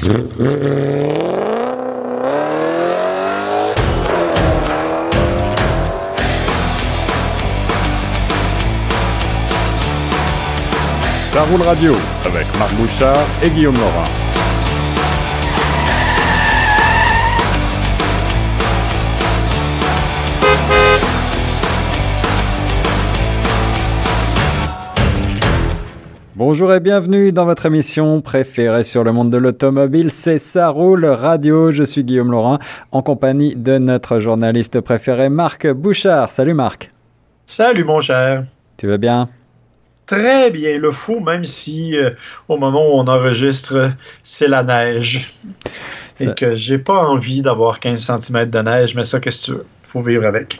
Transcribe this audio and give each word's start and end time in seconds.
Ça 0.00 0.12
roule 11.50 11.60
radio 11.62 11.92
avec 12.24 12.46
Marc 12.58 12.72
Bouchard 12.76 13.14
et 13.42 13.50
Guillaume 13.50 13.74
Laurent. 13.74 14.29
Bonjour 26.52 26.74
et 26.74 26.80
bienvenue 26.80 27.30
dans 27.30 27.44
votre 27.44 27.66
émission 27.66 28.20
préférée 28.20 28.82
sur 28.82 29.04
le 29.04 29.12
monde 29.12 29.30
de 29.30 29.36
l'automobile, 29.36 30.10
c'est 30.10 30.38
Ça 30.38 30.68
roule 30.68 31.04
radio. 31.06 31.70
Je 31.70 31.84
suis 31.84 32.02
Guillaume 32.02 32.32
Laurent 32.32 32.58
en 32.90 33.02
compagnie 33.02 33.54
de 33.54 33.78
notre 33.78 34.18
journaliste 34.18 34.80
préféré 34.80 35.28
Marc 35.28 35.68
Bouchard. 35.68 36.32
Salut 36.32 36.54
Marc. 36.54 36.90
Salut 37.46 37.84
mon 37.84 38.00
cher. 38.00 38.42
Tu 38.78 38.88
vas 38.88 38.98
bien? 38.98 39.28
Très 40.06 40.50
bien, 40.50 40.76
le 40.76 40.90
fou, 40.90 41.20
même 41.20 41.44
si 41.44 41.96
euh, 41.96 42.10
au 42.48 42.56
moment 42.56 42.84
où 42.84 42.98
on 42.98 43.06
enregistre, 43.06 43.92
c'est 44.24 44.48
la 44.48 44.64
neige. 44.64 45.32
Et 46.18 46.34
que 46.34 46.56
j'ai 46.56 46.78
pas 46.78 46.98
envie 47.06 47.42
d'avoir 47.42 47.78
15 47.78 48.18
cm 48.18 48.50
de 48.50 48.58
neige, 48.58 48.96
mais 48.96 49.04
ça, 49.04 49.20
qu'est-ce 49.20 49.52
que 49.52 49.52
tu 49.52 49.58
veux? 49.58 49.66
Faut 49.84 50.02
vivre 50.02 50.26
avec. 50.26 50.58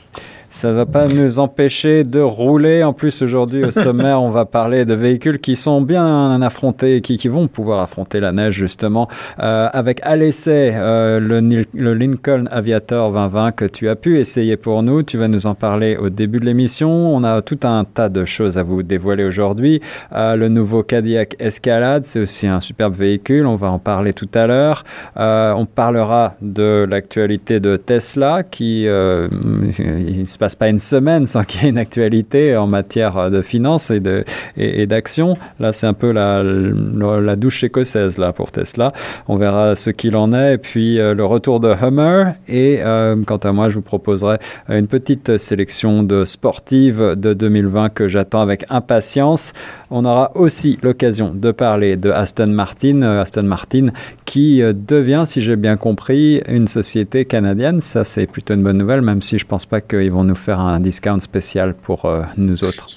Ça 0.53 0.71
ne 0.71 0.75
va 0.75 0.85
pas 0.85 1.07
nous 1.07 1.39
empêcher 1.39 2.03
de 2.03 2.19
rouler. 2.19 2.83
En 2.83 2.93
plus, 2.93 3.23
aujourd'hui, 3.23 3.65
au 3.65 3.71
sommaire, 3.71 4.21
on 4.21 4.31
va 4.31 4.45
parler 4.45 4.85
de 4.85 4.95
véhicules 4.95 5.39
qui 5.39 5.55
sont 5.55 5.81
bien 5.81 6.43
affrontés, 6.43 7.01
qui, 7.03 7.19
qui 7.19 7.29
vont 7.29 7.47
pouvoir 7.47 7.81
affronter 7.81 8.19
la 8.19 8.33
neige, 8.33 8.55
justement, 8.55 9.09
euh, 9.39 9.69
avec 9.73 10.01
à 10.03 10.17
l'essai 10.17 10.73
euh, 10.75 11.21
le, 11.21 11.65
le, 11.73 11.95
Lincoln 11.95 12.47
Aviator 12.51 13.13
2020 13.13 13.53
que 13.53 13.65
tu 13.65 13.89
as 13.89 13.95
pu 13.95 14.19
essayer 14.19 14.57
pour 14.57 14.83
nous. 14.83 15.05
Tu 15.05 15.19
vas 15.19 15.29
nous 15.29 15.47
en 15.47 15.55
parler 15.55 15.97
au 15.97 16.11
début 16.11 16.41
de 16.41 16.47
l'émission. 16.47 16.91
On 16.91 17.23
a 17.23 17.43
tout 17.43 17.61
un 17.63 17.85
tas 17.85 18.09
de 18.09 18.25
choses 18.25 18.59
à 18.59 18.65
vous 18.65 18.83
dévoiler 18.83 19.23
aujourd'hui. 19.23 19.81
Euh, 20.13 20.35
le 20.35 20.49
nouveau 20.49 20.83
Cadillac 20.83 21.37
Escalade, 21.39 22.07
c'est 22.07 22.19
aussi 22.19 22.49
un 22.49 22.61
superbe 22.61 22.97
véhicule. 22.97 23.47
On 23.47 23.57
va 23.57 23.71
en 23.71 23.79
parler 23.79 24.13
tout 24.13 24.29
à 24.35 24.49
l'heure. 24.49 24.85
Euh, 25.17 25.53
on 25.53 25.65
parlera 25.65 26.35
de 26.43 26.85
l'actualité 26.91 27.61
de 27.61 27.77
Tesla 27.77 28.43
qui 28.43 28.81
il 28.81 30.27
se 30.27 30.40
passe 30.41 30.57
pas 30.57 30.69
une 30.69 30.79
semaine 30.79 31.27
sans 31.27 31.45
qu'il 31.45 31.63
y 31.63 31.67
ait 31.67 31.69
une 31.69 31.79
actualité 31.79 32.57
en 32.57 32.67
matière 32.67 33.31
de 33.31 33.43
finances 33.43 33.91
et 33.91 34.01
de 34.01 34.25
et, 34.57 34.87
d'action. 34.87 35.37
Là, 35.59 35.75
c'est 35.75 35.87
un 35.87 35.93
peu 35.93 36.13
la, 36.13 36.43
la, 36.43 37.37
douche 37.37 37.63
écossaise 37.63 38.17
là 38.17 38.33
pour 38.33 38.51
Tesla. 38.51 38.93
On 39.29 39.37
verra 39.37 39.77
ce 39.77 39.91
qu'il 39.91 40.17
en 40.17 40.33
est 40.33 40.55
et 40.55 40.59
puis 40.59 40.99
euh, 40.99 41.15
le 41.15 41.27
retour 41.27 41.61
de 41.61 41.69
Hummer 41.69 42.33
et 42.49 42.79
euh, 42.81 43.17
quant 43.27 43.37
à 43.37 43.53
moi, 43.53 43.69
je 43.69 43.75
vous 43.75 43.83
proposerai 43.83 44.39
une 44.71 44.87
petite 44.87 45.37
sélection 45.37 46.03
de 46.03 46.25
sportives 46.25 47.15
de 47.17 47.35
2020 47.35 47.91
que 47.91 48.09
j'attends 48.09 48.41
avec 48.41 48.65
impatience. 48.71 49.53
On 49.91 50.07
aura 50.07 50.33
aussi 50.35 50.79
l'occasion 50.83 51.35
de 51.35 51.51
parler 51.53 51.97
de 51.97 52.11
Aston 52.11 52.47
Martin, 52.47 53.03
euh, 53.03 53.21
Aston 53.21 53.43
Martin 53.43 53.89
qui 54.25 54.63
devient, 54.63 55.25
si 55.27 55.43
j'ai 55.43 55.57
bien 55.57 55.77
compris, 55.77 56.41
une 56.49 56.69
société 56.69 57.27
canadienne. 57.27 57.83
Ça, 57.83 58.05
c'est 58.05 58.27
plutôt 58.27 58.55
une 58.55 58.63
bonne 58.63 58.79
nouvelle, 58.79 59.03
même 59.03 59.21
si 59.21 59.39
je 59.39 59.45
pense 59.45 59.67
pas 59.67 59.81
qu'ils 59.81 60.11
vont 60.11 60.30
nous 60.31 60.37
faire 60.37 60.61
un 60.61 60.79
discount 60.79 61.19
spécial 61.19 61.75
pour 61.83 62.05
euh, 62.05 62.23
nous 62.37 62.63
autres. 62.63 62.89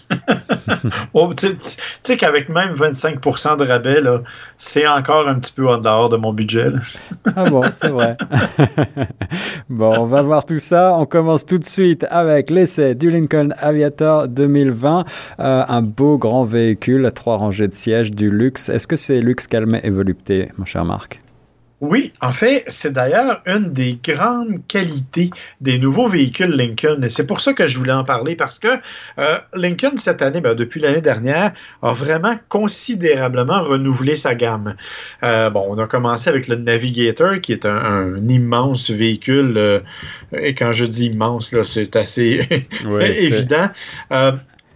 oh, 1.14 1.34
tu 1.36 1.48
sais 1.60 2.16
qu'avec 2.16 2.48
même 2.48 2.76
25% 2.76 3.58
de 3.58 3.66
rabais, 3.66 4.02
c'est 4.58 4.88
encore 4.88 5.28
un 5.28 5.40
petit 5.40 5.52
peu 5.52 5.68
en 5.68 5.80
dehors 5.80 6.10
de 6.10 6.18
mon 6.18 6.32
budget. 6.32 6.70
ah 7.36 7.46
bon, 7.46 7.64
c'est 7.72 7.90
vrai. 7.90 8.16
bon, 9.70 9.96
on 10.00 10.06
va 10.06 10.22
voir 10.22 10.46
tout 10.46 10.60
ça. 10.60 10.96
On 10.98 11.06
commence 11.06 11.46
tout 11.46 11.58
de 11.58 11.66
suite 11.66 12.06
avec 12.12 12.52
l'essai 12.52 12.94
du 12.94 13.10
Lincoln 13.10 13.50
Aviator 13.58 14.28
2020. 14.28 15.06
Euh, 15.40 15.64
un 15.68 15.82
beau 15.82 16.18
grand 16.18 16.44
véhicule, 16.44 17.12
trois 17.16 17.38
rangées 17.38 17.68
de 17.68 17.74
sièges, 17.74 18.12
du 18.12 18.30
luxe. 18.30 18.70
Est-ce 18.70 18.88
que 18.88 18.96
c'est 18.96 19.20
luxe 19.20 19.48
calme 19.48 19.80
et 19.82 19.90
volupté, 19.90 20.50
mon 20.58 20.66
cher 20.66 20.86
Marc? 20.86 21.20
Oui, 21.84 22.14
en 22.22 22.32
fait, 22.32 22.64
c'est 22.70 22.94
d'ailleurs 22.94 23.42
une 23.46 23.74
des 23.74 24.00
grandes 24.02 24.66
qualités 24.70 25.32
des 25.60 25.78
nouveaux 25.78 26.08
véhicules 26.08 26.52
Lincoln. 26.52 27.02
Et 27.04 27.10
c'est 27.10 27.28
pour 27.28 27.42
ça 27.42 27.52
que 27.52 27.68
je 27.68 27.78
voulais 27.78 27.92
en 27.92 28.06
parler, 28.06 28.38
parce 28.38 28.58
que 28.58 28.70
euh, 29.18 29.38
Lincoln, 29.54 29.98
cette 29.98 30.22
année, 30.22 30.40
ben, 30.40 30.56
depuis 30.56 30.80
l'année 30.80 31.02
dernière, 31.02 31.52
a 31.82 31.92
vraiment 31.92 32.36
considérablement 32.48 33.62
renouvelé 33.62 34.16
sa 34.16 34.34
gamme. 34.34 34.78
Euh, 35.24 35.50
bon, 35.50 35.66
on 35.68 35.78
a 35.78 35.86
commencé 35.86 36.30
avec 36.30 36.48
le 36.48 36.56
Navigator, 36.56 37.42
qui 37.42 37.52
est 37.52 37.66
un, 37.66 38.16
immense 38.30 38.90
véhicule. 38.90 39.58
Euh, 39.58 39.80
et 40.32 40.56
quand 40.56 40.72
je 40.72 40.86
dis 40.86 41.08
immense, 41.08 41.52
là, 41.52 41.64
c'est 41.64 41.98
assez 41.98 42.48
évident. 43.02 43.68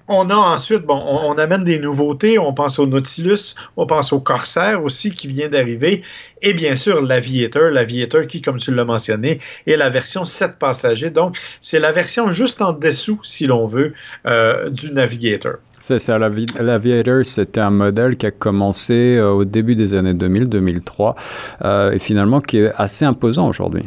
On 0.09 0.29
a 0.29 0.35
ensuite, 0.35 0.84
bon, 0.84 0.95
on, 0.95 1.38
amène 1.38 1.63
des 1.63 1.79
nouveautés. 1.79 2.40
On 2.40 2.53
pense 2.53 2.79
au 2.79 2.88
Nautilus, 2.88 3.56
on 3.75 3.85
pense 3.85 4.13
au 4.13 4.22
Corsair 4.22 4.81
aussi 4.84 5.12
qui 5.12 5.28
vient 5.28 5.50
d'arriver. 5.50 6.01
Et 6.41 6.53
bien 6.53 6.75
sûr, 6.75 7.01
l'Aviator, 7.01 7.72
l'Aviator 7.72 8.22
qui, 8.28 8.41
comme 8.41 8.57
tu 8.57 8.73
l'as 8.73 8.85
mentionné, 8.85 9.40
est 9.66 9.75
la 9.75 9.90
version 9.90 10.23
7 10.23 10.59
passagers. 10.59 11.09
Donc, 11.09 11.38
c'est 11.59 11.79
la 11.79 11.91
version 11.91 12.31
juste 12.31 12.62
en 12.62 12.72
dessous, 12.72 13.19
si 13.23 13.47
l'on 13.47 13.66
veut, 13.66 13.94
euh, 14.25 14.69
du 14.69 14.91
Navigator. 14.91 15.56
C'est 15.81 16.00
ça, 16.00 16.18
l'Aviator, 16.18 17.25
c'était 17.25 17.59
un 17.59 17.69
modèle 17.69 18.18
qui 18.18 18.25
a 18.25 18.31
commencé 18.31 19.18
euh, 19.18 19.31
au 19.31 19.45
début 19.45 19.75
des 19.75 19.94
années 19.94 20.13
2000-2003 20.13 21.16
euh, 21.63 21.91
et 21.91 22.00
finalement 22.00 22.41
qui 22.41 22.59
est 22.59 22.72
assez 22.75 23.06
imposant 23.06 23.47
aujourd'hui. 23.47 23.84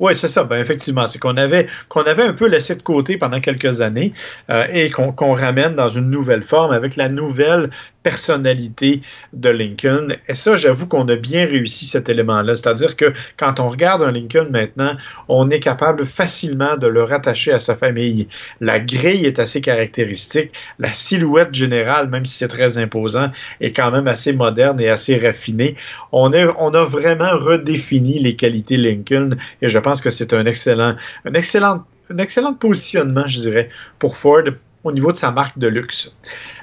Oui, 0.00 0.16
c'est 0.16 0.28
ça. 0.28 0.44
Ben, 0.44 0.58
effectivement, 0.58 1.06
c'est 1.06 1.18
qu'on 1.18 1.36
avait, 1.36 1.66
qu'on 1.88 2.00
avait 2.02 2.22
un 2.22 2.32
peu 2.32 2.46
laissé 2.46 2.74
de 2.74 2.80
côté 2.80 3.18
pendant 3.18 3.38
quelques 3.38 3.82
années 3.82 4.14
euh, 4.48 4.66
et 4.72 4.90
qu'on 4.90 5.32
ramène 5.32 5.76
dans 5.76 5.88
une 5.88 6.08
nouvelle 6.08 6.42
forme 6.42 6.72
avec 6.72 6.96
la 6.96 7.10
nouvelle 7.10 7.68
personnalité 8.02 9.02
de 9.34 9.50
Lincoln. 9.50 10.08
Et 10.26 10.34
ça, 10.34 10.56
j'avoue 10.56 10.88
qu'on 10.88 11.06
a 11.08 11.16
bien 11.16 11.44
réussi 11.44 11.84
cet 11.84 12.08
élément-là. 12.08 12.54
C'est-à-dire 12.54 12.96
que 12.96 13.12
quand 13.36 13.60
on 13.60 13.68
regarde 13.68 14.02
un 14.02 14.10
Lincoln 14.10 14.48
maintenant, 14.50 14.96
on 15.28 15.50
est 15.50 15.60
capable 15.60 16.06
facilement 16.06 16.78
de 16.78 16.86
le 16.86 17.02
rattacher 17.02 17.52
à 17.52 17.58
sa 17.58 17.76
famille. 17.76 18.26
La 18.60 18.80
grille 18.80 19.26
est 19.26 19.38
assez 19.38 19.60
caractéristique. 19.60 20.50
La 20.78 20.94
silhouette 20.94 21.52
générale, 21.52 22.08
même 22.08 22.24
si 22.24 22.38
c'est 22.38 22.48
très 22.48 22.78
imposant, 22.78 23.28
est 23.60 23.72
quand 23.72 23.90
même 23.90 24.08
assez 24.08 24.32
moderne 24.32 24.80
et 24.80 24.88
assez 24.88 25.18
raffinée. 25.18 25.76
On, 26.12 26.32
est, 26.32 26.46
on 26.58 26.72
a 26.72 26.84
vraiment 26.84 27.36
redéfini 27.36 28.18
les 28.18 28.34
qualités 28.34 28.78
Lincoln 28.78 29.36
et 29.60 29.68
je 29.68 29.78
pense 29.78 29.89
pense 29.90 30.00
que 30.00 30.10
c'est 30.10 30.32
un 30.32 30.46
excellent, 30.46 30.94
un 31.24 31.34
excellent, 31.34 31.84
un 32.10 32.18
excellent 32.18 32.54
positionnement, 32.54 33.26
je 33.26 33.40
dirais, 33.40 33.68
pour 33.98 34.16
Ford 34.16 34.44
au 34.84 34.92
niveau 34.92 35.10
de 35.10 35.16
sa 35.16 35.32
marque 35.32 35.58
de 35.58 35.66
luxe. 35.66 36.12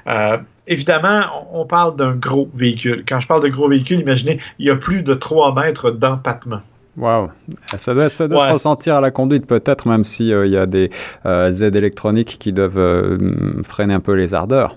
Euh, 0.06 0.38
évidemment, 0.66 1.20
on 1.52 1.66
parle 1.66 1.94
d'un 1.96 2.14
gros 2.16 2.48
véhicule. 2.54 3.04
Quand 3.06 3.20
je 3.20 3.26
parle 3.26 3.42
de 3.42 3.48
gros 3.48 3.68
véhicule, 3.68 4.00
imaginez, 4.00 4.40
il 4.58 4.66
y 4.66 4.70
a 4.70 4.76
plus 4.76 5.02
de 5.02 5.12
3 5.12 5.54
mètres 5.54 5.90
d'empattement. 5.90 6.60
Wow, 6.96 7.28
ça 7.76 7.94
doit, 7.94 8.08
se 8.08 8.24
ressentir 8.24 8.96
à 8.96 9.00
la 9.00 9.12
conduite 9.12 9.46
peut-être, 9.46 9.86
même 9.86 10.02
s'il 10.02 10.34
euh, 10.34 10.48
y 10.48 10.56
a 10.56 10.66
des 10.66 10.90
euh, 11.26 11.52
aides 11.52 11.76
électroniques 11.76 12.38
qui 12.40 12.52
doivent 12.52 13.16
freiner 13.62 13.94
un 13.94 14.00
peu 14.00 14.14
les 14.14 14.34
ardeurs. 14.34 14.74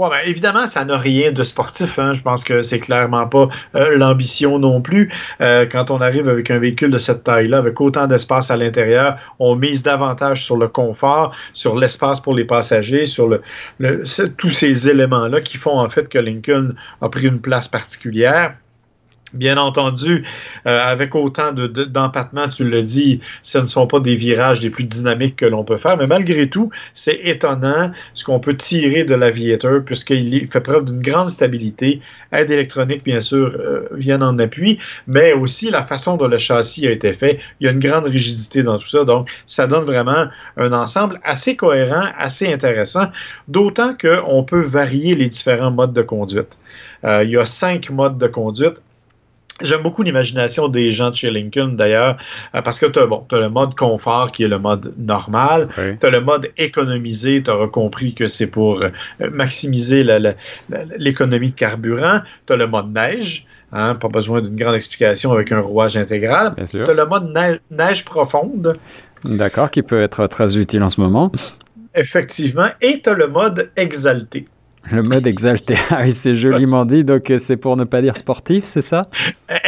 Ouais, 0.00 0.08
ben, 0.08 0.20
évidemment, 0.24 0.66
ça 0.66 0.82
n'a 0.86 0.96
rien 0.96 1.30
de 1.30 1.42
sportif. 1.42 1.98
Hein. 1.98 2.14
Je 2.14 2.22
pense 2.22 2.42
que 2.42 2.62
c'est 2.62 2.80
clairement 2.80 3.26
pas 3.26 3.48
euh, 3.74 3.98
l'ambition 3.98 4.58
non 4.58 4.80
plus. 4.80 5.12
Euh, 5.42 5.66
quand 5.70 5.90
on 5.90 6.00
arrive 6.00 6.26
avec 6.26 6.50
un 6.50 6.58
véhicule 6.58 6.90
de 6.90 6.96
cette 6.96 7.22
taille-là, 7.22 7.58
avec 7.58 7.78
autant 7.82 8.06
d'espace 8.06 8.50
à 8.50 8.56
l'intérieur, 8.56 9.16
on 9.38 9.56
mise 9.56 9.82
davantage 9.82 10.42
sur 10.42 10.56
le 10.56 10.68
confort, 10.68 11.36
sur 11.52 11.76
l'espace 11.76 12.18
pour 12.18 12.32
les 12.32 12.46
passagers, 12.46 13.04
sur 13.04 13.28
le, 13.28 13.42
tous 14.38 14.48
ces 14.48 14.88
éléments-là 14.88 15.42
qui 15.42 15.58
font 15.58 15.78
en 15.78 15.90
fait 15.90 16.08
que 16.08 16.16
Lincoln 16.18 16.72
a 17.02 17.10
pris 17.10 17.26
une 17.26 17.42
place 17.42 17.68
particulière. 17.68 18.54
Bien 19.32 19.58
entendu, 19.58 20.24
euh, 20.66 20.80
avec 20.82 21.14
autant 21.14 21.52
d'empattement, 21.52 22.46
de, 22.48 22.52
tu 22.52 22.64
le 22.64 22.82
dis, 22.82 23.20
ce 23.42 23.58
ne 23.58 23.66
sont 23.66 23.86
pas 23.86 24.00
des 24.00 24.16
virages 24.16 24.60
les 24.60 24.70
plus 24.70 24.82
dynamiques 24.82 25.36
que 25.36 25.46
l'on 25.46 25.62
peut 25.62 25.76
faire, 25.76 25.96
mais 25.96 26.08
malgré 26.08 26.48
tout, 26.50 26.70
c'est 26.94 27.18
étonnant 27.22 27.92
ce 28.14 28.24
qu'on 28.24 28.40
peut 28.40 28.56
tirer 28.56 29.04
de 29.04 29.14
l'aviateur, 29.14 29.84
puisqu'il 29.84 30.48
fait 30.48 30.60
preuve 30.60 30.84
d'une 30.84 31.00
grande 31.00 31.28
stabilité. 31.28 32.00
Aide 32.32 32.50
électronique, 32.50 33.04
bien 33.04 33.20
sûr, 33.20 33.54
euh, 33.56 33.86
vient 33.92 34.20
en 34.20 34.36
appui, 34.40 34.78
mais 35.06 35.32
aussi 35.32 35.70
la 35.70 35.84
façon 35.84 36.16
dont 36.16 36.28
le 36.28 36.38
châssis 36.38 36.88
a 36.88 36.90
été 36.90 37.12
fait. 37.12 37.38
Il 37.60 37.66
y 37.66 37.68
a 37.68 37.72
une 37.72 37.78
grande 37.78 38.06
rigidité 38.06 38.64
dans 38.64 38.78
tout 38.78 38.88
ça, 38.88 39.04
donc 39.04 39.30
ça 39.46 39.68
donne 39.68 39.84
vraiment 39.84 40.26
un 40.56 40.72
ensemble 40.72 41.20
assez 41.22 41.54
cohérent, 41.54 42.08
assez 42.18 42.52
intéressant, 42.52 43.06
d'autant 43.46 43.94
qu'on 43.96 44.42
peut 44.42 44.62
varier 44.62 45.14
les 45.14 45.28
différents 45.28 45.70
modes 45.70 45.92
de 45.92 46.02
conduite. 46.02 46.58
Euh, 47.04 47.22
il 47.22 47.30
y 47.30 47.36
a 47.36 47.44
cinq 47.44 47.90
modes 47.90 48.18
de 48.18 48.26
conduite 48.26 48.82
J'aime 49.62 49.82
beaucoup 49.82 50.02
l'imagination 50.02 50.68
des 50.68 50.90
gens 50.90 51.10
de 51.10 51.14
chez 51.14 51.30
Lincoln, 51.30 51.74
d'ailleurs, 51.76 52.16
euh, 52.54 52.62
parce 52.62 52.78
que 52.78 52.86
tu 52.86 52.98
as, 52.98 53.06
bon, 53.06 53.26
as, 53.30 53.36
le 53.36 53.48
mode 53.48 53.74
confort 53.74 54.32
qui 54.32 54.44
est 54.44 54.48
le 54.48 54.58
mode 54.58 54.94
normal, 54.98 55.68
tu 56.00 56.06
as 56.06 56.10
le 56.10 56.20
mode 56.20 56.50
économisé, 56.56 57.42
tu 57.42 57.50
auras 57.50 57.68
compris 57.68 58.14
que 58.14 58.26
c'est 58.26 58.46
pour 58.46 58.82
euh, 58.82 58.90
maximiser 59.32 60.04
l'économie 60.98 61.50
de 61.50 61.54
carburant, 61.54 62.20
tu 62.46 62.52
as 62.52 62.56
le 62.56 62.66
mode 62.66 62.92
neige, 62.92 63.46
hein, 63.72 63.94
pas 63.94 64.08
besoin 64.08 64.40
d'une 64.40 64.56
grande 64.56 64.74
explication 64.74 65.32
avec 65.32 65.52
un 65.52 65.60
rouage 65.60 65.96
intégral, 65.96 66.54
tu 66.70 66.82
as 66.82 66.94
le 66.94 67.06
mode 67.06 67.60
neige, 67.70 68.04
profonde. 68.04 68.74
D'accord, 69.24 69.70
qui 69.70 69.82
peut 69.82 70.00
être 70.00 70.26
très 70.26 70.56
utile 70.56 70.82
en 70.82 70.90
ce 70.90 71.00
moment. 71.00 71.30
Effectivement, 71.94 72.68
et 72.80 73.00
tu 73.02 73.10
as 73.10 73.14
le 73.14 73.26
mode 73.26 73.70
exalté. 73.76 74.46
Le 74.90 75.02
mode 75.02 75.26
exalté, 75.26 75.74
ah 75.90 76.00
oui, 76.02 76.12
c'est 76.12 76.34
joliment 76.34 76.84
dit. 76.84 77.04
Donc, 77.04 77.30
euh, 77.30 77.38
c'est 77.38 77.56
pour 77.56 77.76
ne 77.76 77.84
pas 77.84 78.00
dire 78.00 78.16
sportif, 78.16 78.64
c'est 78.64 78.82
ça? 78.82 79.02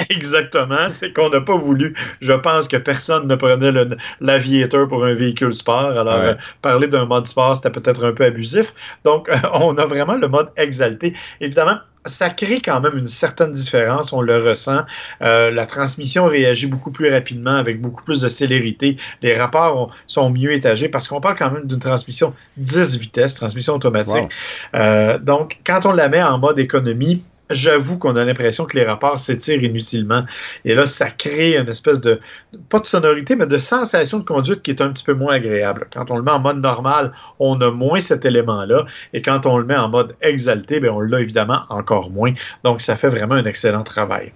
Exactement. 0.09 0.88
C'est 0.88 1.12
qu'on 1.12 1.29
n'a 1.29 1.41
pas 1.41 1.56
voulu. 1.56 1.94
Je 2.20 2.32
pense 2.32 2.67
que 2.67 2.76
personne 2.76 3.29
ne 3.29 3.35
prenait 3.37 3.73
l'aviateur 4.20 4.88
pour 4.88 5.05
un 5.05 5.14
véhicule 5.14 5.53
sport. 5.53 5.91
Alors, 5.91 6.14
euh, 6.14 6.35
parler 6.62 6.88
d'un 6.88 7.05
mode 7.05 7.26
sport, 7.26 7.56
c'était 7.56 7.70
peut-être 7.70 8.05
un 8.05 8.12
peu 8.12 8.25
abusif. 8.25 8.73
Donc, 9.05 9.29
on 9.55 9.76
a 9.76 9.85
vraiment 9.85 10.17
le 10.17 10.29
mode 10.29 10.49
exalté. 10.56 11.15
Évidemment, 11.41 11.76
ça 12.06 12.31
crée 12.31 12.60
quand 12.60 12.81
même 12.81 12.96
une 12.96 13.06
certaine 13.06 13.52
différence, 13.52 14.12
on 14.12 14.20
le 14.20 14.38
ressent. 14.38 14.81
Euh, 15.22 15.50
la 15.50 15.66
transmission 15.66 16.26
réagit 16.26 16.66
beaucoup 16.66 16.90
plus 16.90 17.10
rapidement, 17.10 17.56
avec 17.56 17.81
beaucoup 17.81 18.02
plus 18.02 18.20
de 18.20 18.28
célérité. 18.28 18.96
Les 19.22 19.37
rapports 19.37 19.94
sont 20.06 20.31
mieux 20.31 20.52
étagés 20.52 20.88
parce 20.88 21.08
qu'on 21.08 21.20
parle 21.20 21.37
quand 21.37 21.50
même 21.50 21.66
d'une 21.66 21.81
transmission 21.81 22.34
10 22.56 22.99
vitesses, 22.99 23.34
transmission 23.34 23.75
automatique. 23.75 24.28
Euh, 24.75 25.19
donc, 25.19 25.58
quand 25.64 25.87
on 25.87 25.93
la 25.93 26.08
met 26.08 26.22
en 26.22 26.38
mode 26.38 26.58
économie, 26.58 27.22
j'avoue 27.52 27.99
qu'on 27.99 28.16
a 28.16 28.25
l'impression 28.25 28.64
que 28.64 28.76
les 28.76 28.84
rapports 28.84 29.19
s'étirent 29.19 29.62
inutilement. 29.62 30.25
Et 30.64 30.75
là, 30.75 30.87
ça 30.87 31.10
crée 31.10 31.56
une 31.56 31.69
espèce 31.69 32.00
de, 32.00 32.20
pas 32.69 32.78
de 32.78 32.87
sonorité, 32.87 33.37
mais 33.37 33.46
de 33.46 33.58
sensation 33.58 34.19
de 34.19 34.25
conduite 34.25 34.62
qui 34.62 34.70
est 34.70 34.81
un 34.81 34.90
petit 34.90 35.04
peu 35.04 35.14
moins 35.14 35.34
agréable. 35.34 35.87
Quand 35.93 36.10
on 36.10 36.16
le 36.16 36.22
met 36.22 36.31
en 36.31 36.40
mode 36.40 36.60
normal, 36.60 37.12
on 37.38 37.60
a 37.60 37.70
moins 37.70 38.00
cet 38.00 38.25
élément-là. 38.25 38.87
Et 39.12 39.22
quand 39.22 39.46
on 39.46 39.58
le 39.58 39.64
met 39.64 39.76
en 39.76 39.88
mode 39.88 40.14
exalté, 40.20 40.81
bien, 40.81 40.93
on 40.93 41.00
l'a 41.00 41.20
évidemment 41.20 41.60
encore 41.69 42.10
moins. 42.10 42.32
Donc, 42.64 42.81
ça 42.81 42.96
fait 42.96 43.08
vraiment 43.08 43.34
un 43.34 43.44
excellent 43.44 43.82
travail. 43.82 44.32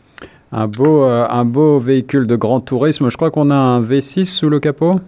Un 0.53 0.69
beau, 0.69 1.05
euh, 1.05 1.27
un 1.29 1.45
beau 1.45 1.79
véhicule 1.79 2.27
de 2.27 2.37
grand 2.37 2.61
tourisme. 2.61 3.11
Je 3.11 3.17
crois 3.17 3.31
qu'on 3.31 3.51
a 3.51 3.55
un 3.55 3.81
V6 3.81 4.25
sous 4.27 4.49
le 4.49 4.61
capot. 4.61 5.01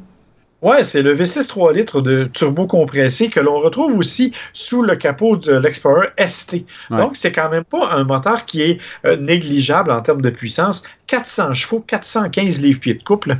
Ouais, 0.60 0.82
c'est 0.82 1.02
le 1.02 1.14
V6 1.14 1.46
3 1.46 1.72
litres 1.72 2.00
de 2.00 2.26
turbo 2.34 2.66
compressé 2.66 3.30
que 3.30 3.38
l'on 3.38 3.58
retrouve 3.58 3.96
aussi 3.96 4.32
sous 4.52 4.82
le 4.82 4.96
capot 4.96 5.36
de 5.36 5.56
l'Explorer 5.56 6.08
ST. 6.26 6.64
Donc, 6.90 7.12
c'est 7.14 7.30
quand 7.30 7.48
même 7.48 7.64
pas 7.64 7.90
un 7.92 8.02
moteur 8.02 8.44
qui 8.44 8.62
est 8.62 8.78
euh, 9.04 9.16
négligeable 9.16 9.92
en 9.92 10.02
termes 10.02 10.20
de 10.20 10.30
puissance. 10.30 10.82
400 11.06 11.54
chevaux, 11.54 11.80
415 11.80 12.60
livres-pieds 12.60 12.94
de 12.94 13.02
couple. 13.02 13.38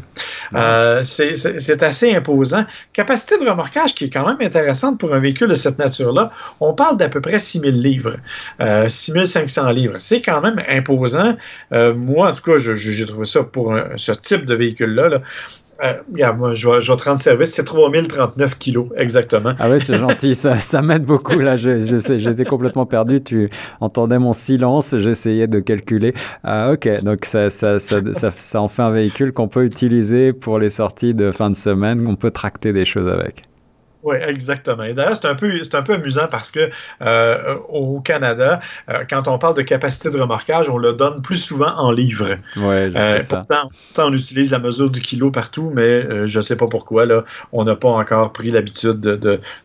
Euh, 0.55 1.03
c'est 1.03 1.83
assez 1.83 2.15
imposant. 2.15 2.65
Capacité 2.93 3.37
de 3.37 3.49
remorquage 3.49 3.95
qui 3.95 4.05
est 4.05 4.11
quand 4.11 4.27
même 4.27 4.39
intéressante 4.41 4.99
pour 4.99 5.13
un 5.13 5.21
véhicule 5.21 5.49
de 5.49 5.55
cette 5.55 5.79
nature-là. 5.79 6.31
On 6.61 6.73
parle 6.73 6.97
d'à 6.97 7.09
peu 7.09 7.21
près 7.21 7.39
6000 7.39 7.83
livres, 7.83 8.17
euh, 8.61 8.89
6500 8.89 9.71
livres. 9.71 9.97
C'est 9.99 10.23
quand 10.23 10.41
même 10.41 10.63
imposant. 10.69 11.37
Euh, 11.73 11.95
moi, 11.95 12.31
en 12.31 12.33
tout 12.33 12.43
cas, 12.43 12.59
j'ai 12.59 13.07
trouvé 13.07 13.27
ça 13.27 13.43
pour 13.43 13.77
ce 13.97 14.13
type 14.13 14.47
de 14.47 14.55
véhicule-là. 14.55 15.09
Là, 15.11 15.23
euh, 15.83 16.33
moi, 16.35 16.55
je 16.55 16.69
vais, 16.69 16.81
je 16.81 16.93
te 16.93 17.05
rendre 17.05 17.21
service. 17.21 17.53
C'est 17.53 17.65
3039 17.65 18.59
kilos, 18.59 18.89
exactement. 18.97 19.53
Ah 19.59 19.71
oui, 19.71 19.81
c'est 19.81 19.97
gentil. 19.97 20.35
ça, 20.35 20.59
ça 20.59 20.83
m'aide 20.83 21.05
beaucoup. 21.05 21.39
Là, 21.39 21.57
je, 21.57 21.81
je 21.81 22.01
sais, 22.01 22.19
j'étais 22.19 22.45
complètement 22.45 22.87
perdu. 22.87 23.23
Tu 23.23 23.49
entendais 23.81 24.19
mon 24.19 24.33
silence. 24.33 24.97
J'essayais 24.99 25.47
de 25.47 25.61
calculer. 25.61 26.15
Ah, 26.43 26.73
ok. 26.73 27.03
Donc, 27.03 27.25
ça, 27.25 27.51
ça, 27.51 27.79
ça, 27.79 28.01
ça, 28.37 28.61
en 28.61 28.69
fait 28.69 28.83
un 28.83 28.91
véhicule 28.91 29.33
qu'on 29.33 29.49
peut 29.49 29.65
utiliser 29.65 30.33
pour 30.33 30.59
les 30.59 30.71
sorties 30.71 31.15
de 31.15 31.31
fin 31.31 31.51
de 31.51 31.57
semaine. 31.57 32.07
On 32.07 32.17
peut 32.17 32.31
tracter 32.31 32.73
des 32.73 32.85
choses 32.85 33.09
avec. 33.09 33.48
Oui, 34.05 34.17
exactement. 34.25 34.85
Et 34.85 34.95
d'ailleurs, 34.95 35.17
c'est 35.17 35.27
un, 35.27 35.35
peu, 35.35 35.61
un 35.73 35.83
peu 35.83 35.95
amusant 35.95 36.29
parce 36.31 36.53
que 36.53 36.71
euh, 37.03 37.57
au 37.69 38.01
Canada, 38.01 38.61
euh, 38.89 39.05
quand 39.11 39.27
on 39.27 39.39
parle 39.39 39.57
de 39.57 39.63
capacité 39.63 40.09
de 40.11 40.21
remorquage, 40.21 40.69
on 40.71 40.79
le 40.79 40.93
donne 40.93 41.21
plus 41.21 41.39
souvent 41.39 41.75
en 41.77 41.91
livres. 41.91 42.37
Ouais, 42.57 42.91
euh, 42.95 43.21
pourtant, 43.29 43.69
pourtant, 43.87 44.09
on 44.09 44.13
utilise 44.13 44.53
la 44.53 44.61
mesure 44.61 44.89
du 44.89 45.01
kilo 45.01 45.33
partout, 45.33 45.73
mais 45.75 46.27
je 46.27 46.39
ne 46.39 46.43
sais 46.43 46.55
pas 46.55 46.69
pourquoi, 46.69 47.07
là, 47.07 47.25
on 47.53 47.65
n'a 47.65 47.75
pas 47.75 47.89
encore 47.89 48.33
pris 48.33 48.51
l'habitude 48.53 49.01
de, 49.01 49.17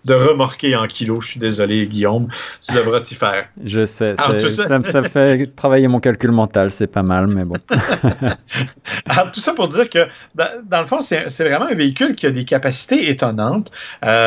de, 0.05 0.13
remorquer 0.13 0.75
en 0.75 0.87
kilos. 0.87 1.23
Je 1.23 1.31
suis 1.31 1.39
désolé, 1.39 1.85
Guillaume, 1.87 2.27
tu 2.65 2.73
devras 2.73 3.01
t'y 3.01 3.15
faire. 3.15 3.45
Je 3.63 3.85
sais, 3.85 4.15
ça... 4.17 4.83
Ça, 4.83 5.03
fait 5.03 5.55
travailler 5.55 5.87
mon 5.87 5.99
calcul 5.99 6.31
mental, 6.31 6.71
c'est 6.71 6.87
pas 6.87 7.03
mal, 7.03 7.27
mais 7.27 7.45
bon. 7.45 7.55
Alors, 9.05 9.31
tout 9.31 9.39
ça 9.39 9.53
pour 9.53 9.67
dire 9.67 9.89
que, 9.89 10.07
dans, 10.35 10.81
le 10.81 10.85
fond, 10.85 11.01
c'est 11.01 11.43
vraiment 11.43 11.67
un 11.67 11.75
véhicule 11.75 12.15
qui 12.15 12.25
a 12.25 12.31
des 12.31 12.45
capacités 12.45 13.09
étonnantes. 13.09 13.71
Euh, 14.03 14.22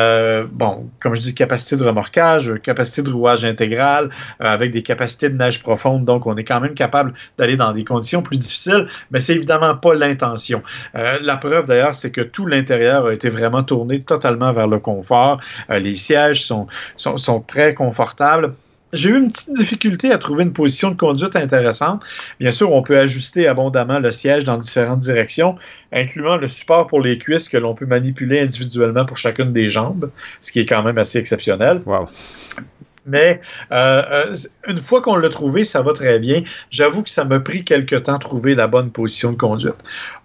bon, 0.51 0.89
comme 0.99 1.15
je 1.15 1.21
dis, 1.21 1.33
capacité 1.33 1.77
de 1.77 1.83
remorquage, 1.83 2.53
capacité 2.63 3.01
de 3.01 3.09
rouage 3.09 3.45
intégral, 3.45 4.09
euh, 4.41 4.45
avec 4.45 4.71
des 4.71 4.81
capacités 4.81 5.29
de 5.29 5.37
neige 5.37 5.61
profonde. 5.61 6.03
Donc, 6.03 6.25
on 6.25 6.35
est 6.35 6.43
quand 6.43 6.59
même 6.59 6.73
capable 6.73 7.13
d'aller 7.37 7.57
dans 7.57 7.71
des 7.73 7.83
conditions 7.83 8.21
plus 8.21 8.37
difficiles, 8.37 8.87
mais 9.11 9.19
c'est 9.19 9.35
évidemment 9.35 9.75
pas 9.75 9.95
l'intention. 9.95 10.61
Euh, 10.95 11.17
la 11.21 11.37
preuve 11.37 11.67
d'ailleurs, 11.67 11.95
c'est 11.95 12.11
que 12.11 12.21
tout 12.21 12.45
l'intérieur 12.45 13.05
a 13.05 13.13
été 13.13 13.29
vraiment 13.29 13.63
tourné 13.63 14.01
totalement 14.01 14.53
vers 14.53 14.67
le 14.67 14.79
confort. 14.79 15.39
les 15.69 15.95
sièges 15.95 16.43
sont 16.45 17.39
très 17.47 17.73
confortables 17.73 18.53
j'ai 18.93 19.09
eu 19.09 19.17
une 19.17 19.31
petite 19.31 19.53
difficulté 19.53 20.11
à 20.11 20.17
trouver 20.17 20.43
une 20.43 20.53
position 20.53 20.91
de 20.91 20.95
conduite 20.95 21.35
intéressante. 21.35 22.03
Bien 22.39 22.51
sûr, 22.51 22.71
on 22.71 22.81
peut 22.81 22.97
ajuster 22.97 23.47
abondamment 23.47 23.99
le 23.99 24.11
siège 24.11 24.43
dans 24.43 24.57
différentes 24.57 24.99
directions, 24.99 25.55
incluant 25.91 26.37
le 26.37 26.47
support 26.47 26.87
pour 26.87 27.01
les 27.01 27.17
cuisses 27.17 27.49
que 27.49 27.57
l'on 27.57 27.73
peut 27.73 27.85
manipuler 27.85 28.39
individuellement 28.39 29.05
pour 29.05 29.17
chacune 29.17 29.51
des 29.51 29.69
jambes, 29.69 30.09
ce 30.41 30.51
qui 30.51 30.59
est 30.59 30.65
quand 30.65 30.83
même 30.83 30.97
assez 30.97 31.19
exceptionnel. 31.19 31.81
Wow. 31.85 32.07
Mais 33.07 33.39
euh, 33.71 34.03
euh, 34.11 34.35
une 34.67 34.77
fois 34.77 35.01
qu'on 35.01 35.15
l'a 35.15 35.29
trouvé, 35.29 35.63
ça 35.63 35.81
va 35.81 35.93
très 35.93 36.19
bien. 36.19 36.43
J'avoue 36.69 37.03
que 37.03 37.09
ça 37.09 37.23
m'a 37.23 37.39
pris 37.39 37.63
quelques 37.63 38.03
temps 38.03 38.15
de 38.15 38.19
trouver 38.19 38.53
la 38.53 38.67
bonne 38.67 38.91
position 38.91 39.31
de 39.31 39.37
conduite. 39.37 39.75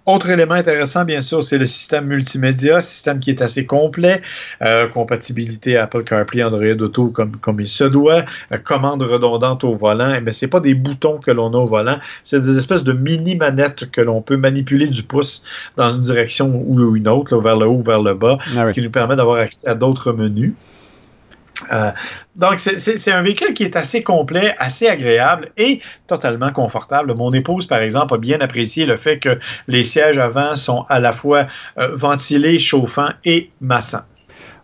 Autre 0.05 0.31
élément 0.31 0.55
intéressant, 0.55 1.05
bien 1.05 1.20
sûr, 1.20 1.44
c'est 1.44 1.58
le 1.58 1.67
système 1.67 2.06
multimédia, 2.06 2.81
système 2.81 3.20
qui 3.20 3.31
est 3.31 3.40
assez 3.40 3.67
complet, 3.67 4.20
euh, 4.61 4.88
compatibilité 4.88 5.76
Apple 5.76 6.02
CarPlay, 6.02 6.43
Android 6.43 6.64
Auto 6.81 7.06
comme, 7.11 7.37
comme 7.37 7.61
il 7.61 7.69
se 7.69 7.84
doit, 7.84 8.25
commande 8.64 9.02
redondante 9.02 9.62
au 9.62 9.73
volant. 9.73 10.20
Mais 10.20 10.32
ce 10.32 10.44
n'est 10.44 10.50
pas 10.50 10.58
des 10.58 10.75
boutons 10.75 11.19
que 11.19 11.31
l'on 11.31 11.55
a 11.55 11.58
au 11.58 11.67
volant, 11.67 11.99
c'est 12.25 12.43
des 12.43 12.58
espèces 12.58 12.82
de 12.82 12.93
mini-manettes 12.93 13.93
que 13.93 14.00
l'on 14.00 14.20
peut 14.23 14.37
manipuler 14.37 14.88
du 14.88 15.05
pouce 15.05 15.44
dans 15.76 15.90
une 15.90 16.02
direction 16.02 16.64
ou 16.67 16.96
une 16.96 17.06
autre, 17.06 17.37
vers 17.37 17.56
le 17.56 17.67
haut 17.67 17.76
ou 17.76 17.82
vers 17.82 18.02
le 18.02 18.14
bas, 18.14 18.38
ah 18.56 18.67
ce 18.67 18.70
qui 18.73 18.82
nous 18.82 18.90
permet 18.90 19.14
d'avoir 19.14 19.38
accès 19.38 19.69
à 19.69 19.76
d'autres 19.76 20.12
menus. 20.12 20.55
Euh, 21.70 21.91
donc, 22.37 22.61
c'est 22.61 23.12
un 23.12 23.23
véhicule 23.23 23.55
qui 23.55 23.64
est 23.64 23.76
assez 23.76 24.03
complet, 24.03 24.55
assez 24.59 24.88
agréable 24.88 25.50
et 25.56 25.81
totalement 26.06 26.50
confortable. 26.50 27.14
Mon 27.14 27.32
épouse, 27.32 27.67
par 27.67 27.81
exemple, 27.81 28.15
a 28.15 28.19
bien 28.19 28.41
apprécié 28.41 28.86
le 28.86 28.96
fait 28.96 29.19
que 29.19 29.36
les 29.69 29.84
sièges 29.84 30.19
avant 30.19 30.56
sont 30.56 30.84
à 30.89 30.98
la 31.01 31.13
fois 31.13 31.46
euh, 31.79 31.94
ventilés, 31.94 32.58
chauffants 32.58 33.10
et 33.25 33.51
massants. 33.60 34.05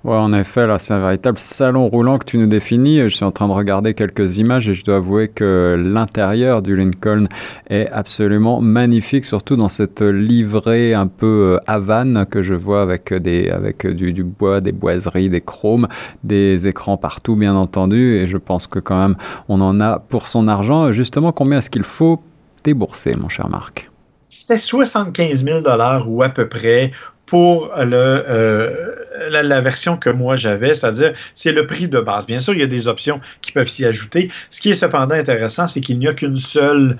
Ouais, 0.04 0.14
en 0.14 0.32
effet, 0.32 0.66
là, 0.66 0.78
c'est 0.78 0.94
un 0.94 1.00
véritable 1.00 1.38
salon 1.38 1.88
roulant 1.88 2.18
que 2.18 2.24
tu 2.24 2.38
nous 2.38 2.46
définis. 2.46 3.00
Je 3.00 3.08
suis 3.08 3.24
en 3.24 3.32
train 3.32 3.48
de 3.48 3.52
regarder 3.52 3.94
quelques 3.94 4.38
images 4.38 4.68
et 4.68 4.74
je 4.74 4.84
dois 4.84 4.96
avouer 4.96 5.28
que 5.28 5.76
l'intérieur 5.76 6.62
du 6.62 6.76
Lincoln 6.76 7.26
est 7.68 7.88
absolument 7.90 8.60
magnifique, 8.60 9.24
surtout 9.24 9.56
dans 9.56 9.68
cette 9.68 10.00
livrée 10.00 10.94
un 10.94 11.08
peu 11.08 11.56
euh, 11.56 11.58
Havane 11.66 12.26
que 12.26 12.42
je 12.42 12.54
vois 12.54 12.82
avec 12.82 13.12
des, 13.12 13.50
avec 13.50 13.86
du, 13.86 14.12
du 14.12 14.22
bois, 14.22 14.60
des 14.60 14.72
boiseries, 14.72 15.30
des 15.30 15.40
chromes, 15.40 15.88
des 16.22 16.68
écrans 16.68 16.96
partout, 16.96 17.34
bien 17.34 17.56
entendu. 17.56 18.16
Et 18.16 18.26
je 18.28 18.36
pense 18.36 18.66
que 18.66 18.78
quand 18.78 19.00
même, 19.00 19.16
on 19.48 19.60
en 19.60 19.80
a 19.80 19.98
pour 19.98 20.28
son 20.28 20.46
argent. 20.46 20.92
Justement, 20.92 21.32
combien 21.32 21.58
est-ce 21.58 21.70
qu'il 21.70 21.82
faut 21.82 22.22
débourser, 22.62 23.16
mon 23.16 23.28
cher 23.28 23.48
Marc? 23.48 23.88
c'est 24.28 24.58
75 24.58 25.44
000 25.44 25.60
ou 26.06 26.22
à 26.22 26.28
peu 26.28 26.48
près 26.48 26.92
pour 27.28 27.70
le, 27.76 27.94
euh, 27.94 29.30
la, 29.30 29.60
version 29.60 29.96
que 29.96 30.08
moi 30.08 30.36
j'avais, 30.36 30.72
c'est-à-dire 30.72 31.12
c'est 31.34 31.52
le 31.52 31.66
prix 31.66 31.86
de 31.86 32.00
base. 32.00 32.26
Bien 32.26 32.38
sûr, 32.38 32.54
il 32.54 32.60
y 32.60 32.62
a 32.62 32.66
des 32.66 32.88
options 32.88 33.20
qui 33.42 33.52
peuvent 33.52 33.68
s'y 33.68 33.84
ajouter. 33.84 34.30
Ce 34.50 34.60
qui 34.60 34.70
est 34.70 34.74
cependant 34.74 35.14
intéressant, 35.14 35.66
c'est 35.66 35.80
qu'il 35.80 35.98
n'y 35.98 36.08
a 36.08 36.14
qu'une 36.14 36.36
seule 36.36 36.96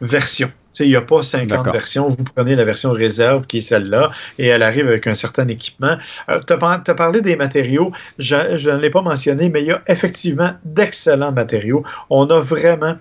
version. 0.00 0.50
il 0.78 0.88
n'y 0.88 0.96
a 0.96 1.00
pas 1.00 1.22
50 1.22 1.72
versions. 1.72 2.06
Vous 2.06 2.22
prenez 2.22 2.54
la 2.54 2.64
version 2.64 2.92
réserve 2.92 3.46
qui 3.46 3.58
est 3.58 3.60
celle-là 3.60 4.10
et 4.38 4.46
elle 4.46 4.62
arrive 4.62 4.86
avec 4.86 5.06
un 5.08 5.14
certain 5.14 5.48
équipement. 5.48 5.96
Euh, 6.28 6.40
tu 6.46 6.52
as, 6.52 6.94
parlé 6.94 7.20
des 7.20 7.34
matériaux. 7.34 7.90
Je, 8.18 8.56
je 8.56 8.70
ne 8.70 8.78
l'ai 8.78 8.90
pas 8.90 9.02
mentionné, 9.02 9.48
mais 9.48 9.62
il 9.62 9.66
y 9.66 9.72
a 9.72 9.82
effectivement 9.88 10.52
d'excellents 10.64 11.32
matériaux. 11.32 11.84
On 12.10 12.26
a 12.30 12.38
vraiment 12.38 12.96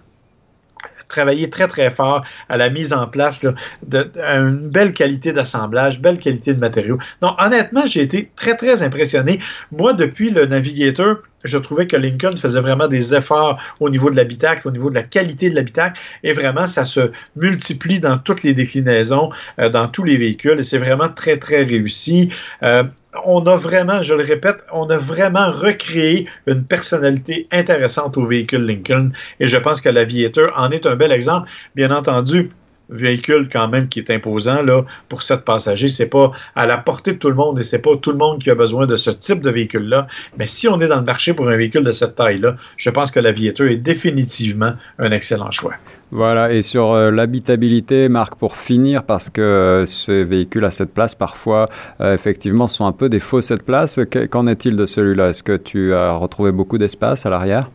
travaillé 1.13 1.49
très, 1.49 1.67
très 1.67 1.89
fort 1.91 2.23
à 2.49 2.57
la 2.57 2.69
mise 2.69 2.91
en 2.93 3.07
place 3.07 3.45
d'une 3.87 4.69
belle 4.69 4.93
qualité 4.93 5.31
d'assemblage, 5.31 6.01
belle 6.01 6.17
qualité 6.17 6.53
de 6.53 6.59
matériaux. 6.59 6.97
Non, 7.21 7.35
honnêtement, 7.39 7.85
j'ai 7.85 8.01
été 8.01 8.31
très, 8.35 8.55
très 8.55 8.81
impressionné. 8.83 9.39
Moi, 9.71 9.93
depuis 9.93 10.29
le 10.31 10.45
Navigator, 10.45 11.17
je 11.43 11.57
trouvais 11.57 11.87
que 11.87 11.97
Lincoln 11.97 12.35
faisait 12.37 12.61
vraiment 12.61 12.87
des 12.87 13.13
efforts 13.13 13.61
au 13.79 13.89
niveau 13.89 14.09
de 14.09 14.15
l'habitacle, 14.15 14.67
au 14.67 14.71
niveau 14.71 14.89
de 14.89 14.95
la 14.95 15.03
qualité 15.03 15.49
de 15.49 15.55
l'habitacle, 15.55 15.99
et 16.23 16.33
vraiment, 16.33 16.65
ça 16.65 16.85
se 16.85 17.11
multiplie 17.35 17.99
dans 17.99 18.17
toutes 18.17 18.43
les 18.43 18.53
déclinaisons, 18.53 19.29
euh, 19.59 19.69
dans 19.69 19.87
tous 19.87 20.03
les 20.03 20.17
véhicules, 20.17 20.59
et 20.59 20.63
c'est 20.63 20.77
vraiment 20.77 21.09
très, 21.09 21.37
très 21.37 21.63
réussi. 21.63 22.29
Euh, 22.63 22.83
on 23.25 23.45
a 23.45 23.55
vraiment, 23.55 24.01
je 24.01 24.13
le 24.13 24.23
répète, 24.23 24.63
on 24.71 24.89
a 24.89 24.97
vraiment 24.97 25.51
recréé 25.51 26.27
une 26.47 26.63
personnalité 26.63 27.47
intéressante 27.51 28.17
au 28.17 28.23
véhicule 28.23 28.65
Lincoln, 28.65 29.11
et 29.39 29.47
je 29.47 29.57
pense 29.57 29.81
que 29.81 29.89
l'Aviator 29.89 30.51
en 30.55 30.71
est 30.71 30.85
un 30.85 30.95
bel 30.95 31.11
exemple. 31.11 31.49
Bien 31.75 31.91
entendu, 31.91 32.51
véhicule 32.93 33.49
quand 33.51 33.67
même 33.67 33.87
qui 33.87 33.99
est 33.99 34.09
imposant 34.11 34.61
là, 34.61 34.83
pour 35.09 35.21
sept 35.21 35.43
passagers. 35.45 35.89
C'est 35.89 36.07
pas 36.07 36.31
à 36.55 36.65
la 36.65 36.77
portée 36.77 37.13
de 37.13 37.17
tout 37.17 37.29
le 37.29 37.35
monde 37.35 37.59
et 37.59 37.63
c'est 37.63 37.79
pas 37.79 37.95
tout 37.97 38.11
le 38.11 38.17
monde 38.17 38.41
qui 38.41 38.49
a 38.49 38.55
besoin 38.55 38.87
de 38.87 38.95
ce 38.95 39.11
type 39.11 39.41
de 39.41 39.49
véhicule-là. 39.49 40.07
Mais 40.37 40.47
si 40.47 40.67
on 40.67 40.79
est 40.79 40.87
dans 40.87 40.99
le 40.99 41.05
marché 41.05 41.33
pour 41.33 41.49
un 41.49 41.55
véhicule 41.55 41.83
de 41.83 41.91
cette 41.91 42.15
taille-là, 42.15 42.55
je 42.77 42.89
pense 42.89 43.11
que 43.11 43.19
l'Aviator 43.19 43.67
est 43.67 43.77
définitivement 43.77 44.73
un 44.99 45.11
excellent 45.11 45.51
choix. 45.51 45.73
Voilà, 46.11 46.53
et 46.53 46.61
sur 46.61 46.91
euh, 46.91 47.09
l'habitabilité, 47.09 48.07
Marc, 48.07 48.35
pour 48.35 48.55
finir, 48.55 49.03
parce 49.03 49.31
que 49.31 49.41
euh, 49.41 49.85
ces 49.87 50.23
véhicules 50.23 50.63
à 50.63 50.69
cette 50.69 50.93
place, 50.93 51.15
parfois, 51.15 51.67
euh, 52.01 52.13
effectivement, 52.13 52.67
sont 52.67 52.85
un 52.85 52.91
peu 52.91 53.09
des 53.09 53.19
faux 53.19 53.41
cette 53.41 53.63
place. 53.63 53.99
Qu'en 54.29 54.45
est-il 54.45 54.75
de 54.75 54.85
celui-là? 54.85 55.29
Est-ce 55.29 55.41
que 55.41 55.57
tu 55.57 55.93
as 55.93 56.13
retrouvé 56.13 56.51
beaucoup 56.51 56.77
d'espace 56.77 57.25
à 57.25 57.31
l'arrière? 57.31 57.71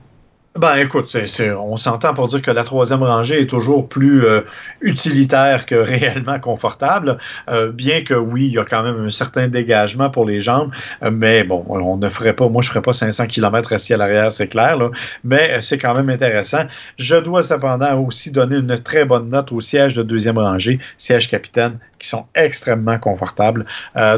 Ben 0.59 0.77
écoute, 0.77 1.17
on 1.57 1.77
s'entend 1.77 2.15
pour 2.15 2.27
dire 2.29 2.43
que 2.43 2.51
la 2.51 2.65
troisième 2.65 3.03
rangée 3.03 3.41
est 3.41 3.47
toujours 3.47 3.89
plus 3.89 4.27
euh, 4.27 4.41
utilitaire 4.81 5.67
que 5.67 5.75
réellement 5.77 6.41
confortable, 6.41 7.19
euh, 7.49 7.71
bien 7.71 8.03
que 8.03 8.15
oui, 8.15 8.47
il 8.47 8.53
y 8.55 8.59
a 8.59 8.65
quand 8.65 8.83
même 8.83 9.07
un 9.07 9.11
certain 9.11 9.47
dégagement 9.47 10.11
pour 10.11 10.25
les 10.25 10.41
jambes, 10.41 10.73
euh, 11.05 11.11
mais 11.13 11.45
bon, 11.45 11.65
on 11.69 11.97
ne 11.97 12.09
ferait 12.09 12.35
pas, 12.35 12.49
moi 12.49 12.61
je 12.61 12.69
ferais 12.69 12.83
pas 12.83 12.93
500 12.93 13.27
km 13.27 13.73
assis 13.73 13.95
à 13.95 13.97
l'arrière, 13.97 14.33
c'est 14.33 14.49
clair, 14.49 14.77
là, 14.77 14.89
mais 15.23 15.61
c'est 15.61 15.79
quand 15.79 15.95
même 15.95 16.11
intéressant. 16.11 16.65
Je 16.99 17.17
dois 17.17 17.43
cependant 17.43 17.99
aussi 18.01 18.31
donner 18.31 18.57
une 18.57 18.77
très 18.79 19.05
bonne 19.05 19.31
note 19.31 19.53
au 19.53 19.61
siège 19.61 19.95
de 19.95 20.03
deuxième 20.03 20.39
rangée, 20.39 20.81
siège 20.97 21.31
capitaine, 21.31 21.79
qui 21.99 22.09
sont 22.09 22.27
extrêmement 22.35 22.99
confortables. 22.99 23.65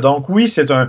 donc 0.02 0.28
oui, 0.28 0.48
c'est 0.48 0.70
un, 0.70 0.88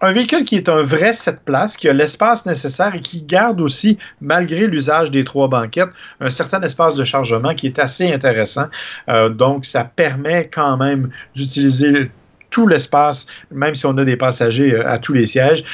un 0.00 0.12
véhicule 0.12 0.44
qui 0.44 0.56
est 0.56 0.68
un 0.68 0.82
vrai 0.82 1.12
7 1.12 1.40
places, 1.44 1.76
qui 1.76 1.88
a 1.88 1.92
l'espace 1.92 2.46
nécessaire 2.46 2.94
et 2.94 3.00
qui 3.00 3.22
garde 3.22 3.60
aussi, 3.60 3.98
malgré 4.20 4.66
l'usage 4.66 5.10
des 5.10 5.24
trois 5.24 5.48
banquettes, 5.48 5.90
un 6.20 6.30
certain 6.30 6.60
espace 6.62 6.94
de 6.94 7.04
chargement 7.04 7.54
qui 7.54 7.66
est 7.66 7.78
assez 7.78 8.12
intéressant. 8.12 8.66
Euh, 9.08 9.28
donc, 9.28 9.64
ça 9.64 9.84
permet 9.84 10.48
quand 10.52 10.76
même 10.76 11.10
d'utiliser 11.34 12.10
tout 12.50 12.66
l'espace, 12.66 13.26
même 13.50 13.74
si 13.74 13.86
on 13.86 13.96
a 13.98 14.04
des 14.04 14.16
passagers 14.16 14.72
euh, 14.72 14.88
à 14.88 14.98
tous 14.98 15.12
les 15.12 15.26
sièges. 15.26 15.64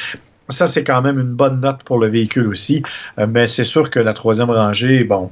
Ça, 0.48 0.66
c'est 0.66 0.84
quand 0.84 1.00
même 1.00 1.18
une 1.18 1.32
bonne 1.32 1.60
note 1.60 1.82
pour 1.84 1.98
le 1.98 2.08
véhicule 2.08 2.48
aussi. 2.48 2.82
Euh, 3.18 3.26
mais 3.28 3.46
c'est 3.46 3.64
sûr 3.64 3.90
que 3.90 4.00
la 4.00 4.14
troisième 4.14 4.50
rangée, 4.50 5.04
bon, 5.04 5.30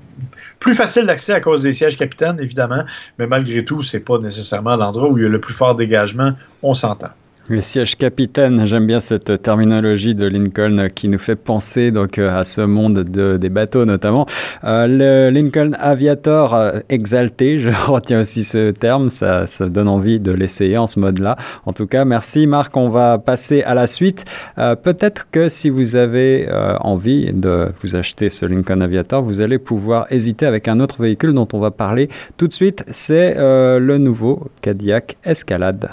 plus 0.58 0.74
facile 0.74 1.06
d'accès 1.06 1.32
à 1.32 1.40
cause 1.40 1.62
des 1.62 1.72
sièges 1.72 1.96
capitaines, 1.96 2.38
évidemment. 2.40 2.84
Mais 3.18 3.26
malgré 3.26 3.64
tout, 3.64 3.80
c'est 3.82 4.00
pas 4.00 4.18
nécessairement 4.18 4.76
l'endroit 4.76 5.08
où 5.08 5.18
il 5.18 5.24
y 5.24 5.26
a 5.26 5.30
le 5.30 5.40
plus 5.40 5.54
fort 5.54 5.74
dégagement. 5.74 6.32
On 6.62 6.74
s'entend. 6.74 7.10
Le 7.48 7.60
siège 7.60 7.96
capitaine, 7.96 8.64
j'aime 8.66 8.86
bien 8.86 9.00
cette 9.00 9.42
terminologie 9.42 10.14
de 10.14 10.28
Lincoln 10.28 10.86
qui 10.94 11.08
nous 11.08 11.18
fait 11.18 11.34
penser 11.34 11.90
donc 11.90 12.18
euh, 12.18 12.38
à 12.38 12.44
ce 12.44 12.60
monde 12.60 13.00
de, 13.00 13.36
des 13.36 13.48
bateaux 13.48 13.84
notamment. 13.84 14.26
Euh, 14.62 14.86
le 14.86 15.30
Lincoln 15.34 15.72
Aviator 15.80 16.54
euh, 16.54 16.78
exalté, 16.88 17.58
je 17.58 17.70
retiens 17.70 18.20
aussi 18.20 18.44
ce 18.44 18.70
terme, 18.70 19.10
ça, 19.10 19.48
ça 19.48 19.68
donne 19.68 19.88
envie 19.88 20.20
de 20.20 20.30
l'essayer 20.30 20.78
en 20.78 20.86
ce 20.86 21.00
mode-là. 21.00 21.36
En 21.66 21.72
tout 21.72 21.88
cas, 21.88 22.04
merci 22.04 22.46
Marc, 22.46 22.76
on 22.76 22.90
va 22.90 23.18
passer 23.18 23.64
à 23.64 23.74
la 23.74 23.88
suite. 23.88 24.24
Peut-être 24.56 25.28
que 25.30 25.48
si 25.48 25.68
vous 25.68 25.96
avez 25.96 26.48
envie 26.80 27.32
de 27.32 27.72
vous 27.82 27.96
acheter 27.96 28.30
ce 28.30 28.46
Lincoln 28.46 28.80
Aviator, 28.80 29.22
vous 29.22 29.40
allez 29.40 29.58
pouvoir 29.58 30.06
hésiter 30.10 30.46
avec 30.46 30.68
un 30.68 30.78
autre 30.78 31.02
véhicule 31.02 31.34
dont 31.34 31.48
on 31.52 31.58
va 31.58 31.70
parler 31.72 32.08
tout 32.36 32.46
de 32.46 32.52
suite, 32.52 32.84
c'est 32.88 33.34
le 33.36 33.98
nouveau 33.98 34.48
Cadillac 34.60 35.16
Escalade. 35.24 35.90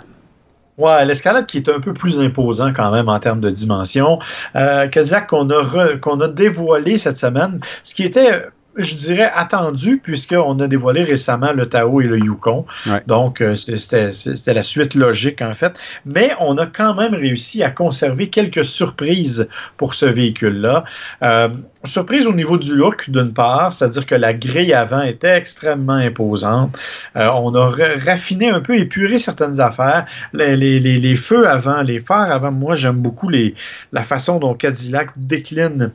Ouais, 0.79 1.05
l'escalade 1.05 1.45
qui 1.45 1.57
est 1.57 1.67
un 1.67 1.81
peu 1.81 1.93
plus 1.93 2.21
imposant 2.21 2.71
quand 2.71 2.89
même 2.89 3.09
en 3.09 3.19
termes 3.19 3.41
de 3.41 3.49
dimension. 3.49 4.17
Euh, 4.55 4.87
Cadillac 4.87 5.27
qu'on 5.27 5.49
a, 5.49 5.97
qu'on 5.97 6.21
a 6.21 6.27
dévoilé 6.29 6.97
cette 6.97 7.17
semaine, 7.17 7.59
ce 7.83 7.93
qui 7.93 8.05
était 8.05 8.45
je 8.77 8.95
dirais, 8.95 9.31
attendu, 9.35 9.99
puisqu'on 9.99 10.59
a 10.59 10.67
dévoilé 10.67 11.03
récemment 11.03 11.51
le 11.53 11.67
Tao 11.67 12.01
et 12.01 12.05
le 12.05 12.17
Yukon. 12.17 12.65
Donc, 13.07 13.41
euh, 13.41 13.55
c'était 13.55 14.53
la 14.53 14.61
suite 14.61 14.95
logique, 14.95 15.41
en 15.41 15.53
fait. 15.53 15.73
Mais 16.05 16.31
on 16.39 16.57
a 16.57 16.65
quand 16.65 16.95
même 16.95 17.13
réussi 17.13 17.63
à 17.63 17.71
conserver 17.71 18.29
quelques 18.29 18.63
surprises 18.65 19.47
pour 19.77 19.93
ce 19.93 20.05
véhicule-là. 20.05 20.83
Euh, 21.23 21.49
surprise 21.83 22.27
au 22.27 22.33
niveau 22.33 22.57
du 22.57 22.75
look, 22.75 23.09
d'une 23.09 23.33
part, 23.33 23.71
c'est-à-dire 23.73 24.05
que 24.05 24.15
la 24.15 24.33
grille 24.33 24.73
avant 24.73 25.01
était 25.01 25.35
extrêmement 25.35 25.93
imposante. 25.93 26.77
Euh, 27.15 27.29
on 27.35 27.53
a 27.55 27.67
raffiné 28.05 28.49
un 28.49 28.61
peu, 28.61 28.77
épuré 28.77 29.17
certaines 29.17 29.59
affaires. 29.59 30.05
Les, 30.33 30.55
les, 30.55 30.79
les, 30.79 31.15
feux 31.15 31.47
avant, 31.47 31.81
les 31.81 31.99
phares 31.99 32.31
avant, 32.31 32.51
moi, 32.51 32.75
j'aime 32.75 33.01
beaucoup 33.01 33.29
les, 33.29 33.55
la 33.91 34.03
façon 34.03 34.39
dont 34.39 34.53
Cadillac 34.53 35.09
décline 35.17 35.91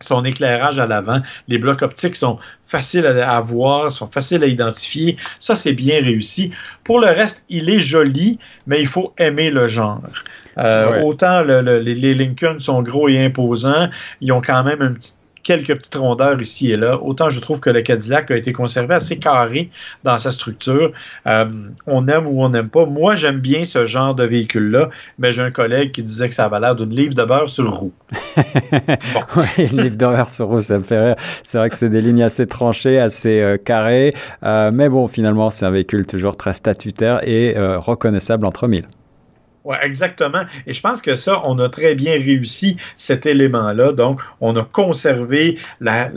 son 0.00 0.24
éclairage 0.24 0.78
à 0.78 0.86
l'avant. 0.86 1.20
Les 1.48 1.58
blocs 1.58 1.82
optiques 1.82 2.16
sont 2.16 2.38
faciles 2.60 3.06
à, 3.06 3.40
voir, 3.40 3.90
sont 3.90 4.06
faciles 4.06 4.42
à 4.42 4.46
identifier. 4.46 5.16
Ça, 5.38 5.54
c'est 5.54 5.72
bien 5.72 6.02
réussi. 6.02 6.52
Pour 6.84 7.00
le 7.00 7.08
reste, 7.08 7.44
il 7.48 7.70
est 7.70 7.80
joli, 7.80 8.38
mais 8.66 8.80
il 8.80 8.86
faut 8.86 9.12
aimer 9.18 9.50
le 9.50 9.68
genre. 9.68 10.00
Euh, 10.58 11.02
autant 11.02 11.42
les 11.42 12.14
Lincoln 12.14 12.58
sont 12.58 12.82
gros 12.82 13.08
et 13.08 13.24
imposants, 13.24 13.88
ils 14.20 14.32
ont 14.32 14.40
quand 14.40 14.64
même 14.64 14.82
un 14.82 14.92
petit 14.92 15.12
quelques 15.48 15.78
petites 15.78 15.94
rondeurs 15.94 16.38
ici 16.42 16.70
et 16.72 16.76
là. 16.76 16.98
Autant 17.02 17.30
je 17.30 17.40
trouve 17.40 17.58
que 17.60 17.70
le 17.70 17.80
Cadillac 17.80 18.30
a 18.30 18.36
été 18.36 18.52
conservé 18.52 18.94
assez 18.94 19.18
carré 19.18 19.70
dans 20.04 20.18
sa 20.18 20.30
structure. 20.30 20.92
Euh, 21.26 21.46
on 21.86 22.06
aime 22.06 22.26
ou 22.26 22.44
on 22.44 22.50
n'aime 22.50 22.68
pas. 22.68 22.84
Moi, 22.84 23.14
j'aime 23.14 23.40
bien 23.40 23.64
ce 23.64 23.86
genre 23.86 24.14
de 24.14 24.24
véhicule-là, 24.24 24.90
mais 25.18 25.32
j'ai 25.32 25.40
un 25.40 25.50
collègue 25.50 25.92
qui 25.92 26.02
disait 26.02 26.28
que 26.28 26.34
ça 26.34 26.44
avait 26.44 26.60
l'air 26.60 26.74
d'une 26.74 26.94
livre 26.94 27.14
de 27.14 27.24
beurre 27.24 27.48
sur 27.48 27.72
roue. 27.72 27.94
oui, 28.36 29.46
une 29.70 29.82
livre 29.82 29.96
de 29.96 30.06
beurre 30.06 30.28
sur 30.28 30.48
roue, 30.48 30.60
ça 30.60 30.76
me 30.76 30.84
fait 30.84 30.98
rire. 30.98 31.16
C'est 31.44 31.56
vrai 31.56 31.70
que 31.70 31.76
c'est 31.76 31.88
des 31.88 32.02
lignes 32.02 32.22
assez 32.22 32.44
tranchées, 32.44 32.98
assez 32.98 33.40
euh, 33.40 33.56
carrées. 33.56 34.12
Euh, 34.42 34.70
mais 34.70 34.90
bon, 34.90 35.08
finalement, 35.08 35.48
c'est 35.48 35.64
un 35.64 35.70
véhicule 35.70 36.06
toujours 36.06 36.36
très 36.36 36.52
statutaire 36.52 37.26
et 37.26 37.54
reconnaissable 37.78 38.44
entre 38.44 38.68
mille. 38.68 38.86
Oui, 39.68 39.76
exactement. 39.82 40.44
Et 40.66 40.72
je 40.72 40.80
pense 40.80 41.02
que 41.02 41.14
ça, 41.14 41.42
on 41.44 41.58
a 41.58 41.68
très 41.68 41.94
bien 41.94 42.12
réussi 42.12 42.78
cet 42.96 43.26
élément-là. 43.26 43.92
Donc, 43.92 44.22
on 44.40 44.56
a 44.56 44.64
conservé 44.64 45.58
la, 45.80 46.08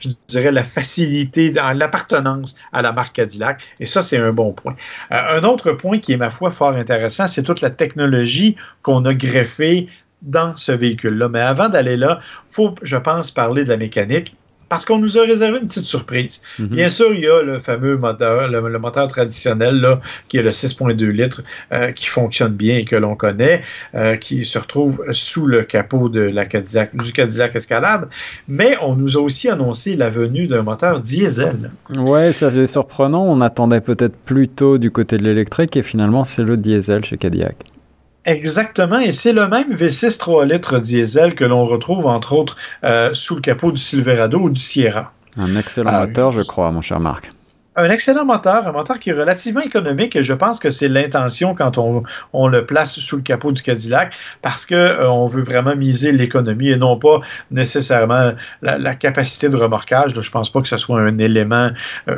je 0.00 0.10
dirais, 0.28 0.52
la 0.52 0.62
facilité, 0.62 1.50
l'appartenance 1.50 2.56
à 2.74 2.82
la 2.82 2.92
marque 2.92 3.16
Cadillac. 3.16 3.62
Et 3.80 3.86
ça, 3.86 4.02
c'est 4.02 4.18
un 4.18 4.32
bon 4.32 4.52
point. 4.52 4.76
Euh, 5.12 5.40
un 5.40 5.44
autre 5.44 5.72
point 5.72 5.98
qui 5.98 6.12
est, 6.12 6.18
ma 6.18 6.28
foi, 6.28 6.50
fort 6.50 6.74
intéressant, 6.74 7.26
c'est 7.26 7.42
toute 7.42 7.62
la 7.62 7.70
technologie 7.70 8.54
qu'on 8.82 9.02
a 9.06 9.14
greffée 9.14 9.88
dans 10.20 10.54
ce 10.58 10.72
véhicule-là. 10.72 11.30
Mais 11.30 11.40
avant 11.40 11.70
d'aller 11.70 11.96
là, 11.96 12.20
il 12.46 12.52
faut, 12.52 12.74
je 12.82 12.98
pense, 12.98 13.30
parler 13.30 13.64
de 13.64 13.70
la 13.70 13.78
mécanique 13.78 14.36
parce 14.70 14.84
qu'on 14.84 14.98
nous 14.98 15.18
a 15.18 15.24
réservé 15.24 15.58
une 15.58 15.66
petite 15.66 15.84
surprise. 15.84 16.40
Mhm. 16.58 16.68
Bien 16.68 16.88
sûr, 16.88 17.12
il 17.12 17.20
y 17.20 17.26
a 17.26 17.42
le 17.42 17.58
fameux 17.58 17.96
moteur, 17.96 18.48
le, 18.48 18.78
moteur 18.78 19.08
traditionnel, 19.08 19.80
là, 19.80 20.00
qui 20.28 20.38
est 20.38 20.42
le 20.42 20.52
6.2 20.52 21.10
litres, 21.10 21.42
euh, 21.72 21.90
qui 21.90 22.06
fonctionne 22.06 22.52
bien 22.52 22.78
et 22.78 22.84
que 22.84 22.94
l'on 22.94 23.16
connaît, 23.16 23.62
euh, 23.96 24.16
qui 24.16 24.44
se 24.44 24.58
retrouve 24.58 25.04
sous 25.10 25.46
le 25.46 25.64
capot 25.64 26.08
de 26.08 26.20
la 26.20 26.46
Cadillac, 26.46 26.96
du 26.96 27.12
Cadillac 27.12 27.56
Escalade. 27.56 28.08
Mais 28.46 28.76
on 28.80 28.94
nous 28.94 29.18
a 29.18 29.20
aussi 29.20 29.48
annoncé 29.48 29.96
la 29.96 30.08
venue 30.08 30.46
d'un 30.46 30.62
moteur 30.62 31.00
diesel. 31.00 31.72
Ouais, 31.96 32.32
ça 32.32 32.52
c'est 32.52 32.66
surprenant. 32.68 33.24
On 33.24 33.40
attendait 33.40 33.80
peut-être 33.80 34.16
plutôt 34.16 34.78
du 34.78 34.92
côté 34.92 35.18
de 35.18 35.24
l'électrique 35.24 35.76
et 35.76 35.82
finalement 35.82 36.22
c'est 36.22 36.44
le 36.44 36.56
diesel 36.56 37.04
chez 37.04 37.18
Cadillac. 37.18 37.56
Exactement, 38.26 38.98
et 38.98 39.12
c'est 39.12 39.32
le 39.32 39.48
même 39.48 39.72
V6 39.72 40.18
3 40.18 40.44
litres 40.44 40.78
diesel 40.78 41.34
que 41.34 41.44
l'on 41.44 41.64
retrouve 41.64 42.06
entre 42.06 42.34
autres 42.34 42.56
euh, 42.84 43.10
sous 43.14 43.34
le 43.34 43.40
capot 43.40 43.72
du 43.72 43.80
Silverado 43.80 44.38
ou 44.38 44.50
du 44.50 44.60
Sierra. 44.60 45.12
Un 45.36 45.56
excellent 45.56 45.94
euh, 45.94 46.06
moteur, 46.06 46.32
je 46.32 46.42
crois, 46.42 46.70
mon 46.70 46.82
cher 46.82 47.00
Marc. 47.00 47.30
Un 47.76 47.88
excellent 47.88 48.24
moteur, 48.24 48.66
un 48.66 48.72
moteur 48.72 48.98
qui 48.98 49.10
est 49.10 49.14
relativement 49.14 49.60
économique 49.60 50.16
et 50.16 50.24
je 50.24 50.32
pense 50.32 50.58
que 50.58 50.70
c'est 50.70 50.88
l'intention 50.88 51.54
quand 51.54 51.78
on, 51.78 52.48
le 52.48 52.66
place 52.66 52.98
sous 52.98 53.16
le 53.16 53.22
capot 53.22 53.52
du 53.52 53.62
Cadillac 53.62 54.14
parce 54.42 54.66
qu'on 54.66 54.74
euh, 54.74 55.06
on 55.06 55.26
veut 55.26 55.42
vraiment 55.42 55.76
miser 55.76 56.10
l'économie 56.10 56.70
et 56.70 56.76
non 56.76 56.98
pas 56.98 57.20
nécessairement 57.52 58.32
la, 58.62 58.94
capacité 58.96 59.48
de 59.48 59.56
remorquage. 59.56 60.12
Je 60.14 60.18
ne 60.18 60.32
pense 60.32 60.50
pas 60.50 60.60
que 60.60 60.68
ce 60.68 60.76
soit 60.76 61.00
un 61.00 61.18
élément 61.18 61.70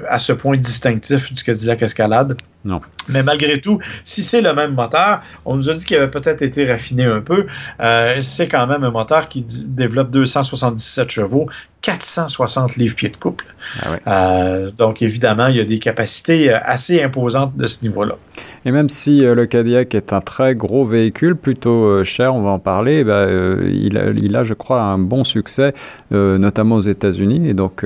à 0.08 0.18
ce 0.18 0.32
point 0.32 0.56
distinctif 0.56 1.32
du 1.32 1.42
Cadillac 1.42 1.82
Escalade. 1.82 2.36
Non. 2.64 2.80
Mais 3.08 3.22
malgré 3.22 3.60
tout, 3.60 3.80
si 4.04 4.22
c'est 4.22 4.40
le 4.40 4.54
même 4.54 4.74
moteur, 4.74 5.20
on 5.44 5.56
nous 5.56 5.68
a 5.68 5.74
dit 5.74 5.84
qu'il 5.84 5.96
avait 5.96 6.10
peut-être 6.10 6.42
été 6.42 6.70
raffiné 6.70 7.04
un 7.04 7.20
peu. 7.20 7.46
Euh, 7.80 8.22
c'est 8.22 8.48
quand 8.48 8.66
même 8.66 8.84
un 8.84 8.90
moteur 8.90 9.28
qui 9.28 9.42
développe 9.42 10.10
277 10.10 11.10
chevaux, 11.10 11.46
460 11.82 12.76
livres-pieds 12.76 13.10
de 13.10 13.16
couple. 13.16 13.44
Ah 13.80 13.96
euh, 14.06 14.70
donc, 14.70 15.02
évidemment, 15.02 15.48
il 15.48 15.56
y 15.56 15.60
a 15.60 15.64
des 15.64 15.78
capacités 15.78 16.52
euh, 16.52 16.58
assez 16.62 17.02
imposantes 17.02 17.56
de 17.56 17.66
ce 17.66 17.82
niveau-là. 17.82 18.16
Et 18.64 18.70
même 18.70 18.88
si 18.88 19.18
le 19.20 19.46
Cadillac 19.46 19.94
est 19.94 20.12
un 20.12 20.20
très 20.20 20.54
gros 20.54 20.84
véhicule, 20.84 21.34
plutôt 21.34 22.04
cher, 22.04 22.34
on 22.34 22.42
va 22.42 22.50
en 22.50 22.60
parler, 22.60 22.98
eh 23.00 23.04
ben, 23.04 23.58
il, 23.68 23.98
a, 23.98 24.10
il, 24.10 24.36
a, 24.36 24.44
je 24.44 24.54
crois, 24.54 24.80
un 24.80 24.98
bon 24.98 25.24
succès, 25.24 25.74
notamment 26.12 26.76
aux 26.76 26.82
États-Unis. 26.82 27.48
Et 27.48 27.54
donc, 27.54 27.84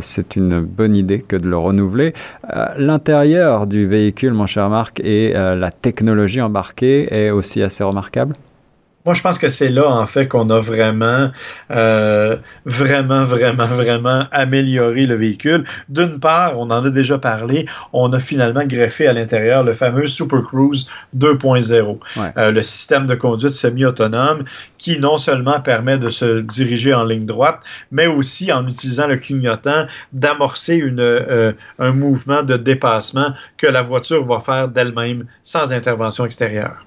c'est 0.00 0.36
une 0.36 0.60
bonne 0.60 0.94
idée 0.94 1.18
que 1.18 1.34
de 1.34 1.48
le 1.48 1.58
renouveler. 1.58 2.14
L'intérieur 2.76 3.66
du 3.66 3.88
véhicule, 3.88 4.34
mon 4.34 4.46
cher 4.46 4.70
Marc, 4.70 5.00
et 5.00 5.32
la 5.32 5.72
technologie 5.72 6.40
embarquée 6.40 7.12
est 7.12 7.30
aussi 7.30 7.60
assez 7.60 7.82
remarquable? 7.82 8.34
Moi, 9.06 9.14
je 9.14 9.22
pense 9.22 9.38
que 9.38 9.48
c'est 9.48 9.68
là, 9.68 9.88
en 9.88 10.04
fait, 10.04 10.26
qu'on 10.26 10.50
a 10.50 10.58
vraiment, 10.58 11.30
euh, 11.70 12.36
vraiment, 12.64 13.22
vraiment, 13.22 13.66
vraiment 13.66 14.26
amélioré 14.32 15.02
le 15.02 15.14
véhicule. 15.14 15.64
D'une 15.88 16.18
part, 16.18 16.58
on 16.58 16.64
en 16.70 16.84
a 16.84 16.90
déjà 16.90 17.16
parlé, 17.16 17.66
on 17.92 18.12
a 18.12 18.18
finalement 18.18 18.64
greffé 18.64 19.06
à 19.06 19.12
l'intérieur 19.12 19.62
le 19.62 19.74
fameux 19.74 20.08
Super 20.08 20.42
Cruise 20.42 20.88
2.0, 21.16 21.98
euh, 22.36 22.50
le 22.50 22.62
système 22.62 23.06
de 23.06 23.14
conduite 23.14 23.52
semi-autonome 23.52 24.44
qui 24.76 24.98
non 24.98 25.18
seulement 25.18 25.60
permet 25.60 25.98
de 25.98 26.08
se 26.08 26.40
diriger 26.40 26.92
en 26.92 27.04
ligne 27.04 27.26
droite, 27.26 27.60
mais 27.92 28.08
aussi 28.08 28.52
en 28.52 28.66
utilisant 28.66 29.06
le 29.06 29.18
clignotant 29.18 29.86
d'amorcer 30.12 30.74
une, 30.74 30.98
euh, 30.98 31.52
un 31.78 31.92
mouvement 31.92 32.42
de 32.42 32.56
dépassement 32.56 33.32
que 33.56 33.68
la 33.68 33.82
voiture 33.82 34.24
va 34.24 34.40
faire 34.40 34.68
d'elle-même 34.68 35.26
sans 35.44 35.72
intervention 35.72 36.24
extérieure. 36.24 36.84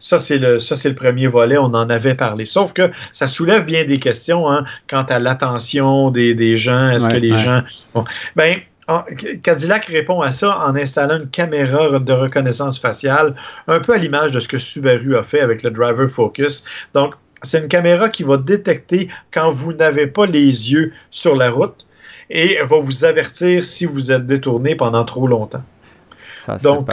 Ça, 0.00 0.18
c'est 0.18 0.38
le, 0.38 0.58
ça, 0.58 0.76
c'est 0.76 0.88
le 0.88 0.94
premier 0.94 1.26
volet. 1.26 1.58
On 1.58 1.66
en 1.66 1.88
avait 1.88 2.14
parlé. 2.14 2.46
Sauf 2.46 2.72
que 2.72 2.90
ça 3.12 3.28
soulève 3.28 3.64
bien 3.64 3.84
des 3.84 3.98
questions 3.98 4.50
hein, 4.50 4.64
quant 4.88 5.04
à 5.04 5.18
l'attention 5.18 6.10
des, 6.10 6.34
des 6.34 6.56
gens. 6.56 6.90
Est-ce 6.90 7.08
que 7.08 7.16
les 7.16 7.34
gens. 7.34 7.62
Bon, 7.94 8.04
ben, 8.34 8.58
Cadillac 9.42 9.84
répond 9.84 10.20
à 10.20 10.32
ça 10.32 10.58
en 10.66 10.74
installant 10.74 11.18
une 11.18 11.28
caméra 11.28 11.98
de 11.98 12.12
reconnaissance 12.12 12.80
faciale, 12.80 13.34
un 13.68 13.80
peu 13.80 13.94
à 13.94 13.98
l'image 13.98 14.32
de 14.32 14.40
ce 14.40 14.48
que 14.48 14.58
Subaru 14.58 15.16
a 15.16 15.22
fait 15.22 15.40
avec 15.40 15.62
le 15.62 15.70
Driver 15.70 16.08
Focus. 16.08 16.64
Donc, 16.94 17.14
c'est 17.42 17.60
une 17.60 17.68
caméra 17.68 18.08
qui 18.08 18.22
va 18.22 18.36
détecter 18.36 19.08
quand 19.32 19.50
vous 19.50 19.72
n'avez 19.72 20.06
pas 20.06 20.26
les 20.26 20.72
yeux 20.72 20.92
sur 21.10 21.36
la 21.36 21.50
route 21.50 21.86
et 22.30 22.58
va 22.62 22.78
vous 22.78 23.04
avertir 23.04 23.64
si 23.64 23.86
vous 23.86 24.12
êtes 24.12 24.26
détourné 24.26 24.74
pendant 24.74 25.04
trop 25.04 25.26
longtemps. 25.26 25.62
Donc, 26.62 26.88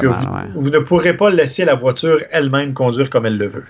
vous, 0.56 0.70
ne 0.70 0.80
pourrez 0.80 1.16
pas 1.16 1.30
laisser 1.30 1.66
la 1.66 1.76
voiture 1.76 2.20
elle-même 2.32 2.74
conduire 2.74 3.10
comme 3.10 3.26
elle 3.26 3.38
le 3.38 3.48
veut. 3.48 3.66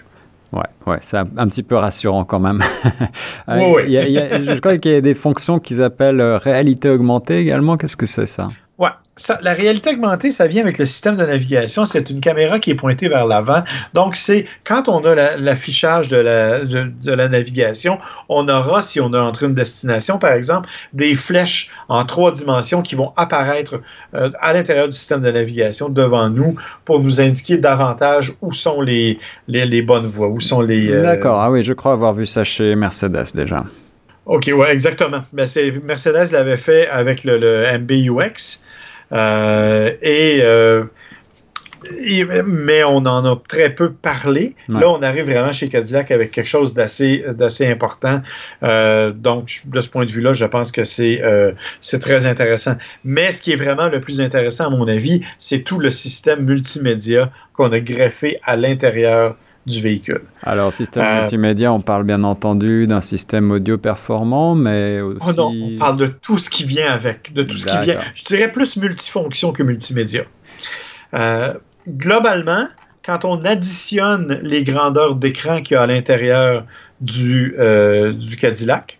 Ouais, 0.54 0.62
ouais, 0.86 0.98
c'est 1.02 1.18
un, 1.18 1.48
petit 1.48 1.64
peu 1.64 1.76
rassurant 1.76 2.24
quand 2.24 2.40
même. 2.40 2.64
oui, 3.50 3.84
je 3.90 4.60
crois 4.60 4.78
qu'il 4.78 4.92
y 4.92 4.96
a 4.96 5.02
des 5.02 5.14
fonctions 5.14 5.60
qu'ils 5.60 5.84
appellent 5.84 6.22
euh, 6.22 6.38
réalité 6.38 6.90
augmentée 6.90 7.40
également. 7.40 7.76
Qu'est-ce 7.76 7.98
que 7.98 8.06
c'est 8.06 8.28
ça? 8.28 8.50
La 9.42 9.54
réalité 9.54 9.92
augmentée, 9.92 10.32
ça 10.32 10.48
vient 10.48 10.62
avec 10.62 10.78
le 10.78 10.86
système 10.86 11.16
de 11.16 11.26
navigation. 11.26 11.86
C'est 11.86 12.10
une 12.10 12.22
caméra 12.22 12.60
qui 12.60 12.72
est 12.72 12.76
pointée 12.76 13.10
vers 13.10 13.26
l'avant. 13.26 13.64
Donc, 13.94 14.16
c'est 14.16 14.46
quand 14.66 14.88
on 14.90 15.04
a 15.06 15.38
l'affichage 15.38 16.08
de, 16.08 16.18
la, 16.18 16.64
de, 16.64 17.12
la 17.12 17.28
navigation, 17.28 17.98
on 18.30 18.48
aura, 18.48 18.82
si 18.82 19.00
on 19.02 19.14
a 19.14 19.22
entré 19.22 19.48
une 19.48 19.54
destination, 19.54 20.20
par 20.20 20.34
exemple, 20.34 20.70
des 20.94 21.16
flèches 21.16 21.70
en 21.90 22.06
trois 22.06 22.32
dimensions 22.32 22.82
qui 22.82 22.96
vont 22.96 23.12
apparaître 23.16 23.82
euh, 24.14 24.30
à 24.40 24.54
l'intérieur 24.54 24.88
du 24.88 24.96
système 24.96 25.22
de 25.22 25.32
navigation 25.32 25.90
devant 25.90 26.30
nous 26.30 26.56
pour 26.86 27.00
nous 27.00 27.20
indiquer 27.20 27.58
davantage 27.58 28.34
où 28.42 28.52
sont 28.52 28.82
les, 28.82 29.20
les, 29.48 29.82
bonnes 29.82 30.06
voies, 30.06 30.28
où 30.28 30.40
sont 30.40 30.62
les... 30.62 30.92
Euh, 30.92 31.02
D'accord. 31.02 31.42
Ah 31.42 31.50
oui, 31.50 31.64
je 31.64 31.74
crois 31.74 31.94
avoir 31.94 32.14
vu 32.14 32.26
ça 32.26 32.44
chez 32.44 32.76
Mercedes 32.76 33.34
déjà. 33.34 33.64
OK, 34.28 34.52
ouais, 34.54 34.72
exactement. 34.74 35.22
Mais 35.32 35.46
Mercedes 35.86 36.32
l'avait 36.32 36.58
fait 36.58 36.88
avec 36.90 37.24
le, 37.24 37.38
le 37.38 37.78
MBUX. 37.80 38.62
Euh, 39.12 39.94
euh, 40.04 40.86
et, 42.06 42.26
mais 42.46 42.84
on 42.84 42.98
en 42.98 43.26
a 43.26 43.40
très 43.48 43.74
peu 43.74 43.94
parlé. 43.94 44.56
Là, 44.68 44.90
on 44.90 45.02
arrive 45.02 45.26
vraiment 45.26 45.54
chez 45.54 45.70
Cadillac 45.70 46.12
avec 46.12 46.32
quelque 46.32 46.48
chose 46.48 46.74
d'assez 46.74 47.24
d'assez 47.30 47.68
important. 47.68 48.22
Euh, 48.64 49.12
donc, 49.12 49.62
de 49.66 49.80
ce 49.80 49.90
point 49.90 50.04
de 50.06 50.12
vue-là, 50.12 50.34
je 50.34 50.46
pense 50.46 50.72
que 50.72 50.84
c'est 50.84 51.22
c'est 51.80 52.00
très 52.00 52.26
intéressant. 52.26 52.76
Mais 53.06 53.32
ce 53.32 53.42
qui 53.42 53.54
est 53.54 53.56
vraiment 53.56 53.88
le 53.88 54.02
plus 54.02 54.20
intéressant, 54.20 54.66
à 54.66 54.70
mon 54.70 54.88
avis, 54.88 55.22
c'est 55.38 55.64
tout 55.64 55.80
le 55.80 55.92
système 55.92 56.44
multimédia 56.44 57.32
qu'on 57.54 57.72
a 57.72 57.80
greffé 57.80 58.38
à 58.44 58.56
l'intérieur 58.56 59.38
du 59.68 59.82
véhicule. 59.82 60.22
Alors, 60.44 60.74
système 60.74 61.04
euh, 61.04 61.22
multimédia, 61.22 61.72
on 61.74 61.82
parle 61.82 62.06
bien 62.06 62.24
entendu 62.24 62.88
d'un 62.88 63.02
système 63.02 63.52
audio 63.52 63.78
performant, 63.78 64.56
mais 64.56 65.02
aussi... 65.02 65.26
Oh 65.28 65.34
non, 65.34 65.54
on 65.62 65.78
parle 65.78 65.98
de 65.98 66.08
tout 66.08 66.38
ce 66.38 66.50
qui 66.50 66.64
vient 66.64 66.90
avec, 66.90 67.34
de 67.34 67.44
tout 67.44 67.58
ce 67.58 67.68
qui 67.68 67.78
vient. 67.80 68.00
Je 68.16 68.24
dirais 68.24 68.52
plus 68.52 68.78
multifonction 68.78 69.52
que 69.52 69.64
multimédia. 69.64 70.24
Euh, 71.14 71.54
globalement, 71.88 72.68
quand 73.06 73.26
on 73.26 73.44
additionne 73.44 74.40
les 74.42 74.64
grandeurs 74.64 75.16
d'écran 75.16 75.62
qu'il 75.62 75.76
y 75.76 75.78
a 75.78 75.82
à 75.82 75.88
l'intérieur 75.88 76.66
du, 77.02 77.54
euh, 77.60 78.14
du 78.14 78.38
Cadillac, 78.38 79.00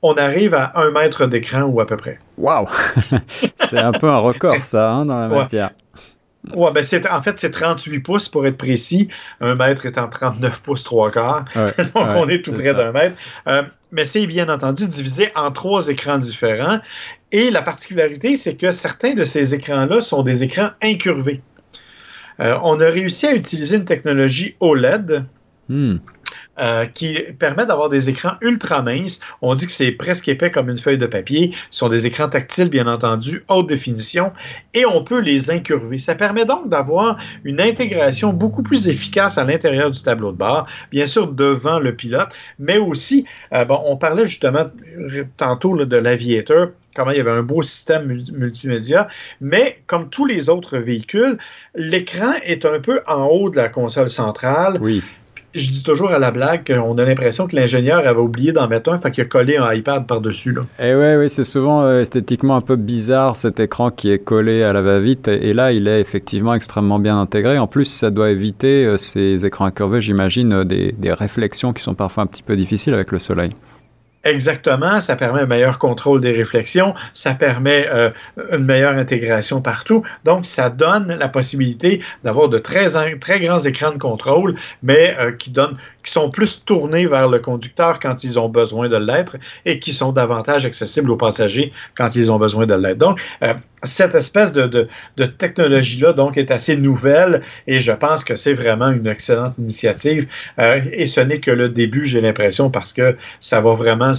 on 0.00 0.14
arrive 0.14 0.54
à 0.54 0.72
un 0.74 0.90
mètre 0.90 1.26
d'écran 1.26 1.62
ou 1.62 1.80
à 1.80 1.86
peu 1.86 1.98
près. 1.98 2.18
Wow! 2.38 2.66
c'est 3.68 3.78
un 3.78 3.92
peu 3.92 4.08
un 4.08 4.18
record, 4.18 4.56
ça, 4.62 4.90
hein, 4.90 5.04
dans 5.04 5.18
la 5.18 5.28
matière. 5.28 5.68
Ouais, 5.68 5.81
ben 6.44 6.82
c'est, 6.82 7.08
en 7.08 7.22
fait, 7.22 7.38
c'est 7.38 7.50
38 7.50 8.00
pouces 8.00 8.28
pour 8.28 8.46
être 8.46 8.56
précis. 8.56 9.08
Un 9.40 9.54
mètre 9.54 9.86
étant 9.86 10.08
39 10.08 10.62
pouces 10.62 10.84
trois 10.84 11.10
quarts. 11.10 11.44
Donc, 11.54 11.68
on 11.94 12.28
est 12.28 12.44
tout 12.44 12.52
près 12.52 12.74
d'un 12.74 12.92
mètre. 12.92 13.16
Euh, 13.46 13.62
mais 13.92 14.04
c'est 14.04 14.26
bien 14.26 14.48
entendu 14.48 14.86
divisé 14.88 15.30
en 15.36 15.50
trois 15.52 15.88
écrans 15.88 16.18
différents. 16.18 16.80
Et 17.30 17.50
la 17.50 17.62
particularité, 17.62 18.36
c'est 18.36 18.56
que 18.56 18.72
certains 18.72 19.14
de 19.14 19.24
ces 19.24 19.54
écrans-là 19.54 20.00
sont 20.00 20.22
des 20.22 20.42
écrans 20.42 20.70
incurvés. 20.82 21.42
Euh, 22.40 22.58
on 22.62 22.80
a 22.80 22.86
réussi 22.86 23.26
à 23.26 23.34
utiliser 23.34 23.76
une 23.76 23.84
technologie 23.84 24.56
OLED. 24.60 25.24
Hmm. 25.68 25.96
Euh, 26.58 26.84
qui 26.84 27.18
permet 27.38 27.64
d'avoir 27.64 27.88
des 27.88 28.10
écrans 28.10 28.34
ultra 28.42 28.82
minces. 28.82 29.20
On 29.40 29.54
dit 29.54 29.64
que 29.64 29.72
c'est 29.72 29.90
presque 29.90 30.28
épais 30.28 30.50
comme 30.50 30.68
une 30.68 30.76
feuille 30.76 30.98
de 30.98 31.06
papier. 31.06 31.54
Ce 31.70 31.78
sont 31.78 31.88
des 31.88 32.06
écrans 32.06 32.28
tactiles, 32.28 32.68
bien 32.68 32.86
entendu, 32.86 33.42
haute 33.48 33.68
définition, 33.68 34.32
et 34.74 34.84
on 34.84 35.02
peut 35.02 35.20
les 35.20 35.50
incurver. 35.50 35.96
Ça 35.96 36.14
permet 36.14 36.44
donc 36.44 36.68
d'avoir 36.68 37.16
une 37.44 37.58
intégration 37.58 38.34
beaucoup 38.34 38.62
plus 38.62 38.88
efficace 38.88 39.38
à 39.38 39.44
l'intérieur 39.44 39.90
du 39.90 40.02
tableau 40.02 40.30
de 40.30 40.36
bord, 40.36 40.66
bien 40.90 41.06
sûr 41.06 41.26
devant 41.28 41.78
le 41.78 41.96
pilote, 41.96 42.28
mais 42.58 42.76
aussi, 42.76 43.24
euh, 43.54 43.64
bon, 43.64 43.80
on 43.86 43.96
parlait 43.96 44.26
justement 44.26 44.64
tantôt 45.38 45.74
de 45.82 45.96
l'aviator 45.96 46.68
comment 46.94 47.12
il 47.12 47.16
y 47.16 47.20
avait 47.20 47.30
un 47.30 47.42
beau 47.42 47.62
système 47.62 48.06
multimédia, 48.34 49.08
mais 49.40 49.78
comme 49.86 50.10
tous 50.10 50.26
les 50.26 50.50
autres 50.50 50.76
véhicules, 50.76 51.38
l'écran 51.74 52.34
est 52.44 52.66
un 52.66 52.80
peu 52.80 53.00
en 53.06 53.24
haut 53.24 53.48
de 53.48 53.56
la 53.56 53.70
console 53.70 54.10
centrale. 54.10 54.76
Oui 54.82 55.02
je 55.54 55.70
dis 55.70 55.82
toujours 55.82 56.10
à 56.12 56.18
la 56.18 56.30
blague 56.30 56.66
qu'on 56.66 56.96
a 56.98 57.04
l'impression 57.04 57.46
que 57.46 57.56
l'ingénieur 57.56 58.06
avait 58.06 58.20
oublié 58.20 58.52
d'en 58.52 58.68
mettre 58.68 58.90
un, 58.90 58.98
fait 58.98 59.10
qu'il 59.10 59.24
a 59.24 59.26
collé 59.26 59.56
un 59.56 59.72
iPad 59.72 60.06
par-dessus. 60.06 60.56
Et 60.78 60.88
eh 60.88 60.94
ouais, 60.94 61.16
oui, 61.16 61.30
c'est 61.30 61.44
souvent 61.44 61.82
euh, 61.82 62.00
esthétiquement 62.00 62.56
un 62.56 62.60
peu 62.60 62.76
bizarre 62.76 63.36
cet 63.36 63.60
écran 63.60 63.90
qui 63.90 64.10
est 64.10 64.18
collé 64.18 64.62
à 64.62 64.72
la 64.72 64.82
va-vite. 64.82 65.28
Et, 65.28 65.52
là, 65.52 65.72
il 65.72 65.88
est 65.88 66.00
effectivement 66.00 66.54
extrêmement 66.54 66.98
bien 66.98 67.20
intégré. 67.20 67.58
En 67.58 67.66
plus, 67.66 67.84
ça 67.84 68.10
doit 68.10 68.30
éviter 68.30 68.84
euh, 68.84 68.96
ces 68.96 69.44
écrans 69.44 69.66
incurvés, 69.66 70.00
j'imagine, 70.00 70.52
euh, 70.52 70.64
des 70.64 71.12
réflexions 71.12 71.72
qui 71.72 71.82
sont 71.82 71.94
parfois 71.94 72.24
un 72.24 72.26
petit 72.26 72.42
peu 72.42 72.56
difficiles 72.56 72.94
avec 72.94 73.12
le 73.12 73.18
soleil. 73.18 73.50
Exactement, 74.24 75.00
ça 75.00 75.16
permet 75.16 75.40
un 75.40 75.46
meilleur 75.46 75.78
contrôle 75.78 76.20
des 76.20 76.30
réflexions, 76.30 76.94
ça 77.12 77.34
permet 77.34 77.88
euh, 77.88 78.10
une 78.52 78.64
meilleure 78.64 78.96
intégration 78.96 79.60
partout. 79.60 80.04
Donc, 80.24 80.46
ça 80.46 80.70
donne 80.70 81.12
la 81.12 81.28
possibilité 81.28 82.00
d'avoir 82.22 82.48
de 82.48 82.58
très, 82.58 82.86
grands 83.40 83.58
écrans 83.58 83.90
de 83.90 83.98
contrôle, 83.98 84.54
mais 84.84 85.16
euh, 85.18 85.32
qui, 85.32 85.50
donnent, 85.50 85.76
qui 86.04 86.12
sont 86.12 86.30
plus 86.30 86.64
tournés 86.64 87.06
vers 87.06 87.28
le 87.28 87.38
conducteur 87.38 87.98
quand 88.00 88.24
ils 88.24 88.38
ont 88.38 88.48
besoin 88.48 88.88
de 88.88 88.96
l'être 88.96 89.36
et 89.64 89.78
qui 89.78 89.92
sont 89.92 90.12
davantage 90.12 90.66
accessibles 90.66 91.10
aux 91.10 91.16
passagers 91.16 91.72
quand 91.96 92.14
ils 92.16 92.32
ont 92.32 92.38
besoin 92.38 92.66
de 92.66 92.74
l'être. 92.74 92.98
Donc, 92.98 93.20
euh, 93.42 93.54
cette 93.82 94.14
espèce 94.14 94.52
de, 94.52 94.66
de, 95.16 95.26
technologie-là 95.26 96.12
donc 96.12 96.36
est 96.36 96.50
assez 96.50 96.76
nouvelle 96.76 97.42
et 97.66 97.80
je 97.80 97.92
pense 97.92 98.24
que 98.24 98.34
c'est 98.34 98.54
vraiment 98.54 98.90
une 98.90 99.06
excellente 99.06 99.58
initiative. 99.58 100.28
et 100.58 101.06
ce 101.06 101.20
n'est 101.20 101.40
que 101.40 101.50
le 101.50 101.68
début, 101.68 102.04
j'ai 102.04 102.20
l'impression, 102.20 102.70
parce 102.70 102.92
que 102.92 103.16
ça 103.40 103.60
va 103.60 103.74
vraiment 103.74 104.12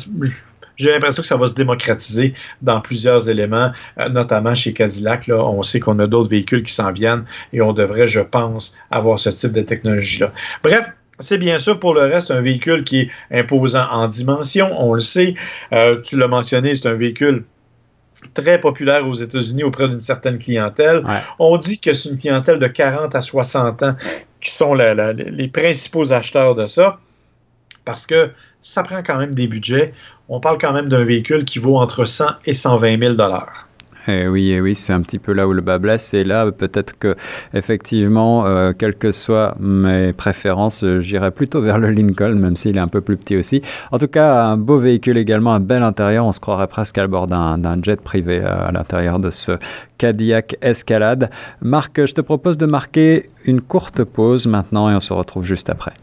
j'ai 0.76 0.91
l'impression 0.91 1.22
que 1.22 1.28
ça 1.28 1.38
va 1.38 1.48
se 1.48 1.56
démocratiser 1.56 2.34
dans 2.62 2.82
plusieurs 2.82 3.30
éléments, 3.30 3.72
euh, 4.00 4.10
notamment 4.10 4.56
chez 4.56 4.74
Cadillac. 4.74 5.28
Là, 5.28 5.43
on 5.43 5.62
sait 5.62 5.80
qu'on 5.80 6.00
a 6.00 6.08
d'autres 6.08 6.30
véhicules 6.30 6.63
qui 6.63 6.74
s'en 6.74 6.91
viennent 6.91 7.26
et 7.52 7.62
on 7.62 7.74
devrait, 7.74 8.08
je 8.08 8.22
pense, 8.22 8.76
avoir 8.91 9.19
ce 9.19 9.30
type 9.30 9.52
de 9.52 9.62
technologie-là. 9.62 10.32
Bref, 10.63 10.89
c'est 11.19 11.38
bien 11.38 11.60
sûr 11.60 11.80
pour 11.80 11.93
le 11.93 12.02
reste 12.02 12.32
un 12.32 12.41
véhicule 12.41 12.84
qui 12.84 13.02
est 13.02 13.10
imposant 13.32 13.88
en 13.89 14.08
dimension, 14.08 14.69
on 14.80 14.93
le 14.93 14.99
sait. 14.99 15.36
Euh, 15.71 16.02
tu 16.02 16.17
l'as 16.17 16.28
mentionné, 16.28 16.76
c'est 16.76 16.88
un 16.88 16.95
véhicule 16.95 17.45
très 18.34 18.60
populaire 18.60 19.08
aux 19.08 19.13
États-Unis 19.13 19.63
auprès 19.63 19.88
d'une 19.88 19.99
certaine 19.99 20.38
clientèle. 20.38 21.04
On 21.39 21.58
dit 21.58 21.80
que 21.80 21.93
c'est 21.93 22.10
une 22.10 22.17
clientèle 22.17 22.60
de 22.60 22.67
40 22.67 23.15
à 23.15 23.21
60 23.21 23.84
ans 23.84 23.95
qui 24.39 24.52
sont 24.52 24.73
les 24.73 25.47
principaux 25.47 26.12
acheteurs 26.12 26.56
de 26.56 26.65
ça, 26.65 26.99
parce 27.86 28.06
que 28.06 28.32
ça 28.62 28.82
prend 28.84 29.04
quand 29.04 29.17
même 29.17 29.34
des 29.34 29.47
budgets. 29.47 29.93
On 30.30 30.39
parle 30.39 30.58
quand 30.58 30.73
même 30.73 30.88
d'un 30.88 31.04
véhicule 31.04 31.43
qui 31.45 31.60
vaut 31.60 31.78
entre 31.78 32.06
100 32.06 32.26
et 32.45 32.54
120 32.54 32.99
000 32.99 33.15
eh 34.08 34.28
oui, 34.28 34.52
eh 34.52 34.60
oui, 34.60 34.76
c'est 34.76 34.92
un 34.92 35.02
petit 35.02 35.20
peu 35.20 35.32
là 35.32 35.48
où 35.48 35.54
le 35.54 35.62
bas 35.62 35.78
blesse. 35.78 36.13
Et 36.13 36.24
là, 36.24 36.52
peut-être 36.52 36.98
que, 36.98 37.16
effectivement, 37.54 38.46
euh, 38.46 38.74
quelles 38.78 38.96
que 38.96 39.12
soient 39.12 39.56
mes 39.60 40.12
préférences, 40.12 40.84
euh, 40.84 41.00
j'irai 41.00 41.32
plutôt 41.32 41.62
vers 41.62 41.78
le 41.78 41.89
Lincoln, 41.92 42.36
même 42.36 42.58
s'il 42.58 42.78
est 42.78 42.82
un 42.82 42.88
peu 42.88 43.02
plus 43.02 43.16
petit 43.16 43.38
aussi. 43.38 43.62
En 43.92 44.00
tout 44.00 44.08
cas, 44.08 44.44
un 44.46 44.58
beau 44.58 44.78
véhicule 44.78 45.18
également, 45.18 45.54
un 45.54 45.62
bel 45.62 45.84
intérieur. 45.84 46.26
On 46.26 46.34
se 46.34 46.39
croirait 46.39 46.68
presque 46.68 46.98
à 46.98 47.08
bord 47.08 47.28
d'un 47.28 47.82
jet 47.82 48.02
privé 48.02 48.42
euh, 48.44 48.68
à 48.68 48.72
l'intérieur 48.72 49.20
de 49.20 49.30
ce 49.30 49.54
Cadillac 49.98 50.58
Escalade. 50.62 51.30
Marc, 51.62 52.06
je 52.06 52.13
te 52.13 52.22
propose 52.22 52.58
de 52.58 52.66
marquer 52.66 53.30
une 53.46 53.62
courte 53.62 54.04
pause 54.04 54.48
maintenant 54.48 54.89
et 54.89 54.96
on 54.96 55.00
se 55.00 55.13
retrouve 55.13 55.46
juste 55.46 55.70
après. 55.70 55.94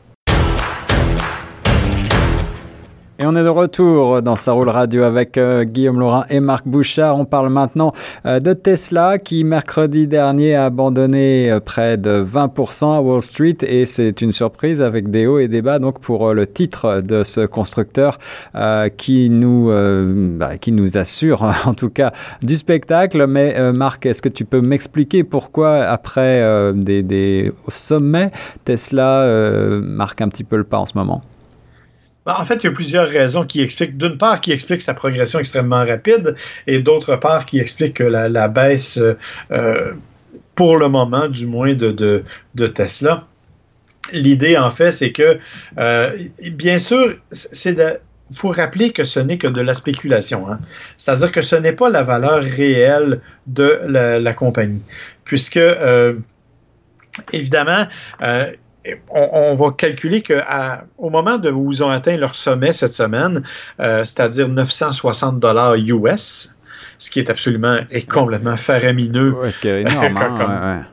Et 3.20 3.26
on 3.26 3.34
est 3.34 3.44
de 3.44 3.48
retour 3.48 4.22
dans 4.22 4.34
Sa 4.34 4.52
Roule 4.52 4.70
Radio 4.70 5.02
avec 5.02 5.36
euh, 5.36 5.64
Guillaume 5.64 6.00
Laurin 6.00 6.24
et 6.30 6.40
Marc 6.40 6.66
Bouchard. 6.66 7.18
On 7.18 7.26
parle 7.26 7.50
maintenant 7.50 7.92
euh, 8.24 8.40
de 8.40 8.54
Tesla 8.54 9.18
qui 9.18 9.44
mercredi 9.44 10.06
dernier 10.06 10.54
a 10.54 10.64
abandonné 10.64 11.50
euh, 11.50 11.60
près 11.60 11.98
de 11.98 12.24
20% 12.24 12.96
à 12.96 13.02
Wall 13.02 13.20
Street 13.20 13.58
et 13.60 13.84
c'est 13.84 14.22
une 14.22 14.32
surprise 14.32 14.80
avec 14.80 15.10
des 15.10 15.26
hauts 15.26 15.38
et 15.38 15.48
des 15.48 15.60
bas 15.60 15.78
donc 15.78 16.00
pour 16.00 16.32
le 16.32 16.46
titre 16.46 17.02
de 17.02 17.22
ce 17.22 17.44
constructeur 17.44 18.18
qui 18.96 19.28
nous 19.28 19.70
bah, 20.38 20.56
qui 20.56 20.72
nous 20.72 20.96
assure 20.96 21.42
en 21.66 21.74
tout 21.74 21.90
cas 21.90 22.14
du 22.40 22.56
spectacle. 22.56 23.26
Mais 23.26 23.70
Marc, 23.72 24.06
est-ce 24.06 24.22
que 24.22 24.30
tu 24.30 24.46
peux 24.46 24.62
m'expliquer 24.62 25.24
pourquoi 25.24 25.82
après 25.82 26.72
des, 26.74 27.02
des 27.02 27.52
sommets 27.68 28.30
Tesla 28.64 29.26
marque 29.82 30.22
un 30.22 30.28
petit 30.30 30.44
peu 30.44 30.56
le 30.56 30.64
pas 30.64 30.78
en 30.78 30.86
ce 30.86 30.96
moment? 30.96 31.22
Ben, 32.30 32.36
en 32.38 32.44
fait, 32.44 32.62
il 32.62 32.64
y 32.64 32.68
a 32.68 32.72
plusieurs 32.72 33.08
raisons 33.08 33.44
qui 33.44 33.60
expliquent, 33.60 33.96
d'une 33.96 34.16
part, 34.16 34.40
qui 34.40 34.52
expliquent 34.52 34.82
sa 34.82 34.94
progression 34.94 35.40
extrêmement 35.40 35.84
rapide, 35.84 36.36
et 36.68 36.78
d'autre 36.78 37.16
part, 37.16 37.44
qui 37.44 37.58
expliquent 37.58 37.98
la, 37.98 38.48
baisse, 38.48 39.00
euh, 39.50 39.92
pour 40.54 40.76
le 40.76 40.88
moment, 40.88 41.26
du 41.26 41.46
moins, 41.46 41.74
de, 41.74 41.90
de, 41.90 42.66
Tesla. 42.68 43.26
L'idée, 44.12 44.56
en 44.56 44.70
fait, 44.70 44.92
c'est 44.92 45.10
que, 45.10 45.38
euh, 45.78 46.16
bien 46.52 46.78
sûr, 46.78 47.16
c'est 47.30 47.76
il 48.32 48.36
faut 48.36 48.50
rappeler 48.50 48.92
que 48.92 49.02
ce 49.02 49.18
n'est 49.18 49.38
que 49.38 49.48
de 49.48 49.60
la 49.60 49.74
spéculation. 49.74 50.48
Hein. 50.48 50.60
C'est-à-dire 50.96 51.32
que 51.32 51.42
ce 51.42 51.56
n'est 51.56 51.72
pas 51.72 51.90
la 51.90 52.04
valeur 52.04 52.44
réelle 52.44 53.20
de 53.48 53.80
la, 53.88 54.32
compagnie. 54.34 54.84
Puisque, 55.24 55.56
euh, 55.56 56.14
évidemment, 57.32 57.88
on, 59.10 59.54
va 59.54 59.70
calculer 59.72 60.22
qu'au 60.22 61.10
moment 61.10 61.36
où 61.44 61.72
ils 61.72 61.82
ont 61.84 61.90
atteint 61.90 62.16
leur 62.16 62.34
sommet 62.34 62.72
cette 62.72 62.92
semaine, 62.92 63.42
euh, 63.80 64.04
c'est-à-dire 64.04 64.48
960 64.48 65.38
dollars 65.38 65.74
US, 65.76 66.54
ce 66.98 67.10
qui 67.10 67.18
est 67.18 67.30
absolument 67.30 67.78
et 67.90 68.02
complètement 68.02 68.56
faramineux. 68.56 69.34
Oui, 69.40 69.52
ce. 69.52 69.84
Hein, 70.00 70.84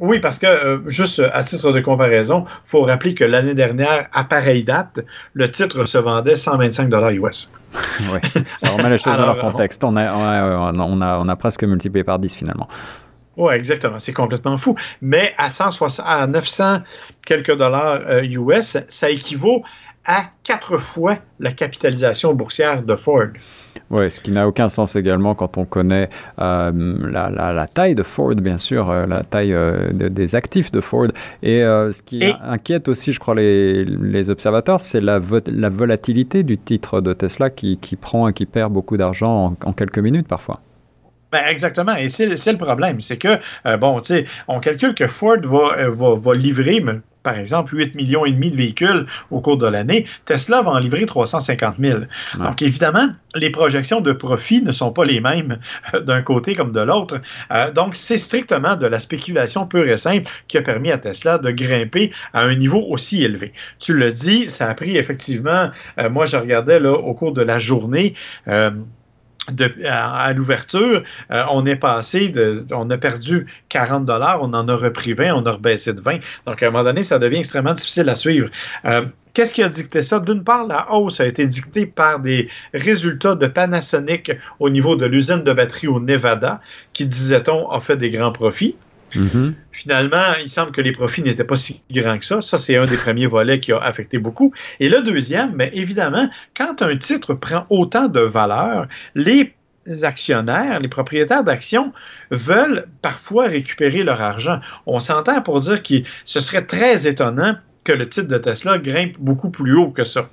oui, 0.00 0.18
parce 0.18 0.38
que, 0.38 0.46
euh, 0.46 0.78
juste 0.86 1.22
à 1.32 1.42
titre 1.42 1.72
de 1.72 1.80
comparaison, 1.80 2.46
il 2.48 2.70
faut 2.70 2.82
rappeler 2.84 3.12
que 3.12 3.24
l'année 3.24 3.54
dernière, 3.54 4.08
à 4.14 4.24
pareille 4.24 4.64
date, 4.64 5.00
le 5.34 5.50
titre 5.50 5.84
se 5.84 5.98
vendait 5.98 6.36
125 6.36 6.88
dollars 6.88 7.10
US. 7.10 7.50
oui, 8.10 8.18
ça 8.56 8.70
remet 8.70 8.88
les 8.88 8.96
choses 8.96 9.14
dans 9.18 9.26
leur 9.26 9.38
contexte. 9.38 9.84
On 9.84 9.96
a, 9.96 10.10
on, 10.72 11.00
a, 11.02 11.18
on 11.18 11.28
a 11.28 11.36
presque 11.36 11.64
multiplié 11.64 12.02
par 12.02 12.18
10 12.18 12.34
finalement. 12.34 12.66
Oui, 13.36 13.54
exactement. 13.54 13.98
C'est 13.98 14.12
complètement 14.12 14.56
fou. 14.56 14.74
Mais 15.00 15.32
à, 15.38 15.50
160, 15.50 16.04
à 16.06 16.26
900 16.26 16.78
quelques 17.24 17.56
dollars 17.56 18.00
US, 18.22 18.76
euh, 18.76 18.80
ça 18.88 19.10
équivaut 19.10 19.62
à 20.04 20.24
quatre 20.44 20.78
fois 20.78 21.18
la 21.38 21.52
capitalisation 21.52 22.34
boursière 22.34 22.82
de 22.82 22.96
Ford. 22.96 23.28
Oui, 23.90 24.10
ce 24.10 24.20
qui 24.20 24.30
n'a 24.30 24.48
aucun 24.48 24.68
sens 24.68 24.96
également 24.96 25.34
quand 25.34 25.58
on 25.58 25.64
connaît 25.64 26.08
euh, 26.40 26.72
la, 27.10 27.66
taille 27.66 27.94
de 27.94 28.02
Ford, 28.02 28.34
bien 28.34 28.56
sûr, 28.56 28.90
euh, 28.90 29.06
la 29.06 29.22
taille 29.22 29.54
des 29.92 30.34
actifs 30.34 30.72
de 30.72 30.80
Ford. 30.80 31.08
Et 31.42 31.60
ce 31.60 32.02
qui 32.02 32.22
inquiète 32.42 32.88
aussi, 32.88 33.12
je 33.12 33.20
crois, 33.20 33.34
les, 33.34 34.30
observateurs, 34.30 34.80
c'est 34.80 35.00
la, 35.00 35.20
la, 35.46 35.68
volatilité 35.68 36.42
du 36.44 36.56
titre 36.56 37.00
de 37.00 37.12
Tesla 37.12 37.50
qui, 37.50 37.76
prend 38.00 38.28
et 38.28 38.32
qui 38.32 38.46
perd 38.46 38.72
beaucoup 38.72 38.96
d'argent 38.96 39.56
en 39.64 39.72
quelques 39.72 39.98
minutes 39.98 40.28
parfois. 40.28 40.56
Ben 41.32 41.44
exactement, 41.46 41.94
et 41.94 42.08
c'est 42.08 42.26
le 42.26 42.58
problème, 42.58 43.00
c'est 43.00 43.16
que, 43.16 43.38
euh, 43.64 43.76
bon, 43.76 44.00
tu 44.00 44.14
sais, 44.14 44.24
on 44.48 44.58
calcule 44.58 44.94
que 44.94 45.06
Ford 45.06 45.38
va, 45.44 45.78
euh, 45.78 45.90
va, 45.90 46.14
va 46.16 46.34
livrer, 46.34 46.84
par 47.22 47.38
exemple, 47.38 47.76
8 47.76 47.94
millions 47.94 48.24
et 48.24 48.32
demi 48.32 48.50
de 48.50 48.56
véhicules 48.56 49.06
au 49.30 49.40
cours 49.40 49.56
de 49.56 49.68
l'année. 49.68 50.06
Tesla 50.24 50.62
va 50.62 50.72
en 50.72 50.78
livrer 50.78 51.06
350 51.06 51.76
000. 51.78 52.00
Donc, 52.38 52.62
évidemment, 52.62 53.10
les 53.36 53.50
projections 53.50 54.00
de 54.00 54.10
profit 54.10 54.62
ne 54.62 54.72
sont 54.72 54.90
pas 54.90 55.04
les 55.04 55.20
mêmes 55.20 55.60
euh, 55.94 56.00
d'un 56.00 56.22
côté 56.22 56.54
comme 56.54 56.72
de 56.72 56.80
l'autre. 56.80 57.20
donc, 57.74 57.94
c'est 57.94 58.16
strictement 58.16 58.74
de 58.74 58.86
la 58.86 58.98
spéculation 58.98 59.66
pure 59.66 59.88
et 59.88 59.98
simple 59.98 60.28
qui 60.48 60.58
a 60.58 60.62
permis 60.62 60.90
à 60.90 60.98
Tesla 60.98 61.38
de 61.38 61.50
grimper 61.52 62.10
à 62.32 62.42
un 62.42 62.56
niveau 62.56 62.84
aussi 62.88 63.22
élevé. 63.22 63.52
Tu 63.78 63.94
le 63.94 64.10
dis, 64.10 64.48
ça 64.48 64.68
a 64.68 64.74
pris 64.74 64.96
effectivement, 64.96 65.70
moi 66.10 66.26
je 66.26 66.36
regardais 66.36 66.80
là 66.80 66.92
au 66.92 67.14
cours 67.14 67.32
de 67.32 67.42
la 67.42 67.58
journée, 67.58 68.14
à, 69.86 70.32
l'ouverture, 70.32 71.02
euh, 71.30 71.44
on 71.50 71.66
est 71.66 71.76
passé 71.76 72.32
on 72.72 72.90
a 72.90 72.98
perdu 72.98 73.46
40 73.68 74.04
dollars, 74.04 74.42
on 74.42 74.52
en 74.54 74.68
a 74.68 74.76
repris 74.76 75.12
20, 75.12 75.34
on 75.34 75.46
a 75.46 75.52
rebaissé 75.52 75.92
de 75.92 76.00
20. 76.00 76.18
Donc, 76.46 76.62
à 76.62 76.66
un 76.66 76.70
moment 76.70 76.84
donné, 76.84 77.02
ça 77.02 77.18
devient 77.18 77.38
extrêmement 77.38 77.74
difficile 77.74 78.08
à 78.08 78.14
suivre. 78.14 78.48
Euh, 78.84 79.04
qu'est-ce 79.34 79.54
qui 79.54 79.62
a 79.62 79.68
dicté 79.68 80.02
ça? 80.02 80.20
D'une 80.20 80.44
part, 80.44 80.66
la 80.66 80.92
hausse 80.92 81.20
a 81.20 81.26
été 81.26 81.46
dictée 81.46 81.86
par 81.86 82.20
des 82.20 82.48
résultats 82.74 83.34
de 83.34 83.46
Panasonic 83.46 84.32
au 84.58 84.70
niveau 84.70 84.96
de 84.96 85.06
l'usine 85.06 85.42
de 85.42 85.52
batterie 85.52 85.88
au 85.88 86.00
Nevada, 86.00 86.60
qui, 86.92 87.06
disait-on, 87.06 87.70
a 87.70 87.80
fait 87.80 87.96
des 87.96 88.10
grands 88.10 88.32
profits. 88.32 88.76
Mm-hmm. 89.14 89.54
Finalement, 89.72 90.34
il 90.40 90.48
semble 90.48 90.72
que 90.72 90.80
les 90.80 90.92
profits 90.92 91.22
n'étaient 91.22 91.44
pas 91.44 91.56
si 91.56 91.82
grands 91.90 92.18
que 92.18 92.24
ça. 92.24 92.40
Ça, 92.40 92.58
c'est 92.58 92.76
un 92.76 92.82
des 92.82 92.96
premiers 92.96 93.26
volets 93.26 93.60
qui 93.60 93.72
a 93.72 93.78
affecté 93.78 94.18
beaucoup. 94.18 94.52
Et 94.78 94.88
le 94.88 95.02
deuxième, 95.02 95.52
mais 95.54 95.70
évidemment, 95.74 96.28
quand 96.56 96.82
un 96.82 96.96
titre 96.96 97.34
prend 97.34 97.66
autant 97.70 98.08
de 98.08 98.20
valeur, 98.20 98.86
les 99.14 99.54
actionnaires, 100.02 100.78
les 100.80 100.88
propriétaires 100.88 101.44
d'actions 101.44 101.92
veulent 102.30 102.86
parfois 103.02 103.46
récupérer 103.46 104.02
leur 104.02 104.20
argent. 104.20 104.60
On 104.86 105.00
s'entend 105.00 105.40
pour 105.42 105.60
dire 105.60 105.82
que 105.82 105.94
ce 106.24 106.40
serait 106.40 106.66
très 106.66 107.08
étonnant 107.08 107.56
que 107.84 107.92
le 107.92 108.08
titre 108.08 108.28
de 108.28 108.38
Tesla 108.38 108.78
grimpe 108.78 109.16
beaucoup 109.18 109.50
plus 109.50 109.74
haut 109.74 109.90
que 109.90 110.04
ça, 110.04 110.28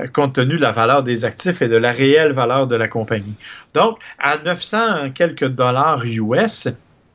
euh, 0.00 0.06
compte 0.06 0.34
tenu 0.34 0.56
de 0.56 0.60
la 0.60 0.72
valeur 0.72 1.02
des 1.02 1.24
actifs 1.24 1.60
et 1.60 1.68
de 1.68 1.76
la 1.76 1.90
réelle 1.90 2.32
valeur 2.32 2.66
de 2.66 2.76
la 2.76 2.88
compagnie. 2.88 3.34
Donc, 3.74 3.98
à 4.18 4.38
900 4.38 5.10
quelques 5.10 5.48
dollars 5.48 6.04
US, 6.04 6.68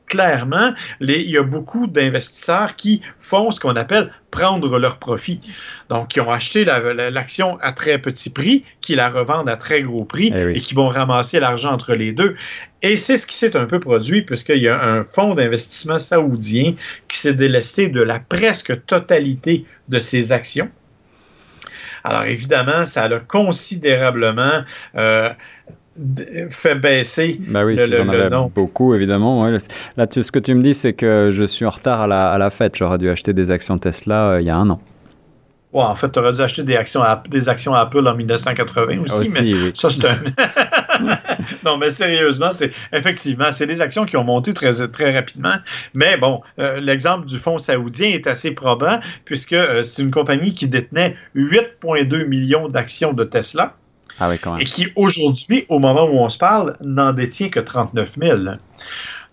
clairement, 0.08 0.72
il 1.00 1.30
y 1.30 1.36
a 1.36 1.42
beaucoup 1.42 1.86
d'investisseurs 1.86 2.76
qui 2.76 3.00
font 3.18 3.50
ce 3.50 3.60
qu'on 3.60 3.76
appelle 3.76 4.12
prendre 4.30 4.78
leur 4.78 4.98
profit. 4.98 5.40
Donc, 5.88 6.08
qui 6.08 6.20
ont 6.20 6.30
acheté 6.30 6.64
l'action 6.64 7.58
à 7.60 7.72
très 7.72 7.98
petit 7.98 8.30
prix, 8.30 8.64
qui 8.80 8.94
la 8.94 9.08
revendent 9.08 9.48
à 9.48 9.56
très 9.56 9.82
gros 9.82 10.04
prix 10.04 10.32
eh 10.34 10.56
et 10.56 10.60
qui 10.60 10.74
vont 10.74 10.88
ramasser 10.88 11.40
l'argent 11.40 11.72
entre 11.72 11.94
les 11.94 12.12
deux. 12.12 12.34
Et 12.82 12.96
c'est 12.96 13.16
ce 13.16 13.26
qui 13.26 13.36
s'est 13.36 13.56
un 13.56 13.66
peu 13.66 13.80
produit 13.80 14.22
puisqu'il 14.22 14.62
y 14.62 14.68
a 14.68 14.80
un 14.80 15.02
fonds 15.02 15.34
d'investissement 15.34 15.98
saoudien 15.98 16.74
qui 17.08 17.18
s'est 17.18 17.34
délesté 17.34 17.88
de 17.88 18.02
la 18.02 18.20
presque 18.20 18.84
totalité 18.86 19.64
de 19.88 19.98
ses 19.98 20.32
actions. 20.32 20.70
Alors 22.04 22.24
évidemment, 22.24 22.84
ça 22.84 23.04
a 23.04 23.20
considérablement 23.20 24.62
euh, 24.96 25.30
fait 26.50 26.74
baisser 26.74 27.40
bah 27.48 27.64
oui, 27.64 27.76
le, 27.76 28.48
beaucoup, 28.48 28.94
évidemment. 28.94 29.46
Là, 29.96 30.06
ce 30.10 30.32
que 30.32 30.38
tu 30.38 30.54
me 30.54 30.62
dis, 30.62 30.74
c'est 30.74 30.92
que 30.92 31.30
je 31.32 31.44
suis 31.44 31.64
en 31.64 31.70
retard 31.70 32.02
à 32.02 32.06
la, 32.06 32.30
à 32.30 32.38
la 32.38 32.50
fête. 32.50 32.76
J'aurais 32.76 32.98
dû 32.98 33.08
acheter 33.08 33.32
des 33.32 33.50
actions 33.50 33.78
Tesla 33.78 34.30
euh, 34.30 34.40
il 34.40 34.46
y 34.46 34.50
a 34.50 34.56
un 34.56 34.70
an. 34.70 34.80
Ouais, 35.72 35.82
en 35.82 35.94
fait, 35.94 36.10
tu 36.10 36.18
aurais 36.18 36.32
dû 36.32 36.40
acheter 36.40 36.62
des 36.62 36.76
actions, 36.76 37.02
des 37.28 37.48
actions 37.50 37.74
Apple 37.74 38.06
en 38.08 38.14
1980 38.14 39.02
aussi, 39.02 39.30
mais 39.32 39.70
ça, 39.74 39.90
c'est 39.90 40.06
un. 40.06 40.16
non, 41.64 41.76
mais 41.76 41.90
sérieusement, 41.90 42.52
c'est 42.52 42.70
effectivement, 42.94 43.52
c'est 43.52 43.66
des 43.66 43.82
actions 43.82 44.06
qui 44.06 44.16
ont 44.16 44.24
monté 44.24 44.54
très, 44.54 44.88
très 44.88 45.14
rapidement. 45.14 45.56
Mais 45.92 46.16
bon, 46.16 46.40
euh, 46.58 46.80
l'exemple 46.80 47.26
du 47.26 47.36
fonds 47.36 47.58
saoudien 47.58 48.08
est 48.08 48.26
assez 48.26 48.52
probant, 48.52 48.98
puisque 49.26 49.52
euh, 49.52 49.82
c'est 49.82 50.02
une 50.02 50.10
compagnie 50.10 50.54
qui 50.54 50.68
détenait 50.68 51.16
8,2 51.34 52.26
millions 52.26 52.68
d'actions 52.68 53.12
de 53.12 53.24
Tesla. 53.24 53.76
Ah 54.20 54.30
et 54.58 54.64
qui 54.64 54.88
aujourd'hui, 54.96 55.64
au 55.68 55.78
moment 55.78 56.04
où 56.04 56.18
on 56.18 56.28
se 56.28 56.38
parle, 56.38 56.76
n'en 56.80 57.12
détient 57.12 57.50
que 57.50 57.60
39 57.60 58.14
000. 58.20 58.38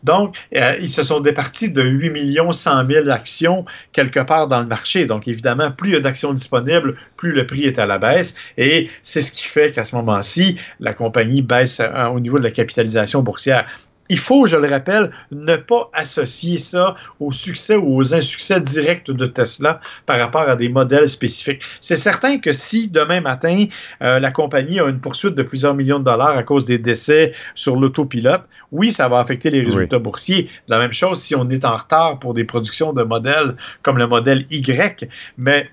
Donc, 0.04 0.38
euh, 0.56 0.76
ils 0.80 0.90
se 0.90 1.02
sont 1.02 1.20
départis 1.20 1.72
de 1.72 1.82
8 1.82 2.12
millions 2.12 2.52
100 2.52 2.88
000 2.88 3.10
actions 3.10 3.66
quelque 3.92 4.20
part 4.20 4.48
dans 4.48 4.60
le 4.60 4.68
marché. 4.68 5.08
Donc, 5.08 5.28
évidemment, 5.28 5.72
plus 5.72 5.90
il 5.90 5.94
y 5.94 5.98
a 5.98 6.00
d'actions 6.00 6.32
disponibles, 6.32 6.96
plus 7.18 7.32
le 7.32 7.48
prix 7.48 7.64
est 7.64 7.80
à 7.80 7.88
la 7.88 7.98
baisse. 7.98 8.36
Et 8.58 8.92
c'est 9.02 9.22
ce 9.22 9.32
qui 9.32 9.46
fait 9.46 9.72
qu'à 9.72 9.86
ce 9.86 9.96
moment-ci, 9.96 10.60
la 10.80 10.94
compagnie 10.94 11.42
baisse 11.42 11.80
euh, 11.80 12.06
au 12.08 12.20
niveau 12.20 12.38
de 12.38 12.44
la 12.44 12.52
capitalisation 12.52 13.24
boursière 13.24 13.66
il 14.10 14.20
faut, 14.20 14.46
je 14.46 14.58
le 14.58 14.68
rappelle, 14.68 15.12
ne 15.32 15.56
pas 15.56 15.90
associer 15.94 16.58
ça 16.58 16.96
au 17.20 17.32
succès 17.32 17.76
ou 17.76 17.98
aux 17.98 18.14
insuccès 18.14 18.62
directs 18.62 19.10
de 19.10 19.26
Tesla 19.26 19.80
par 20.06 20.20
rapport 20.20 20.48
à 20.48 20.56
des 20.56 20.70
modèles 20.70 21.10
spécifiques. 21.10 21.62
C'est 21.82 21.96
certain 21.96 22.38
que 22.38 22.52
si 22.52 22.88
demain 22.88 23.22
matin, 23.22 23.66
euh, 24.02 24.20
la 24.20 24.32
compagnie 24.32 24.80
a 24.80 24.88
une 24.88 25.00
poursuite 25.00 25.36
de 25.36 25.44
plusieurs 25.44 25.74
millions 25.74 26.00
de 26.00 26.06
dollars 26.06 26.38
à 26.38 26.44
cause 26.44 26.66
des 26.66 26.78
décès 26.78 27.34
sur 27.56 27.76
l'autopilote, 27.76 28.44
oui, 28.72 28.92
ça 28.92 29.08
va 29.08 29.20
affecter 29.20 29.50
les 29.50 29.62
résultats 29.62 30.00
boursiers. 30.00 30.50
La 30.68 30.80
même 30.80 30.94
chose 30.94 31.20
si 31.20 31.36
on 31.36 31.50
est 31.50 31.66
en 31.66 31.76
retard 31.76 32.20
pour 32.20 32.34
des 32.34 32.44
productions 32.44 32.94
de 32.94 33.04
modèles 33.04 33.56
comme 33.82 33.98
le 33.98 34.08
modèle 34.08 34.46
Y, 34.50 35.10
mais 35.38 35.70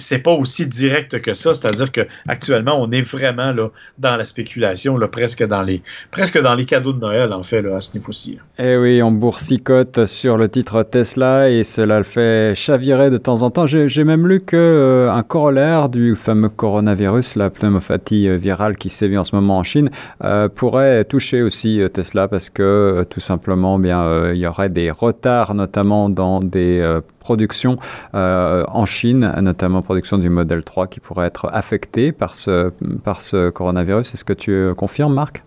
c'est 0.00 0.18
pas 0.18 0.32
aussi 0.32 0.66
direct 0.66 1.20
que 1.20 1.34
ça, 1.34 1.54
c'est-à-dire 1.54 1.92
que 1.92 2.06
actuellement 2.28 2.80
on 2.80 2.90
est 2.90 3.02
vraiment 3.02 3.52
là 3.52 3.68
dans 3.98 4.16
la 4.16 4.24
spéculation, 4.24 4.96
là, 4.96 5.08
presque 5.08 5.46
dans 5.46 5.62
les 5.62 5.82
presque 6.10 6.40
dans 6.40 6.54
les 6.54 6.64
cadeaux 6.64 6.92
de 6.92 7.00
Noël 7.00 7.32
en 7.32 7.42
fait 7.42 7.64
à 7.66 7.80
ce 7.80 7.96
niveau-ci. 7.96 8.38
Eh 8.58 8.76
oui, 8.76 9.02
on 9.02 9.12
boursicote 9.12 10.06
sur 10.06 10.36
le 10.36 10.48
titre 10.48 10.82
Tesla 10.82 11.50
et 11.50 11.64
cela 11.64 11.98
le 11.98 12.04
fait 12.04 12.54
chavirer 12.54 13.10
de 13.10 13.16
temps 13.16 13.42
en 13.42 13.50
temps. 13.50 13.66
J'ai 13.66 14.04
même 14.04 14.26
lu 14.26 14.40
que 14.40 14.56
euh, 14.56 15.12
un 15.12 15.22
corollaire 15.22 15.88
du 15.88 16.14
fameux 16.16 16.48
coronavirus, 16.48 17.36
la 17.36 17.50
pneumopathie 17.50 18.28
euh, 18.28 18.36
virale 18.36 18.76
qui 18.76 18.90
sévit 18.90 19.18
en 19.18 19.24
ce 19.24 19.34
moment 19.34 19.58
en 19.58 19.62
Chine, 19.62 19.90
euh, 20.24 20.48
pourrait 20.48 21.04
toucher 21.04 21.42
aussi 21.42 21.80
Tesla 21.92 22.28
parce 22.28 22.50
que 22.50 23.06
tout 23.08 23.20
simplement, 23.20 23.78
bien, 23.78 24.32
il 24.32 24.38
y 24.38 24.46
aurait 24.46 24.68
des 24.68 24.90
retards, 24.90 25.54
notamment 25.54 26.08
dans 26.10 26.40
des 26.40 27.00
productions 27.18 27.78
en 28.12 28.86
Chine, 28.86 29.32
notamment 29.40 29.82
production 29.90 30.18
du 30.18 30.28
modèle 30.28 30.62
3 30.62 30.86
qui 30.86 31.00
pourrait 31.00 31.26
être 31.26 31.50
affectée 31.52 32.12
par 32.12 32.36
ce, 32.36 32.70
par 33.02 33.20
ce 33.20 33.50
coronavirus. 33.50 34.14
Est-ce 34.14 34.24
que 34.24 34.32
tu 34.32 34.52
euh, 34.52 34.72
confirmes, 34.72 35.12
Marc? 35.12 35.42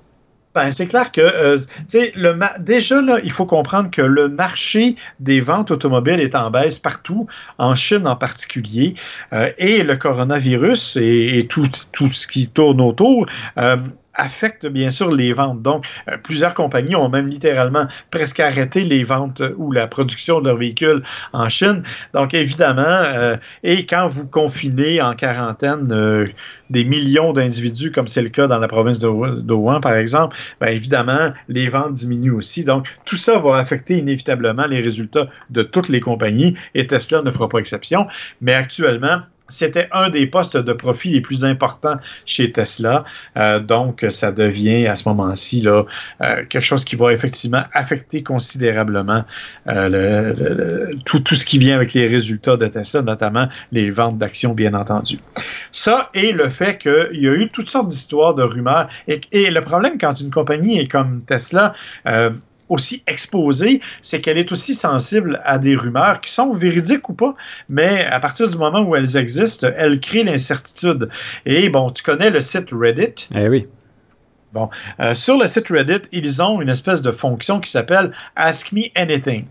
Ben, 0.54 0.70
c'est 0.70 0.86
clair 0.88 1.14
que, 1.14 1.22
euh, 1.22 1.60
le 1.94 2.60
déjà, 2.60 3.02
là, 3.02 3.20
il 3.24 3.32
faut 3.32 3.46
comprendre 3.46 3.90
que 3.90 4.02
le 4.02 4.28
marché 4.28 4.98
des 5.22 5.40
ventes 5.40 5.72
automobiles 5.72 6.20
est 6.20 6.36
en 6.36 6.52
baisse 6.52 6.78
partout, 6.78 7.26
en 7.58 7.74
Chine 7.74 8.06
en 8.06 8.18
particulier, 8.18 8.96
euh, 9.32 9.50
et 9.58 9.82
le 9.82 9.96
coronavirus 9.96 10.98
et, 11.00 11.48
tout, 11.50 11.70
tout, 11.94 12.10
ce 12.10 12.28
qui 12.28 12.50
tourne 12.50 12.82
autour 12.82 13.26
affecte 14.15 14.67
bien 14.67 14.91
sûr 14.91 15.12
les 15.12 15.34
ventes. 15.34 15.62
Donc, 15.62 15.86
euh, 16.10 16.17
plusieurs 16.17 16.54
compagnies 16.54 16.95
ont 16.95 17.10
même 17.10 17.28
littéralement 17.28 17.88
presque 18.12 18.39
arrêté 18.39 18.84
les 18.84 19.04
ventes 19.04 19.41
ou 19.58 19.71
la 19.71 19.88
production 19.88 20.39
de 20.41 20.47
leurs 20.47 20.58
véhicules 20.58 21.02
en 21.34 21.49
Chine. 21.49 21.84
Donc, 22.13 22.34
évidemment, 22.34 22.84
euh, 22.84 23.36
et 23.63 23.86
quand 23.86 24.08
vous 24.08 24.28
confinez 24.28 25.02
en 25.02 25.13
quarantaine 25.13 25.91
euh, 25.91 26.26
des 26.69 26.84
millions 26.84 27.34
d'individus, 27.34 27.91
comme 27.91 28.08
c'est 28.08 28.21
le 28.21 28.30
cas 28.30 28.47
dans 28.47 28.60
la 28.60 28.67
province 28.67 28.99
de 28.99 29.08
Wuhan, 29.08 29.80
par 29.80 29.95
exemple, 29.95 30.36
bien 30.62 30.71
évidemment, 30.71 31.32
les 31.47 31.69
ventes 31.69 31.93
diminuent 31.93 32.36
aussi. 32.36 32.63
Donc, 32.63 32.88
tout 33.06 33.15
ça 33.15 33.38
va 33.38 33.58
affecter 33.58 33.97
inévitablement 33.97 34.65
les 34.65 34.82
résultats 34.82 35.28
de 35.49 35.62
toutes 35.62 35.89
les 35.89 35.99
compagnies 35.99 36.56
et 36.73 36.88
Tesla 36.88 37.21
ne 37.21 37.30
fera 37.30 37.47
pas 37.47 37.60
exception. 37.60 38.08
Mais 38.41 38.54
actuellement, 38.54 39.21
c'était 39.50 39.88
un 39.92 40.10
des 40.10 40.28
postes 40.28 40.58
de 40.58 40.74
profit 40.74 41.10
les 41.10 41.22
plus 41.22 41.46
importants 41.46 41.98
chez 42.26 42.52
Tesla. 42.52 43.04
Euh, 43.38 43.60
donc, 43.60 44.06
ça 44.10 44.32
devient 44.32 44.88
à 44.88 44.96
ce 44.96 45.08
moment-ci 45.10 45.62
là, 45.62 45.86
euh, 46.22 46.46
quelque 46.46 46.64
chose 46.64 46.86
qui 46.86 46.96
va 46.96 47.14
effectivement 47.14 47.64
affecter 47.74 48.24
considérablement 48.24 49.24
euh, 49.68 50.94
tout, 51.06 51.20
tout, 51.20 51.36
ce 51.36 51.46
qui 51.46 51.60
vient 51.60 51.76
avec 51.76 51.94
les 51.94 52.08
résultats 52.08 52.58
de 52.58 52.68
Tesla, 52.68 53.02
notamment 53.02 53.48
les 53.72 53.92
ventes 53.92 54.18
d'actions, 54.18 54.54
bien 54.54 54.74
entendu. 54.74 55.20
Ça 55.72 56.10
et 56.14 56.32
le 56.32 56.50
fait 56.50 56.78
qu'il 56.78 57.22
y 57.22 57.28
a 57.28 57.34
eu 57.34 57.50
toutes 57.50 57.70
sortes 57.70 57.90
d'histoires, 57.90 58.36
de 58.36 58.44
rumeurs. 58.44 58.88
Et, 59.08 59.22
et, 59.32 59.50
le 59.50 59.62
problème 59.62 59.98
quand 60.00 60.20
une 60.20 60.32
compagnie 60.32 60.80
est 60.80 60.88
comme 60.88 61.22
Tesla, 61.24 61.74
aussi 62.69 63.04
exposée, 63.08 63.82
c'est 64.02 64.21
qu'elle 64.21 64.38
est 64.38 64.52
aussi 64.52 64.73
sensible 64.73 65.39
à 65.43 65.58
des 65.58 65.76
rumeurs 65.76 66.19
qui 66.19 66.32
sont 66.32 66.52
véridiques 66.52 67.08
ou 67.10 67.13
pas, 67.13 67.36
mais 67.69 68.06
à 68.06 68.19
partir 68.19 68.49
du 68.49 68.58
moment 68.58 68.82
où 68.82 68.95
elles 68.95 69.17
existent, 69.17 69.67
elles 69.76 69.99
créent 69.99 70.23
l'incertitude. 70.23 71.10
Et 71.45 71.69
bon, 71.69 71.89
tu 71.89 72.04
connais 72.04 72.30
le 72.30 72.41
site 72.41 72.69
Reddit? 72.71 73.28
Eh 73.36 73.49
oui. 73.49 73.67
Bon, 74.54 74.69
euh, 74.99 75.15
sur 75.15 75.36
le 75.38 75.47
site 75.47 75.69
Reddit, 75.69 76.08
ils 76.12 76.41
ont 76.41 76.62
une 76.62 76.69
espèce 76.69 77.02
de 77.02 77.12
fonction 77.12 77.60
qui 77.60 77.71
s'appelle 77.71 78.12
Ask 78.36 78.71
Me 78.71 78.84
Anything. 78.95 79.45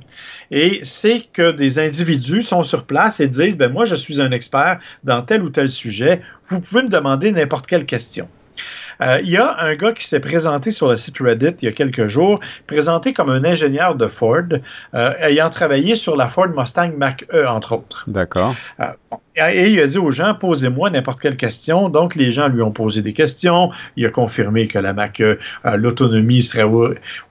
Et 0.53 0.81
c'est 0.85 1.25
que 1.33 1.51
des 1.51 1.81
individus 1.81 2.43
sont 2.43 2.63
sur 2.63 2.85
place 2.85 3.19
et 3.19 3.27
disent, 3.27 3.57
ben 3.57 3.73
moi, 3.73 3.85
je 3.85 3.97
suis 3.97 4.21
un 4.21 4.31
expert 4.31 4.79
dans 5.03 5.23
tel 5.23 5.43
ou 5.43 5.51
tel 5.51 5.69
sujet, 5.69 6.21
vous 6.47 6.61
pouvez 6.61 6.85
me 6.85 6.89
demander 6.89 7.33
n'importe 7.33 7.67
quelle 7.67 7.85
question. 7.85 8.29
Euh, 9.01 9.21
il 9.23 9.31
y 9.31 9.37
a 9.37 9.57
un 9.59 9.75
gars 9.75 9.93
qui 9.93 10.07
s'est 10.07 10.21
présenté 10.21 10.71
sur 10.71 10.89
le 10.89 10.97
site 10.97 11.19
Reddit 11.19 11.55
il 11.63 11.65
y 11.67 11.69
a 11.69 11.73
quelques 11.73 12.07
jours, 12.07 12.39
présenté 12.67 13.13
comme 13.13 13.31
un 13.31 13.45
ingénieur 13.45 13.95
de 13.95 14.07
Ford, 14.07 14.43
euh, 14.95 15.13
ayant 15.21 15.51
travaillé 15.51 15.95
sur 15.95 16.17
la 16.17 16.29
Ford 16.29 16.49
Mustang 16.49 16.93
Mach-E, 16.97 17.47
entre 17.49 17.77
autres. 17.77 18.05
D'accord. 18.07 18.55
Euh, 18.81 18.87
et 19.37 19.71
il 19.71 19.81
a 19.81 19.87
dit 19.87 19.99
aux 19.99 20.11
gens, 20.11 20.35
posez-moi 20.35 20.91
n'importe 20.91 21.21
quelle 21.21 21.37
question. 21.37 21.89
Donc, 21.89 22.15
les 22.15 22.31
gens 22.31 22.49
lui 22.49 22.61
ont 22.61 22.71
posé 22.71 23.01
des 23.01 23.15
questions. 23.15 23.71
Il 23.97 24.05
a 24.05 24.11
confirmé 24.11 24.67
que 24.67 24.79
la 24.79 24.93
Mach-E, 24.93 25.39
l'autonomie 25.77 26.43
serait 26.43 26.69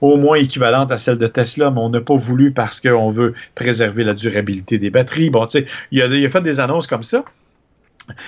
au, 0.00 0.16
moins 0.16 0.36
équivalente 0.36 0.90
à 0.90 0.98
celle 0.98 1.18
de 1.18 1.28
Tesla, 1.28 1.70
mais 1.70 1.80
on 1.80 1.90
n'a 1.90 2.00
pas 2.00 2.16
voulu 2.16 2.52
parce 2.52 2.80
qu'on 2.80 3.10
veut 3.10 3.34
préserver 3.54 4.02
la 4.02 4.14
durabilité 4.14 4.78
des 4.78 4.90
batteries. 4.90 5.30
Bon, 5.30 5.46
tu 5.46 5.60
sais, 5.60 5.66
il 5.92 6.02
a 6.02 6.28
fait 6.28 6.40
des 6.40 6.58
annonces 6.58 6.88
comme 6.88 7.04
ça 7.04 7.24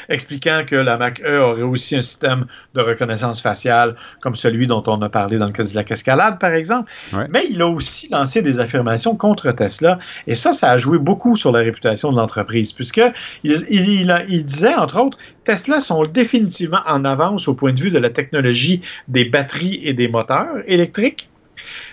expliquant 0.08 0.62
que 0.66 0.76
la 0.76 0.96
Mac 0.96 1.20
E 1.20 1.40
aurait 1.40 1.62
aussi 1.62 1.96
un 1.96 2.00
système 2.00 2.46
de 2.74 2.80
reconnaissance 2.80 3.40
faciale 3.40 3.94
comme 4.20 4.34
celui 4.34 4.66
dont 4.66 4.82
on 4.86 5.00
a 5.02 5.08
parlé 5.08 5.38
dans 5.38 5.46
le 5.46 5.52
cas 5.52 5.64
de 5.64 5.74
la 5.74 5.82
Escalade, 5.88 6.38
par 6.38 6.52
exemple. 6.52 6.90
Mais 7.30 7.44
il 7.50 7.60
a 7.62 7.68
aussi 7.68 8.08
lancé 8.10 8.42
des 8.42 8.58
affirmations 8.58 9.16
contre 9.16 9.50
Tesla, 9.52 9.98
et 10.26 10.34
ça, 10.34 10.52
ça 10.52 10.70
a 10.70 10.78
joué 10.78 10.98
beaucoup 10.98 11.36
sur 11.36 11.52
la 11.52 11.60
réputation 11.60 12.10
de 12.10 12.16
l'entreprise, 12.16 12.72
puisqu'il 12.72 13.12
il, 13.44 14.24
il, 14.28 14.44
disait, 14.44 14.74
entre 14.74 15.00
autres, 15.00 15.18
Tesla 15.44 15.80
sont 15.80 16.02
définitivement 16.02 16.80
en 16.86 17.04
avance 17.04 17.48
au 17.48 17.54
point 17.54 17.72
de 17.72 17.78
vue 17.78 17.90
de 17.90 17.98
la 17.98 18.10
technologie 18.10 18.80
des 19.08 19.24
batteries 19.24 19.80
et 19.82 19.94
des 19.94 20.08
moteurs 20.08 20.56
électriques 20.66 21.28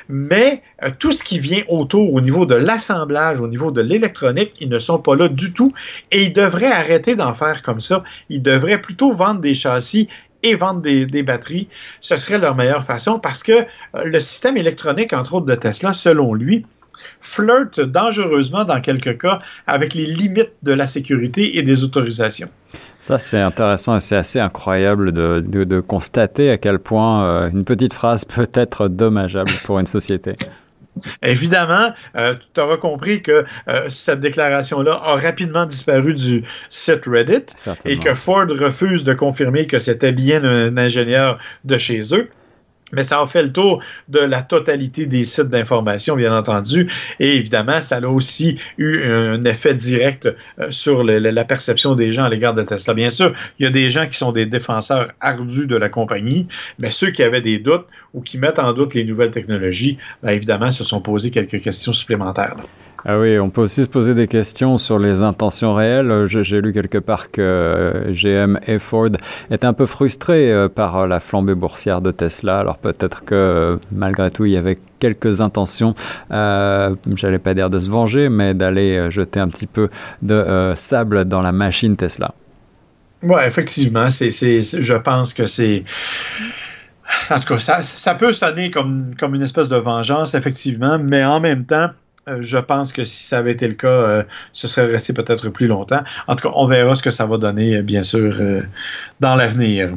mais 0.10 0.62
euh, 0.84 0.90
tout 0.98 1.12
ce 1.12 1.24
qui 1.24 1.40
vient 1.40 1.64
autour 1.68 2.14
au 2.14 2.22
niveau 2.22 2.46
de 2.46 2.56
l'assemblage, 2.56 3.40
au 3.40 3.48
niveau 3.48 3.72
de 3.72 3.82
l'électronique, 3.82 4.54
ils 4.60 4.70
ne 4.70 4.80
sont 4.80 5.00
pas 5.00 5.16
là 5.16 5.28
du 5.28 5.54
tout 5.54 5.74
et 6.12 6.24
ils 6.24 6.34
devraient 6.34 6.72
arrêter 6.72 7.16
d'en 7.16 7.34
faire 7.34 7.62
comme 7.62 7.80
ça. 7.80 8.04
Ils 8.30 8.42
devraient 8.42 8.82
plutôt 8.82 9.12
vendre 9.12 9.42
des 9.42 9.54
châssis 9.54 10.08
et 10.44 10.56
vendre 10.56 10.82
des, 10.82 11.24
batteries, 11.24 11.68
ce 12.00 12.16
serait 12.16 12.40
leur 12.40 12.56
meilleure 12.56 12.84
façon 12.84 13.20
parce 13.20 13.44
que 13.44 13.52
euh, 13.52 13.66
le 14.04 14.20
système 14.20 14.58
électronique, 14.58 15.14
entre 15.14 15.36
autres 15.36 15.46
de 15.46 15.56
Tesla, 15.56 15.94
selon 15.94 16.34
lui, 16.34 16.66
flirte 17.20 17.80
dangereusement 17.80 18.64
dans 18.64 18.82
quelques 18.82 19.20
cas 19.22 19.40
avec 19.68 19.94
les 19.94 20.06
limites 20.06 20.54
de 20.64 20.74
la 20.74 20.88
sécurité 20.88 21.58
et 21.58 21.64
des 21.64 21.84
autorisations. 21.84 22.50
Ça, 23.00 23.18
c'est 23.18 23.40
intéressant 23.40 23.98
et 23.98 24.00
c'est 24.00 24.16
assez 24.16 24.40
incroyable 24.40 25.12
de, 25.12 25.40
de, 25.40 25.80
constater 25.80 26.52
à 26.52 26.58
quel 26.58 26.80
point 26.80 27.26
euh, 27.26 27.50
une 27.50 27.66
petite 27.66 27.94
phrase 27.94 28.26
peut 28.36 28.50
être 28.54 28.88
dommageable 28.88 29.52
pour 29.66 29.80
une 29.80 29.88
société. 29.88 30.36
Évidemment, 31.24 31.92
euh, 32.16 32.36
tu 32.54 32.62
auras 32.62 32.78
compris 32.78 33.22
que 33.22 33.46
euh, 33.68 33.86
cette 33.88 34.20
déclaration-là 34.20 35.00
a 35.04 35.16
rapidement 35.16 35.66
disparu 35.66 36.14
du 36.14 36.44
site 36.70 37.06
Reddit 37.08 37.46
et 37.86 37.98
que 37.98 38.14
Ford 38.14 38.46
refuse 38.50 39.04
de 39.04 39.14
confirmer 39.14 39.68
que 39.68 39.80
c'était 39.80 40.12
bien 40.12 40.44
un 40.44 40.78
ingénieur 40.78 41.40
de 41.64 41.78
chez 41.78 42.02
eux. 42.14 42.30
Mais 42.94 43.04
ça 43.04 43.22
a 43.22 43.26
fait 43.26 43.44
le 43.44 43.52
tour 43.52 43.82
de 44.10 44.20
la 44.20 44.42
totalité 44.42 45.06
des 45.06 45.24
sites 45.24 45.50
d'information, 45.50 46.16
bien 46.16 46.36
entendu. 46.36 46.90
Et 47.20 47.36
évidemment, 47.36 47.80
ça 47.80 47.98
a 47.98 48.08
aussi 48.08 48.60
eu 48.78 49.04
un 49.04 49.44
effet 49.46 49.76
direct 49.76 50.30
euh, 50.60 50.72
sur 50.72 51.04
la 51.04 51.46
perception 51.46 51.96
des 51.96 52.12
gens 52.12 52.26
à 52.26 52.30
l'égard 52.30 52.54
de 52.54 52.64
Tesla. 52.64 52.94
Bien 52.94 53.10
sûr, 53.10 53.34
il 53.60 53.64
y 53.64 53.68
a 53.68 53.72
des 53.72 53.90
gens 53.90 54.08
qui 54.08 54.18
sont 54.18 54.32
des 54.32 54.46
défenseurs 54.46 55.12
ardus 55.20 55.68
de 55.68 55.76
la 55.76 55.90
compagnie, 55.90 56.48
mais 56.80 56.92
ceux 56.92 57.12
qui 57.12 57.24
avaient 57.24 57.42
des 57.42 57.60
doutes 57.60 57.86
ou 58.14 58.22
qui 58.22 58.38
mettent 58.38 58.60
en 58.60 58.74
doute 58.74 58.94
les 58.94 59.04
nouvelles 59.04 59.32
technologies, 59.32 59.98
bien 60.24 60.34
évidemment, 60.34 60.72
se 60.72 60.84
sont 60.84 61.02
posés 61.02 61.32
quelques 61.32 61.62
questions 61.62 61.92
supplémentaires. 61.92 62.56
Ah 63.04 63.18
oui, 63.18 63.40
on 63.40 63.50
peut 63.50 63.62
aussi 63.62 63.84
se 63.84 63.90
poser 63.90 64.14
des 64.14 64.28
questions 64.28 64.78
sur 64.78 65.00
les 65.00 65.24
intentions 65.24 65.74
réelles. 65.74 66.28
J'ai 66.28 66.62
lu 66.62 66.72
quelque 66.72 67.00
part 67.00 67.30
que 67.30 67.42
euh, 67.42 68.14
GM 68.14 68.60
et 68.68 68.78
Ford 68.78 69.10
étaient 69.50 69.66
un 69.66 69.74
peu 69.74 69.88
frustrés 69.88 70.52
euh, 70.52 70.70
par 70.70 71.08
la 71.08 71.20
flambée 71.20 71.56
boursière 71.56 72.02
de 72.02 72.12
Tesla. 72.12 72.60
Alors 72.60 72.78
peut-être 72.78 73.26
que 73.26 73.34
euh, 73.34 73.76
malgré 73.92 74.30
tout, 74.30 74.46
il 74.46 74.52
y 74.52 74.58
avait 74.58 74.78
quelques 75.00 75.42
intentions, 75.42 75.96
euh, 76.32 76.96
j'allais 77.16 77.40
pas 77.40 77.56
dire 77.56 77.72
de 77.72 77.80
se 77.80 77.90
venger, 77.90 78.30
mais 78.30 78.54
d'aller 78.54 79.10
jeter 79.10 79.40
un 79.40 79.48
petit 79.48 79.68
peu 79.68 79.90
de 80.22 80.74
sable 80.76 81.26
dans 81.26 81.42
la 81.42 81.52
machine 81.52 81.96
Tesla. 81.96 82.36
Oui, 83.24 83.42
effectivement, 83.46 84.12
c'est, 84.12 84.30
je 84.30 84.94
pense 84.94 85.34
que 85.34 85.48
c'est 85.48 85.86
En 87.30 87.40
tout 87.40 87.56
cas, 87.56 87.82
ça, 87.82 88.16
peut 88.16 88.34
sonner 88.34 88.72
comme, 88.72 89.16
comme 89.20 89.36
une 89.36 89.42
espèce 89.42 89.68
de 89.68 89.76
vengeance, 89.76 90.34
effectivement, 90.34 91.00
mais 91.00 91.24
en 91.24 91.40
même 91.40 91.66
temps, 91.66 91.88
euh, 91.88 92.01
je 92.28 92.58
pense 92.58 92.94
que 92.94 93.04
si 93.04 93.24
ça 93.24 93.40
avait 93.40 93.52
été 93.52 93.68
le 93.68 93.74
cas, 93.74 93.88
euh, 93.88 94.24
ce 94.54 94.68
serait 94.68 94.88
resté 94.88 95.14
peut-être 95.14 95.50
plus 95.50 95.68
longtemps. 95.68 96.04
En 96.28 96.36
tout 96.36 96.48
cas, 96.48 96.54
on 96.56 96.68
verra 96.68 96.96
ce 96.96 97.04
que 97.04 97.12
ça 97.12 97.26
va 97.26 97.38
donner, 97.38 97.82
bien 97.82 98.04
sûr, 98.04 98.36
dans 99.20 99.36
l'avenir. 99.36 99.90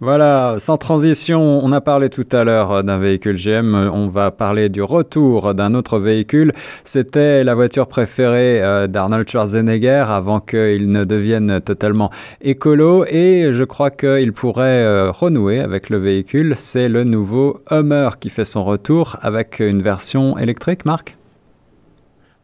Voilà, 0.00 0.56
sans 0.58 0.76
transition, 0.76 1.64
on 1.64 1.70
a 1.70 1.80
parlé 1.80 2.10
tout 2.10 2.26
à 2.32 2.42
l'heure 2.42 2.72
euh, 2.72 2.82
d'un 2.82 2.98
véhicule 2.98 3.36
GM, 3.36 3.74
on 3.74 4.08
va 4.08 4.32
parler 4.32 4.68
du 4.68 4.82
retour 4.82 5.54
d'un 5.54 5.72
autre 5.72 5.98
véhicule. 5.98 6.50
C'était 6.84 7.44
la 7.44 7.54
voiture 7.54 7.86
préférée 7.86 8.60
euh, 8.60 8.88
d'Arnold 8.88 9.28
Schwarzenegger 9.28 10.04
avant 10.08 10.40
qu'il 10.40 10.90
ne 10.90 11.04
devienne 11.04 11.60
totalement 11.60 12.10
écolo 12.42 13.04
et 13.06 13.50
je 13.52 13.64
crois 13.64 13.90
qu'il 13.90 14.32
pourrait 14.32 14.82
euh, 14.82 15.12
renouer 15.12 15.60
avec 15.60 15.88
le 15.90 15.98
véhicule. 15.98 16.54
C'est 16.56 16.88
le 16.88 17.04
nouveau 17.04 17.62
Hummer 17.70 18.10
qui 18.18 18.30
fait 18.30 18.44
son 18.44 18.64
retour 18.64 19.16
avec 19.22 19.60
une 19.60 19.80
version 19.80 20.36
électrique, 20.36 20.84
Marc? 20.84 21.16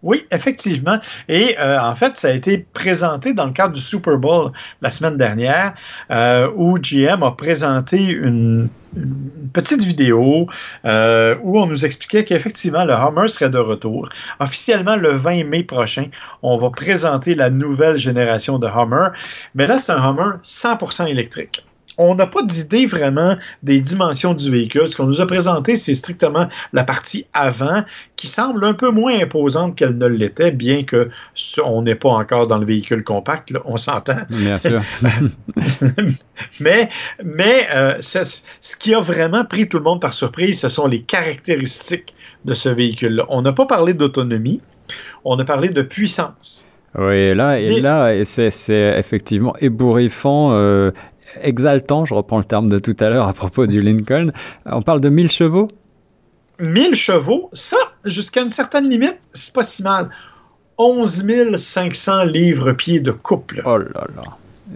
Oui, 0.02 0.26
effectivement. 0.30 0.98
Et 1.28 1.58
euh, 1.58 1.78
en 1.80 1.94
fait, 1.94 2.16
ça 2.16 2.28
a 2.28 2.30
été 2.32 2.58
présenté 2.72 3.32
dans 3.34 3.46
le 3.46 3.52
cadre 3.52 3.74
du 3.74 3.80
Super 3.80 4.16
Bowl 4.16 4.52
la 4.80 4.90
semaine 4.90 5.18
dernière, 5.18 5.74
euh, 6.10 6.50
où 6.56 6.78
GM 6.78 7.22
a 7.22 7.32
présenté 7.32 7.98
une, 7.98 8.68
petite 9.52 9.84
vidéo 9.84 10.48
euh, 10.84 11.36
où 11.44 11.60
on 11.60 11.66
nous 11.66 11.84
expliquait 11.84 12.24
qu'effectivement, 12.24 12.84
le 12.84 12.92
Hummer 12.92 13.28
serait 13.28 13.50
de 13.50 13.58
retour. 13.58 14.08
Officiellement, 14.40 14.96
le 14.96 15.12
20 15.12 15.44
mai 15.44 15.62
prochain, 15.62 16.06
on 16.42 16.56
va 16.56 16.70
présenter 16.70 17.34
la 17.34 17.50
nouvelle 17.50 17.96
génération 17.96 18.58
de 18.58 18.66
Hummer. 18.66 19.10
Mais 19.54 19.68
là, 19.68 19.78
c'est 19.78 19.92
un 19.92 20.02
Hummer 20.02 20.38
100% 20.42 21.06
électrique 21.06 21.64
on 22.02 22.14
n'a 22.14 22.26
pas 22.26 22.42
d'idée 22.42 22.86
vraiment 22.86 23.36
des 23.62 23.78
dimensions 23.80 24.32
du 24.32 24.50
véhicule. 24.50 24.88
Ce 24.88 24.96
qu'on 24.96 25.04
nous 25.04 25.20
a 25.20 25.26
présenté, 25.26 25.76
c'est 25.76 25.92
strictement 25.92 26.48
la 26.72 26.82
partie 26.82 27.26
avant 27.34 27.84
qui 28.16 28.26
semble 28.26 28.64
un 28.64 28.72
peu 28.72 28.90
moins 28.90 29.20
imposante 29.20 29.76
qu'elle 29.76 29.98
ne 29.98 30.06
l'était, 30.06 30.50
bien 30.50 30.82
que 30.82 31.10
on 31.62 31.82
n'est 31.82 31.94
pas 31.94 32.08
encore 32.08 32.46
dans 32.46 32.56
le 32.56 32.64
véhicule 32.64 33.04
compact, 33.04 33.52
on 33.66 33.76
s'entend. 33.76 34.16
Bien 34.30 34.58
sûr. 34.58 34.82
mais 36.60 36.88
mais 37.22 37.68
euh, 37.74 37.94
ce 38.00 38.76
qui 38.78 38.94
a 38.94 39.00
vraiment 39.00 39.44
pris 39.44 39.68
tout 39.68 39.76
le 39.76 39.84
monde 39.84 40.00
par 40.00 40.14
surprise, 40.14 40.58
ce 40.58 40.70
sont 40.70 40.86
les 40.86 41.02
caractéristiques 41.02 42.14
de 42.46 42.54
ce 42.54 42.70
véhicule-là. 42.70 43.24
On 43.28 43.42
n'a 43.42 43.52
pas 43.52 43.66
parlé 43.66 43.92
d'autonomie, 43.92 44.62
on 45.26 45.38
a 45.38 45.44
parlé 45.44 45.68
de 45.68 45.82
puissance. 45.82 46.66
Oui, 46.98 47.34
là, 47.34 47.60
et 47.60 47.80
là, 47.80 48.24
c'est 48.24 48.98
effectivement 48.98 49.54
ébouriffant. 49.60 50.52
Euh, 50.52 50.90
exaltant, 51.40 52.04
je 52.04 52.14
reprends 52.14 52.38
le 52.38 52.44
terme 52.44 52.68
de 52.68 52.78
tout 52.78 52.96
à 53.00 53.10
l'heure 53.10 53.28
à 53.28 53.32
propos 53.32 53.66
du 53.66 53.82
Lincoln. 53.82 54.30
On 54.66 54.82
parle 54.82 55.00
de 55.00 55.08
1000 55.08 55.30
chevaux? 55.30 55.68
1000 56.58 56.94
chevaux, 56.94 57.48
ça, 57.52 57.76
jusqu'à 58.04 58.42
une 58.42 58.50
certaine 58.50 58.88
limite, 58.88 59.18
c'est 59.30 59.54
pas 59.54 59.62
si 59.62 59.82
mal. 59.82 60.10
11 60.78 61.56
500 61.56 62.24
livres-pieds 62.24 63.00
de 63.00 63.12
couple. 63.12 63.62
Oh 63.66 63.78
là 63.78 64.06
là. 64.16 64.22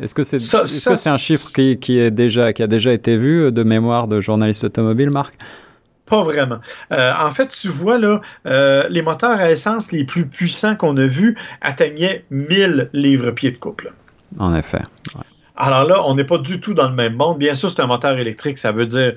Est-ce 0.02 0.14
que 0.14 0.24
c'est 0.24 0.36
est 0.36 1.06
un 1.06 1.18
chiffre 1.18 1.52
qui, 1.52 1.98
est 1.98 2.10
déjà, 2.10 2.52
qui 2.52 2.62
a 2.62 2.66
déjà 2.66 2.92
été 2.92 3.16
vu 3.16 3.52
de 3.52 3.62
mémoire 3.62 4.08
de 4.08 4.20
journaliste 4.20 4.64
automobile, 4.64 5.10
Marc? 5.10 5.34
Pas 6.06 6.22
vraiment. 6.22 6.58
Euh, 6.92 7.12
en 7.18 7.30
fait, 7.30 7.48
tu 7.48 7.68
vois, 7.68 7.98
là, 7.98 8.20
euh, 8.46 8.86
les 8.90 9.02
moteurs 9.02 9.38
à 9.40 9.50
essence 9.50 9.92
les 9.92 10.04
plus 10.04 10.26
puissants 10.26 10.76
qu'on 10.76 10.96
a 10.96 11.06
vus 11.06 11.36
atteignaient 11.62 12.24
1000 12.30 12.90
livres-pieds 12.92 13.52
de 13.52 13.56
couple. 13.56 13.92
En 14.38 14.54
effet. 14.54 14.82
Alors 15.56 15.84
là, 15.84 16.02
on 16.04 16.14
n'est 16.14 16.24
pas 16.24 16.38
du 16.38 16.60
tout 16.60 16.74
dans 16.74 16.88
le 16.88 16.94
même 16.94 17.14
monde. 17.14 17.38
Bien 17.38 17.54
sûr, 17.54 17.70
c'est 17.70 17.80
un 17.80 17.86
moteur 17.86 18.18
électrique, 18.18 18.58
ça 18.58 18.72
veut 18.72 18.86
dire 18.86 19.12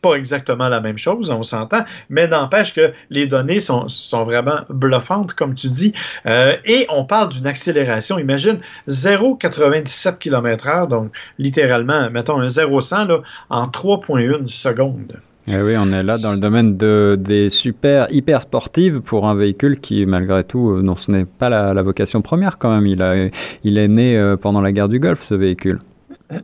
pas 0.00 0.14
exactement 0.14 0.68
la 0.68 0.80
même 0.80 0.98
chose, 0.98 1.30
on 1.30 1.42
s'entend, 1.42 1.84
mais 2.08 2.26
n'empêche 2.26 2.74
que 2.74 2.92
les 3.10 3.26
données 3.26 3.60
sont, 3.60 3.86
vraiment 4.24 4.60
bluffantes, 4.68 5.34
comme 5.34 5.54
tu 5.54 5.68
dis. 5.68 5.92
Euh, 6.26 6.56
et 6.64 6.86
on 6.88 7.04
parle 7.04 7.28
d'une 7.30 7.46
accélération, 7.46 8.18
imagine 8.18 8.60
0,97 8.88 10.18
km/h, 10.18 10.88
donc 10.88 11.12
littéralement, 11.38 12.10
mettons 12.10 12.40
un 12.40 12.46
0-100 12.46 13.08
là, 13.08 13.18
en 13.50 13.66
3,1 13.66 14.48
secondes. 14.48 15.20
Eh 15.48 15.60
oui, 15.60 15.74
on 15.76 15.92
est 15.92 16.02
là 16.02 16.14
dans 16.22 16.32
le 16.32 16.40
domaine 16.40 16.76
de, 16.76 17.18
des 17.18 17.50
super 17.50 18.06
hyper 18.12 18.42
sportives 18.42 19.00
pour 19.00 19.26
un 19.26 19.34
véhicule 19.34 19.80
qui, 19.80 20.04
malgré 20.06 20.44
tout, 20.44 20.70
euh, 20.70 20.82
non, 20.82 20.96
ce 20.96 21.10
n'est 21.10 21.24
pas 21.24 21.48
la, 21.48 21.82
vocation 21.82 22.20
première 22.22 22.58
quand 22.58 22.70
même. 22.70 22.86
Il, 22.86 23.02
a, 23.02 23.28
il 23.64 23.78
est 23.78 23.88
né 23.88 24.16
euh, 24.16 24.36
pendant 24.36 24.60
la 24.60 24.70
guerre 24.70 24.88
du 24.88 25.00
Golfe, 25.00 25.22
ce 25.22 25.34
véhicule. 25.34 25.78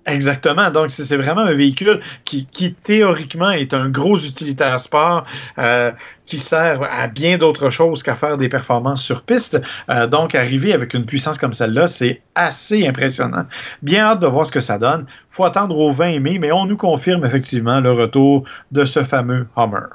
Exactement. 0.07 0.71
Donc, 0.71 0.91
c'est 0.91 1.17
vraiment 1.17 1.43
un 1.43 1.55
véhicule 1.55 2.01
qui, 2.25 2.75
théoriquement, 2.83 3.51
est 3.51 3.73
un 3.73 3.89
gros 3.89 4.17
utilitaire 4.17 4.81
sport 4.81 5.25
euh, 5.59 5.93
qui 6.27 6.39
sert 6.39 6.83
à 6.83 7.07
bien 7.07 7.39
d'autres 7.39 7.71
choses 7.71 8.03
qu'à 8.03 8.17
faire 8.17 8.37
des 8.37 8.49
performances 8.49 9.03
sur 9.03 9.23
piste. 9.23 9.61
Euh, 9.89 10.07
donc, 10.07 10.35
arriver 10.35 10.73
avec 10.73 10.95
une 10.95 11.07
puissance 11.07 11.39
comme 11.39 11.53
celle-là, 11.53 11.87
c'est 11.87 12.21
assez 12.35 12.87
impressionnant. 12.87 13.47
Bien 13.83 14.07
hâte 14.07 14.21
de 14.21 14.27
voir 14.27 14.47
ce 14.47 14.53
que 14.53 14.61
ça 14.61 14.79
donne. 14.79 15.07
faut 15.29 15.45
attendre 15.45 15.79
au 15.79 15.93
20 15.93 16.21
mai, 16.21 16.39
mais 16.39 16.51
on 16.51 16.67
nous 16.67 16.77
confirme 16.77 17.25
effectivement 17.25 17.81
le 17.81 17.93
retour 17.93 18.45
de 18.73 18.85
ce 18.85 19.05
fameux 19.05 19.47
Hummer. 19.57 19.87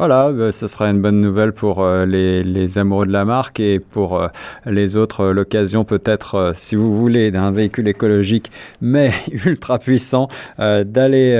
Voilà, 0.00 0.32
bah, 0.32 0.50
ce 0.50 0.66
sera 0.66 0.88
une 0.88 1.02
bonne 1.02 1.20
nouvelle 1.20 1.52
pour 1.52 1.84
euh, 1.84 2.06
les, 2.06 2.78
amoureux 2.78 3.04
de 3.04 3.12
la 3.12 3.26
marque 3.26 3.60
et 3.60 3.78
pour 3.78 4.18
euh, 4.18 4.28
les 4.64 4.96
autres, 4.96 5.24
euh, 5.24 5.32
l'occasion 5.34 5.84
peut-être, 5.84 6.52
si 6.54 6.74
vous 6.74 6.96
voulez, 6.96 7.30
d'un 7.30 7.50
véhicule 7.50 7.86
écologique 7.86 8.50
mais 8.80 9.12
ultra 9.44 9.78
puissant, 9.78 10.28
d'aller 10.58 11.36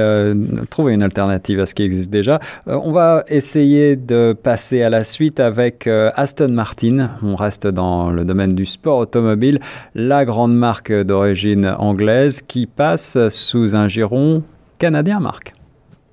trouver 0.69 0.93
une 0.93 1.03
alternative 1.03 1.61
à 1.61 1.65
ce 1.65 1.75
qui 1.75 1.85
existe 1.85 2.11
déjà. 2.11 2.39
on 2.67 2.93
va 2.93 3.25
essayer 3.29 3.97
de 3.97 4.35
passer 4.35 4.83
à 4.83 4.91
la 4.91 5.05
suite 5.05 5.41
avec 5.41 5.87
Aston 5.87 6.49
Martin. 6.49 7.13
On 7.23 7.37
reste 7.37 7.67
dans 7.67 8.11
le 8.11 8.27
domaine 8.27 8.55
du 8.55 8.67
sport 8.67 8.99
automobile, 8.99 9.59
la 9.95 10.27
grande 10.27 10.55
marque 10.55 10.93
d'origine 10.93 11.65
anglaise 11.79 12.43
qui 12.43 12.67
passe 12.67 13.17
sous 13.31 13.75
un 13.75 13.89
giron 13.89 14.43
canadien, 14.79 15.19
Marc. 15.19 15.55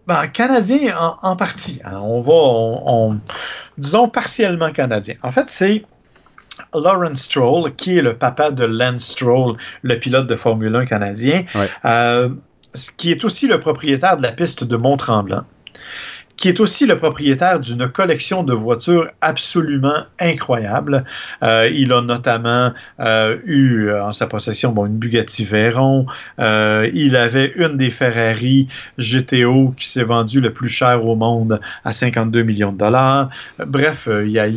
Ben, 0.08 0.28
canadien 0.28 0.98
en, 1.22 1.36
partie. 1.36 1.82
Hein. 1.84 2.00
On 2.02 2.20
va, 2.20 2.32
on, 2.32 3.20
disons 3.78 4.08
partiellement 4.08 4.72
canadien. 4.72 5.16
En 5.22 5.32
fait, 5.32 5.50
c'est 5.50 5.84
Lawrence 6.74 7.24
Stroll, 7.24 7.76
qui 7.76 7.98
est 7.98 8.02
le 8.02 8.18
papa 8.18 8.52
de 8.52 8.64
Lance 8.64 9.04
Stroll, 9.04 9.58
le 9.82 10.00
pilote 10.00 10.28
de 10.28 10.36
Formule 10.36 10.76
1 10.76 10.86
canadien, 10.86 11.44
euh, 11.84 12.30
qui 12.96 13.12
est 13.12 13.26
aussi 13.26 13.48
le 13.48 13.60
propriétaire 13.60 14.16
de 14.16 14.24
la 14.24 14.32
piste 14.32 14.64
de 14.64 14.78
Mont-Tremblant 14.78 15.44
qui 16.38 16.50
est 16.50 16.60
aussi 16.60 16.86
le 16.86 16.98
propriétaire 16.98 17.60
d'une 17.60 17.90
collection 17.90 18.44
de 18.44 18.54
voitures 18.54 19.10
absolument 19.22 20.06
incroyable. 20.20 21.04
Euh, 21.44 21.70
il 21.74 21.92
a 21.92 22.02
notamment 22.02 22.72
euh, 23.00 23.38
eu 23.44 23.92
en 23.92 24.12
sa 24.12 24.28
possession 24.28 24.72
bon, 24.72 24.86
une 24.86 25.00
Bugatti 25.00 25.44
Veyron. 25.44 26.06
Euh, 26.40 26.90
il 26.94 27.16
avait 27.16 27.52
une 27.56 27.76
des 27.78 27.90
Ferrari 27.90 28.68
GTO 29.00 29.74
qui 29.76 29.88
s'est 29.88 30.04
vendue 30.04 30.40
le 30.40 30.54
plus 30.54 30.70
cher 30.70 31.06
au 31.06 31.16
monde 31.16 31.60
à 31.84 31.92
52 31.92 32.44
millions 32.44 32.72
de 32.72 32.78
dollars. 32.78 33.30
Bref, 33.66 34.08
il 34.08 34.32
y 34.32 34.40
a 34.40 34.48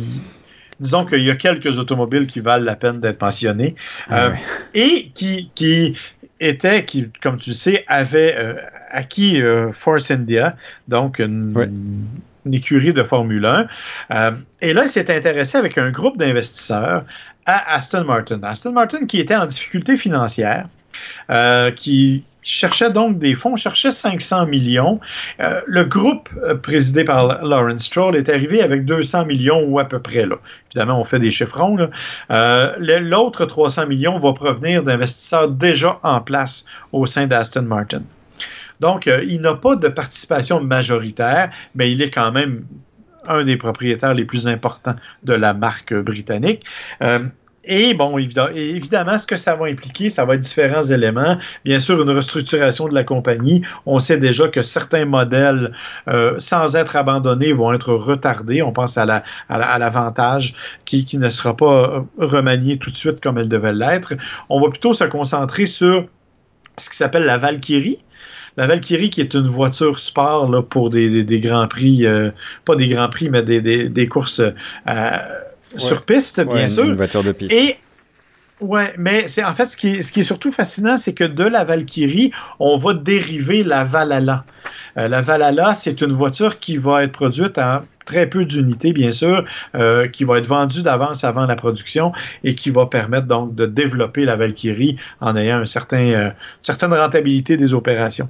disons 0.79 1.05
qu'il 1.05 1.21
y 1.21 1.29
a 1.29 1.35
quelques 1.35 1.77
automobiles 1.77 2.25
qui 2.25 2.39
valent 2.39 2.65
la 2.65 2.75
peine 2.75 2.99
d'être 2.99 3.21
mentionnées 3.21 3.75
ah 4.09 4.31
et 4.73 5.11
qui, 5.13 5.51
qui 5.53 5.95
était, 6.39 6.85
qui, 6.85 7.07
comme 7.21 7.37
tu 7.37 7.53
sais, 7.53 7.83
avait 7.87 8.35
acquis 8.91 9.41
euh, 9.41 9.71
Force 9.71 10.11
India, 10.11 10.55
donc 10.87 11.19
une, 11.19 12.07
écurie 12.51 12.93
de 12.93 13.03
Formule 13.03 13.45
1. 13.45 13.67
Euh, 14.11 14.31
et 14.61 14.73
là, 14.73 14.83
il 14.83 14.89
s'est 14.89 15.15
intéressé 15.15 15.57
avec 15.57 15.77
un 15.77 15.91
groupe 15.91 16.17
d'investisseurs 16.17 17.03
à 17.45 17.75
Aston 17.75 18.03
Martin. 18.03 18.39
Aston 18.43 18.73
Martin 18.73 19.05
qui 19.05 19.19
était 19.19 19.35
en 19.35 19.45
difficulté 19.45 19.95
financière, 19.97 20.67
euh, 21.29 21.71
qui 21.71 22.23
cherchait 22.43 22.89
donc 22.89 23.19
des 23.19 23.35
fonds, 23.35 23.55
cherchait 23.55 23.91
500 23.91 24.47
millions. 24.47 24.99
le 25.37 25.83
groupe 25.83 26.27
présidé 26.63 27.03
par 27.03 27.45
Lawrence 27.45 27.83
Stroll 27.83 28.15
est 28.15 28.29
arrivé 28.29 28.63
avec 28.63 28.83
200 28.85 29.25
millions 29.25 29.63
ou 29.67 29.77
à 29.77 29.85
peu 29.85 29.99
près. 29.99 30.25
Là. 30.25 30.37
Évidemment, 30.71 30.99
on 30.99 31.03
fait 31.03 31.19
des 31.19 31.29
chiffrons. 31.29 31.77
L'autre 32.29 33.45
300 33.45 33.85
millions 33.85 34.17
va 34.17 34.33
provenir 34.33 34.81
d'investisseurs 34.81 35.49
déjà 35.49 35.99
en 36.01 36.19
place 36.19 36.65
au 36.91 37.05
sein 37.05 37.27
d'Aston 37.27 37.61
Martin. 37.61 38.01
Donc, 38.81 39.07
euh, 39.07 39.23
il 39.29 39.41
n'a 39.41 39.55
pas 39.55 39.75
de 39.75 39.87
participation 39.87 40.59
majoritaire, 40.59 41.51
mais 41.75 41.91
il 41.91 42.01
est 42.01 42.09
quand 42.09 42.31
même 42.31 42.65
un 43.27 43.43
des 43.43 43.55
propriétaires 43.55 44.15
les 44.15 44.25
plus 44.25 44.47
importants 44.47 44.95
de 45.23 45.33
la 45.33 45.53
marque 45.53 45.93
britannique. 45.93 46.65
Euh, 47.03 47.19
et 47.63 47.93
bon, 47.93 48.17
évidemment, 48.17 49.19
ce 49.19 49.27
que 49.27 49.35
ça 49.35 49.53
va 49.53 49.67
impliquer, 49.67 50.09
ça 50.09 50.25
va 50.25 50.33
être 50.33 50.39
différents 50.39 50.81
éléments. 50.81 51.37
Bien 51.63 51.79
sûr, 51.79 52.01
une 52.01 52.09
restructuration 52.09 52.87
de 52.87 52.95
la 52.95 53.03
compagnie. 53.03 53.61
On 53.85 53.99
sait 53.99 54.17
déjà 54.17 54.47
que 54.47 54.63
certains 54.63 55.05
modèles, 55.05 55.71
euh, 56.07 56.33
sans 56.39 56.75
être 56.75 56.95
abandonnés, 56.95 57.53
vont 57.53 57.71
être 57.71 57.93
retardés. 57.93 58.63
On 58.63 58.71
pense 58.71 58.97
à 58.97 59.05
l'avantage 59.47 60.55
qui, 60.85 61.05
qui 61.05 61.19
ne 61.19 61.29
sera 61.29 61.55
pas 61.55 62.03
remanié 62.17 62.79
tout 62.79 62.89
de 62.89 62.95
suite 62.95 63.21
comme 63.21 63.37
elle 63.37 63.49
devait 63.49 63.73
l'être. 63.73 64.13
On 64.49 64.59
va 64.59 64.69
plutôt 64.69 64.93
se 64.93 65.03
concentrer 65.03 65.67
sur 65.67 66.07
ce 66.77 66.89
qui 66.89 66.95
s'appelle 66.95 67.25
la 67.25 67.37
Valkyrie, 67.37 67.99
la 68.57 68.67
Valkyrie 68.67 69.09
qui 69.09 69.21
est 69.21 69.33
une 69.33 69.47
voiture 69.47 69.99
sport 69.99 70.49
là, 70.49 70.61
pour 70.61 70.89
des, 70.89 71.23
des, 71.23 71.39
grands 71.39 71.67
prix, 71.67 72.05
euh, 72.05 72.31
pas 72.65 72.75
des 72.75 72.87
grands 72.87 73.09
prix, 73.09 73.29
mais 73.29 73.43
des, 73.43 73.89
des 73.89 74.07
courses 74.07 74.41
sur 75.77 76.03
piste, 76.03 76.41
bien 76.41 76.67
sûr. 76.67 76.83
Une 76.83 76.95
voiture 76.95 77.23
de 77.23 77.31
piste. 77.31 77.51
Et 77.51 77.77
Ouais, 78.61 78.93
mais 78.99 79.27
c'est 79.27 79.43
en 79.43 79.55
fait 79.55 79.65
ce 79.65 79.75
qui 79.75 79.87
est, 79.89 80.01
ce 80.03 80.11
qui 80.11 80.19
est 80.19 80.23
surtout 80.23 80.51
fascinant, 80.51 80.95
c'est 80.95 81.13
que 81.13 81.23
de 81.23 81.43
la 81.43 81.63
Valkyrie, 81.63 82.31
on 82.59 82.77
va 82.77 82.93
dériver 82.93 83.63
la 83.63 83.83
Valhalla. 83.83 84.45
Euh, 84.97 85.07
la 85.07 85.21
Valhalla, 85.21 85.73
c'est 85.73 86.01
une 86.01 86.11
voiture 86.11 86.59
qui 86.59 86.77
va 86.77 87.03
être 87.03 87.11
produite 87.11 87.57
en 87.57 87.79
très 88.05 88.27
peu 88.29 88.45
d'unités, 88.45 88.93
bien 88.93 89.11
sûr, 89.11 89.45
euh, 89.73 90.07
qui 90.07 90.25
va 90.25 90.37
être 90.37 90.47
vendue 90.47 90.83
d'avance 90.83 91.23
avant 91.23 91.47
la 91.47 91.55
production 91.55 92.11
et 92.43 92.53
qui 92.53 92.69
va 92.69 92.85
permettre 92.85 93.25
donc 93.25 93.55
de 93.55 93.65
développer 93.65 94.25
la 94.25 94.35
Valkyrie 94.35 94.95
en 95.21 95.35
ayant 95.35 95.57
un 95.57 95.65
certain, 95.65 96.11
euh, 96.11 96.29
certaine 96.59 96.93
rentabilité 96.93 97.57
des 97.57 97.73
opérations. 97.73 98.29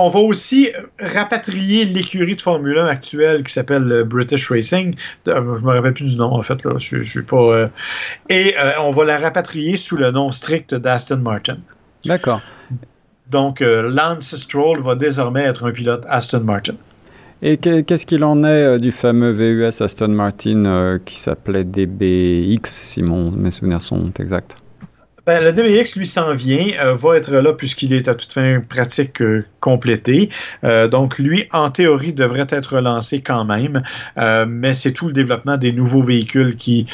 On 0.00 0.10
va 0.10 0.20
aussi 0.20 0.70
rapatrier 1.00 1.84
l'écurie 1.84 2.36
de 2.36 2.40
Formule 2.40 2.78
1 2.78 2.86
actuelle 2.86 3.42
qui 3.42 3.52
s'appelle 3.52 4.04
British 4.04 4.48
Racing. 4.48 4.94
Je 5.26 5.32
ne 5.32 5.40
me 5.40 5.72
rappelle 5.72 5.92
plus 5.92 6.12
du 6.12 6.16
nom, 6.16 6.32
en 6.32 6.42
fait. 6.42 6.62
Là. 6.64 6.74
Je, 6.78 7.02
suis 7.02 7.22
pas. 7.22 7.36
Euh, 7.36 7.68
et 8.28 8.54
euh, 8.56 8.70
on 8.80 8.92
va 8.92 9.04
la 9.04 9.18
rapatrier 9.18 9.76
sous 9.76 9.96
le 9.96 10.12
nom 10.12 10.30
strict 10.30 10.72
d'Aston 10.72 11.16
Martin. 11.16 11.58
D'accord. 12.04 12.40
Donc, 13.28 13.60
euh, 13.60 13.90
Lance 13.90 14.36
Stroll 14.36 14.80
va 14.80 14.94
désormais 14.94 15.42
être 15.42 15.66
un 15.66 15.72
pilote 15.72 16.04
Aston 16.08 16.40
Martin. 16.40 16.74
Et 17.42 17.56
qu'est-ce 17.56 18.06
qu'il 18.06 18.22
en 18.22 18.44
est 18.44 18.78
du 18.78 18.92
fameux 18.92 19.32
VUS 19.32 19.82
Aston 19.82 20.08
Martin 20.08 20.98
qui 21.04 21.18
s'appelait 21.18 21.64
DBX, 21.64 22.62
si 22.64 23.02
mes 23.02 23.50
souvenirs 23.50 23.80
sont 23.80 24.12
exacts? 24.18 24.56
Ben, 25.28 25.44
le 25.44 25.52
DBX, 25.52 25.94
lui, 25.96 26.06
s'en 26.06 26.34
vient, 26.34 26.72
euh, 26.80 26.94
va 26.94 27.18
être 27.18 27.30
là 27.30 27.52
puisqu'il 27.52 27.92
est 27.92 28.08
à 28.08 28.14
toute 28.14 28.32
fin 28.32 28.60
pratique 28.66 29.20
euh, 29.20 29.44
complétée. 29.60 30.30
Euh, 30.64 30.88
donc, 30.88 31.18
lui, 31.18 31.46
en 31.52 31.68
théorie, 31.68 32.14
devrait 32.14 32.46
être 32.48 32.80
lancé 32.80 33.20
quand 33.20 33.44
même, 33.44 33.82
mais 34.48 34.72
c'est 34.72 34.92
tout 34.92 35.08
le 35.08 35.12
développement 35.12 35.58
des 35.58 35.70
nouveaux 35.70 36.00
véhicules 36.00 36.56
qui, 36.56 36.86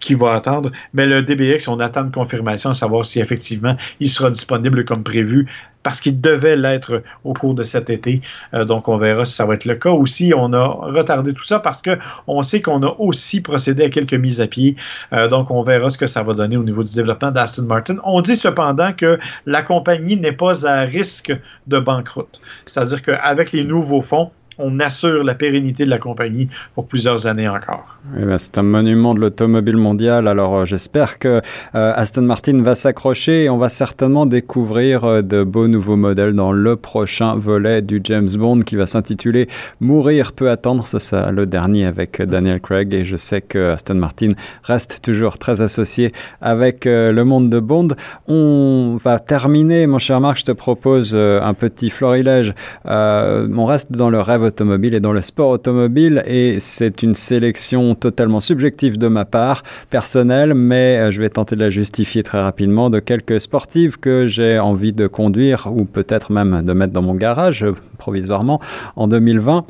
qui 0.00 0.14
va 0.14 0.34
attendre. 0.34 0.72
Mais 0.92 1.06
le 1.06 1.22
DBX, 1.22 1.68
on 1.68 1.78
attend 1.78 2.02
une 2.02 2.10
confirmation, 2.10 2.70
à 2.70 2.72
savoir 2.72 3.04
si 3.04 3.20
effectivement 3.20 3.76
il 4.00 4.08
sera 4.08 4.30
disponible 4.30 4.84
comme 4.84 5.04
prévu 5.04 5.46
parce 5.82 6.00
qu'il 6.00 6.20
devait 6.20 6.56
l'être 6.56 7.02
au 7.24 7.34
cours 7.34 7.54
de 7.54 7.62
cet 7.62 7.90
été. 7.90 8.20
Euh, 8.54 8.64
donc, 8.64 8.88
on 8.88 8.96
verra 8.96 9.24
si 9.24 9.34
ça 9.34 9.46
va 9.46 9.54
être 9.54 9.64
le 9.64 9.74
cas. 9.74 9.90
Aussi, 9.90 10.32
on 10.36 10.52
a 10.52 10.66
retardé 10.66 11.32
tout 11.32 11.42
ça 11.42 11.58
parce 11.58 11.82
que 11.82 11.98
on 12.26 12.42
sait 12.42 12.60
qu'on 12.60 12.82
a 12.82 12.94
aussi 12.98 13.40
procédé 13.40 13.84
à 13.84 13.90
quelques 13.90 14.14
mises 14.14 14.40
à 14.40 14.46
pied. 14.46 14.76
Euh, 15.12 15.28
donc, 15.28 15.50
on 15.50 15.62
verra 15.62 15.90
ce 15.90 15.98
que 15.98 16.06
ça 16.06 16.22
va 16.22 16.34
donner 16.34 16.56
au 16.56 16.64
niveau 16.64 16.84
du 16.84 16.94
développement 16.94 17.30
d'Aston 17.30 17.62
Martin. 17.62 17.96
On 18.04 18.20
dit 18.20 18.36
cependant 18.36 18.92
que 18.92 19.18
la 19.46 19.62
compagnie 19.62 20.16
n'est 20.16 20.32
pas 20.32 20.66
à 20.66 20.80
risque 20.82 21.32
de 21.66 21.78
banqueroute. 21.78 22.40
C'est-à-dire 22.66 23.02
qu'avec 23.02 23.52
les 23.52 23.64
nouveaux 23.64 24.02
fonds, 24.02 24.30
on 24.62 24.80
assure 24.80 25.24
la 25.24 25.34
pérennité 25.34 25.84
de 25.84 25.90
la 25.90 25.98
compagnie 25.98 26.48
pour 26.74 26.86
plusieurs 26.86 27.26
années 27.26 27.48
encore. 27.48 27.98
Eh 28.18 28.24
ben, 28.24 28.38
c'est 28.38 28.58
un 28.58 28.62
monument 28.62 29.14
de 29.14 29.20
l'automobile 29.20 29.76
mondial. 29.76 30.28
Alors 30.28 30.56
euh, 30.56 30.64
j'espère 30.64 31.18
que 31.18 31.40
euh, 31.74 31.92
Aston 31.94 32.22
Martin 32.22 32.62
va 32.62 32.74
s'accrocher 32.74 33.44
et 33.44 33.50
on 33.50 33.58
va 33.58 33.68
certainement 33.68 34.24
découvrir 34.24 35.04
euh, 35.04 35.22
de 35.22 35.42
beaux 35.42 35.66
nouveaux 35.66 35.96
modèles 35.96 36.34
dans 36.34 36.52
le 36.52 36.76
prochain 36.76 37.34
volet 37.34 37.82
du 37.82 38.00
James 38.04 38.28
Bond 38.36 38.60
qui 38.60 38.76
va 38.76 38.86
s'intituler 38.86 39.48
Mourir 39.80 40.32
peut 40.32 40.50
attendre. 40.50 40.86
Ce 40.86 40.98
sera 40.98 41.32
le 41.32 41.46
dernier 41.46 41.86
avec 41.86 42.22
Daniel 42.22 42.60
Craig 42.60 42.94
et 42.94 43.04
je 43.04 43.16
sais 43.16 43.40
que 43.40 43.72
Aston 43.72 43.94
Martin 43.94 44.32
reste 44.62 45.00
toujours 45.02 45.38
très 45.38 45.60
associé 45.60 46.12
avec 46.40 46.84
le 46.84 47.22
monde 47.22 47.48
de 47.48 47.58
Bond. 47.58 47.88
On 48.28 48.98
va 49.02 49.18
terminer, 49.18 49.86
mon 49.86 49.98
cher 49.98 50.20
Marc, 50.20 50.38
je 50.38 50.44
te 50.44 50.52
propose 50.52 51.14
un 51.14 51.54
petit 51.54 51.90
florilège. 51.90 52.54
on 52.84 53.66
reste 53.66 53.92
dans 53.92 54.10
le 54.10 54.20
rêve 54.20 54.51
automobile 54.52 54.94
et 54.94 55.00
dans 55.00 55.12
le 55.12 55.22
sport 55.22 55.48
automobile 55.48 56.22
et 56.26 56.60
c'est 56.60 57.02
une 57.02 57.14
sélection 57.14 57.94
totalement 57.94 58.40
subjective 58.40 58.98
de 58.98 59.08
ma 59.08 59.24
part, 59.24 59.62
personnelle, 59.90 60.52
mais 60.52 60.98
euh, 60.98 61.10
je 61.10 61.20
vais 61.20 61.30
tenter 61.30 61.56
de 61.56 61.60
la 61.60 61.70
justifier 61.70 62.22
très 62.22 62.40
rapidement 62.40 62.90
de 62.90 63.00
quelques 63.00 63.40
sportives 63.40 63.98
que 63.98 64.26
j'ai 64.26 64.58
envie 64.58 64.92
de 64.92 65.06
conduire 65.06 65.68
ou 65.72 65.84
peut-être 65.84 66.32
même 66.32 66.62
de 66.62 66.72
mettre 66.74 66.92
dans 66.92 67.02
mon 67.02 67.14
garage 67.14 67.64
euh, 67.64 67.74
provisoirement 67.98 68.60
en 68.96 69.08
2020. 69.08 69.64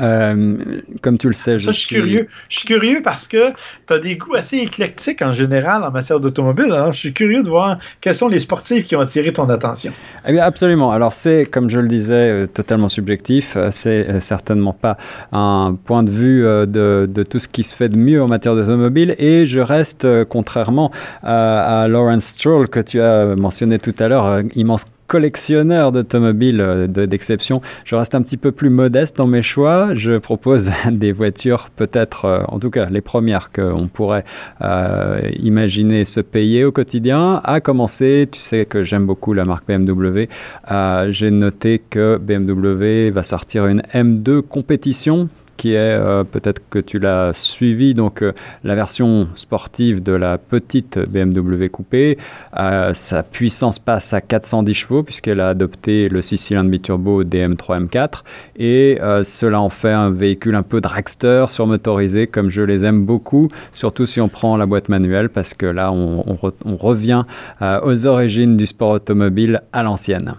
Euh, 0.00 0.56
comme 1.00 1.18
tu 1.18 1.26
le 1.26 1.32
sais, 1.32 1.58
je, 1.58 1.70
suis 1.70 1.94
curieux. 1.94 2.26
Je 2.48 2.58
suis 2.58 2.66
curieux 2.66 3.00
parce 3.02 3.28
que 3.28 3.50
tu 3.86 3.92
as 3.92 3.98
des 3.98 4.16
goûts 4.16 4.34
assez 4.34 4.58
éclectiques 4.58 5.22
en 5.22 5.32
général 5.32 5.84
en 5.84 5.90
matière 5.90 6.20
d'automobile. 6.20 6.66
Alors, 6.66 6.92
je 6.92 6.98
suis 6.98 7.12
curieux 7.12 7.42
de 7.42 7.48
voir 7.48 7.78
quels 8.00 8.14
sont 8.14 8.28
les 8.28 8.38
sportifs 8.38 8.84
qui 8.84 8.96
ont 8.96 9.00
attiré 9.00 9.32
ton 9.32 9.48
attention. 9.48 9.92
Eh 10.26 10.32
bien, 10.32 10.42
absolument. 10.42 10.92
Alors, 10.92 11.12
c'est, 11.12 11.46
comme 11.46 11.68
je 11.68 11.80
le 11.80 11.88
disais, 11.88 12.30
euh, 12.30 12.46
totalement 12.46 12.88
subjectif. 12.88 13.54
Euh, 13.56 13.70
c'est 13.70 14.20
certainement 14.20 14.72
pas 14.72 14.96
un 15.32 15.76
point 15.84 16.02
de 16.02 16.10
vue 16.10 16.42
de, 16.42 17.08
de, 17.08 17.22
tout 17.22 17.38
ce 17.38 17.48
qui 17.48 17.62
se 17.62 17.74
fait 17.74 17.88
de 17.88 17.96
mieux 17.96 18.22
en 18.22 18.28
matière 18.28 18.54
d'automobile. 18.54 19.14
Et 19.18 19.46
je 19.46 19.60
reste, 19.60 20.06
contrairement 20.24 20.90
à, 21.22 21.82
à 21.82 21.88
Lawrence 21.88 22.24
Stroll 22.24 22.68
que 22.68 22.80
tu 22.80 23.00
as 23.00 23.34
mentionné 23.36 23.78
tout 23.78 23.94
à 23.98 24.08
l'heure, 24.08 24.42
immense 24.54 24.86
collectionneur 25.12 25.92
d'automobiles 25.92 26.62
euh, 26.62 26.86
d'exception, 26.86 27.60
je 27.84 27.94
reste 27.96 28.14
un 28.14 28.22
petit 28.22 28.38
peu 28.38 28.50
plus 28.50 28.70
modeste 28.70 29.18
dans 29.18 29.26
mes 29.26 29.42
choix. 29.42 29.94
Je 29.94 30.16
propose 30.16 30.70
des 30.90 31.12
voitures, 31.12 31.68
peut-être, 31.76 32.24
euh, 32.24 32.42
en 32.48 32.58
tout 32.58 32.70
cas 32.70 32.88
les 32.88 33.02
premières 33.02 33.52
qu'on 33.52 33.88
pourrait 33.88 34.24
euh, 34.62 35.20
imaginer 35.38 36.06
se 36.06 36.20
payer 36.20 36.64
au 36.64 36.72
quotidien. 36.72 37.42
À 37.44 37.60
commencer, 37.60 38.26
tu 38.32 38.40
sais 38.40 38.64
que 38.64 38.82
j'aime 38.82 39.04
beaucoup 39.04 39.34
la 39.34 39.44
marque 39.44 39.66
BMW. 39.66 40.28
J'ai 41.10 41.30
noté 41.30 41.82
que 41.90 42.16
BMW 42.16 43.10
va 43.12 43.22
sortir 43.22 43.66
une 43.66 43.82
M2 43.92 44.40
compétition 44.40 45.28
qui 45.56 45.74
est, 45.74 45.78
euh, 45.78 46.24
peut-être 46.24 46.62
que 46.70 46.78
tu 46.78 46.98
l'as 46.98 47.32
suivi, 47.32 47.94
donc 47.94 48.22
euh, 48.22 48.32
la 48.64 48.74
version 48.74 49.28
sportive 49.34 50.02
de 50.02 50.12
la 50.12 50.38
petite 50.38 50.98
BMW 50.98 51.68
coupée. 51.68 52.18
Euh, 52.58 52.94
sa 52.94 53.22
puissance 53.22 53.78
passe 53.78 54.12
à 54.12 54.20
410 54.20 54.74
chevaux 54.74 55.02
puisqu'elle 55.02 55.40
a 55.40 55.48
adopté 55.48 56.08
le 56.08 56.22
6 56.22 56.38
cylindres 56.38 56.70
biturbo 56.70 57.24
DM3 57.24 57.86
M4 57.86 58.22
et 58.56 58.98
cela 59.24 59.60
en 59.60 59.68
fait 59.68 59.92
un 59.92 60.10
véhicule 60.10 60.54
un 60.54 60.62
peu 60.62 60.80
dragster 60.80 61.46
surmotorisé 61.48 62.26
comme 62.26 62.50
je 62.50 62.62
les 62.62 62.84
aime 62.84 63.04
beaucoup, 63.04 63.48
surtout 63.72 64.06
si 64.06 64.20
on 64.20 64.28
prend 64.28 64.56
la 64.56 64.66
boîte 64.66 64.88
manuelle 64.88 65.28
parce 65.28 65.54
que 65.54 65.66
là 65.66 65.92
on, 65.92 66.24
on 66.64 66.76
revient 66.76 67.24
aux 67.60 68.06
origines 68.06 68.56
du 68.56 68.66
sport 68.66 68.90
automobile 68.90 69.62
à 69.72 69.82
l'ancienne 69.82 70.34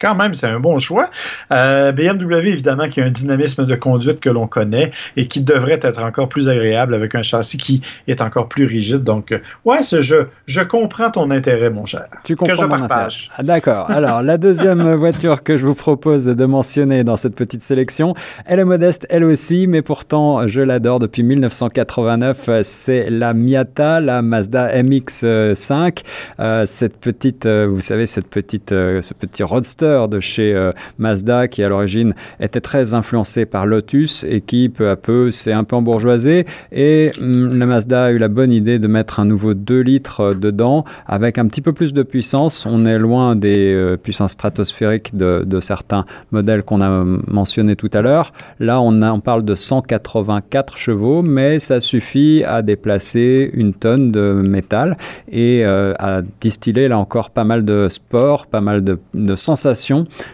quand 0.00 0.14
même, 0.14 0.34
c'est 0.34 0.46
un 0.46 0.60
bon 0.60 0.78
choix. 0.78 1.10
Euh, 1.52 1.92
BMW, 1.92 2.48
évidemment, 2.48 2.88
qui 2.88 3.00
a 3.00 3.04
un 3.04 3.10
dynamisme 3.10 3.66
de 3.66 3.74
conduite 3.74 4.20
que 4.20 4.30
l'on 4.30 4.46
connaît 4.46 4.92
et 5.16 5.26
qui 5.26 5.42
devrait 5.42 5.80
être 5.82 6.02
encore 6.02 6.28
plus 6.28 6.48
agréable 6.48 6.94
avec 6.94 7.14
un 7.14 7.22
châssis 7.22 7.58
qui 7.58 7.82
est 8.06 8.22
encore 8.22 8.48
plus 8.48 8.64
rigide. 8.64 9.02
Donc, 9.02 9.32
euh, 9.32 9.38
ouais, 9.64 9.80
jeu, 9.82 10.28
je 10.46 10.60
comprends 10.60 11.10
ton 11.10 11.30
intérêt, 11.30 11.70
mon 11.70 11.84
cher. 11.84 12.06
Tu 12.24 12.36
comprends 12.36 12.54
que 12.54 12.60
je 12.60 12.66
partage. 12.66 13.30
Ah, 13.36 13.42
D'accord. 13.42 13.90
Alors, 13.90 14.22
la 14.22 14.38
deuxième 14.38 14.94
voiture 14.96 15.42
que 15.42 15.56
je 15.56 15.66
vous 15.66 15.74
propose 15.74 16.26
de 16.26 16.44
mentionner 16.44 17.04
dans 17.04 17.16
cette 17.16 17.34
petite 17.34 17.62
sélection, 17.62 18.14
elle 18.46 18.60
est 18.60 18.64
modeste, 18.64 19.06
elle 19.10 19.24
aussi, 19.24 19.66
mais 19.66 19.82
pourtant, 19.82 20.46
je 20.46 20.60
l'adore 20.60 20.98
depuis 20.98 21.22
1989. 21.22 22.50
C'est 22.62 23.10
la 23.10 23.34
Miata, 23.34 24.00
la 24.00 24.22
Mazda 24.22 24.74
MX-5. 24.82 26.02
Euh, 26.40 26.66
cette 26.66 26.98
petite, 26.98 27.46
vous 27.46 27.80
savez, 27.80 28.06
cette 28.06 28.28
petite, 28.28 28.70
ce 28.70 29.14
petit 29.14 29.42
roadster 29.42 29.87
de 29.88 30.20
chez 30.20 30.54
euh, 30.54 30.70
Mazda 30.98 31.48
qui 31.48 31.62
à 31.62 31.68
l'origine 31.68 32.14
était 32.40 32.60
très 32.60 32.94
influencé 32.94 33.46
par 33.46 33.66
Lotus 33.66 34.24
et 34.28 34.40
qui 34.40 34.68
peu 34.68 34.90
à 34.90 34.96
peu 34.96 35.30
s'est 35.30 35.52
un 35.52 35.64
peu 35.64 35.76
embourgeoisé 35.76 36.46
et 36.72 37.10
hum, 37.20 37.58
la 37.58 37.66
Mazda 37.66 38.04
a 38.04 38.10
eu 38.10 38.18
la 38.18 38.28
bonne 38.28 38.52
idée 38.52 38.78
de 38.78 38.86
mettre 38.86 39.18
un 39.18 39.24
nouveau 39.24 39.54
2 39.54 39.80
litres 39.80 40.20
euh, 40.20 40.34
dedans 40.34 40.84
avec 41.06 41.38
un 41.38 41.46
petit 41.48 41.62
peu 41.62 41.72
plus 41.72 41.92
de 41.92 42.02
puissance. 42.02 42.66
On 42.66 42.84
est 42.84 42.98
loin 42.98 43.34
des 43.34 43.72
euh, 43.74 43.96
puissances 43.96 44.32
stratosphériques 44.32 45.16
de, 45.16 45.60
certains 45.60 46.04
modèles 46.30 46.62
qu'on 46.62 46.80
a 46.82 47.04
mentionnés 47.26 47.74
tout 47.74 47.90
à 47.92 48.02
l'heure. 48.02 48.32
Là, 48.60 48.80
on, 48.80 49.20
parle 49.20 49.44
de 49.44 49.54
184 49.54 50.76
chevaux, 50.76 51.22
mais 51.22 51.58
ça 51.58 51.80
suffit 51.80 52.44
à 52.46 52.62
déplacer 52.62 53.50
une 53.54 53.74
tonne 53.74 54.12
de 54.12 54.32
métal 54.32 54.96
et 55.32 55.64
à 55.64 56.22
distiller 56.40 56.86
là 56.86 56.98
encore 56.98 57.30
pas 57.30 57.44
mal 57.44 57.64
de 57.64 57.88
sport, 57.88 58.46
pas 58.46 58.60
mal 58.60 58.84
de 58.84 59.34
sensations 59.34 59.77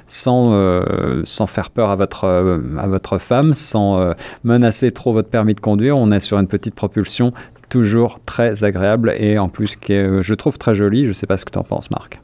sans, 0.07 0.53
euh, 0.53 1.23
sans 1.25 1.47
faire 1.47 1.71
peur 1.71 1.91
à 1.91 1.97
votre, 1.97 2.25
euh, 2.25 2.59
à 2.79 2.87
votre 2.87 3.19
femme, 3.19 3.55
sans 3.55 4.01
euh, 4.01 4.13
menacer 4.43 4.93
trop 4.93 5.13
votre 5.13 5.29
permis 5.29 5.55
de 5.55 5.61
conduire. 5.61 5.97
On 5.97 6.11
est 6.11 6.21
sur 6.21 6.39
une 6.39 6.49
petite 6.49 6.75
propulsion 6.75 7.33
toujours 7.71 8.21
très 8.27 8.65
agréable 8.65 9.15
et 9.17 9.39
en 9.39 9.49
plus 9.49 9.77
qui 9.77 9.95
je 9.95 10.35
trouve 10.35 10.59
très 10.59 10.75
jolie. 10.75 11.05
Je 11.05 11.09
ne 11.09 11.13
sais 11.13 11.27
pas 11.27 11.37
ce 11.37 11.45
que 11.45 11.51
tu 11.51 11.59
en 11.59 11.65
penses, 11.65 11.91
Marc. 11.91 12.21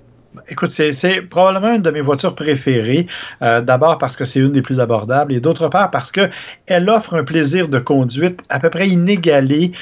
Écoute, 0.49 0.71
c'est 0.71 1.23
probablement 1.23 1.75
une 1.75 1.83
de 1.83 1.91
mes 1.91 2.03
voitures 2.03 2.37
préférées. 2.37 3.07
D'abord 3.41 3.99
parce 3.99 4.17
que 4.17 4.25
c'est 4.25 4.39
une 4.39 4.53
des 4.53 4.63
plus 4.63 4.79
abordables 4.79 5.33
et 5.33 5.41
d'autre 5.41 5.69
part 5.69 5.91
parce 5.91 6.13
qu'elle 6.13 6.89
offre 6.89 7.15
un 7.15 7.25
plaisir 7.25 7.69
de 7.69 7.81
conduite 7.81 8.41
à 8.49 8.61
peu 8.61 8.71
près 8.71 8.89
inégalé 8.89 9.73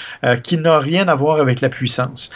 qui 0.42 0.56
n'a 0.56 0.78
rien 0.78 1.06
à 1.08 1.14
voir 1.14 1.40
avec 1.40 1.60
la 1.60 1.68
puissance 1.68 2.30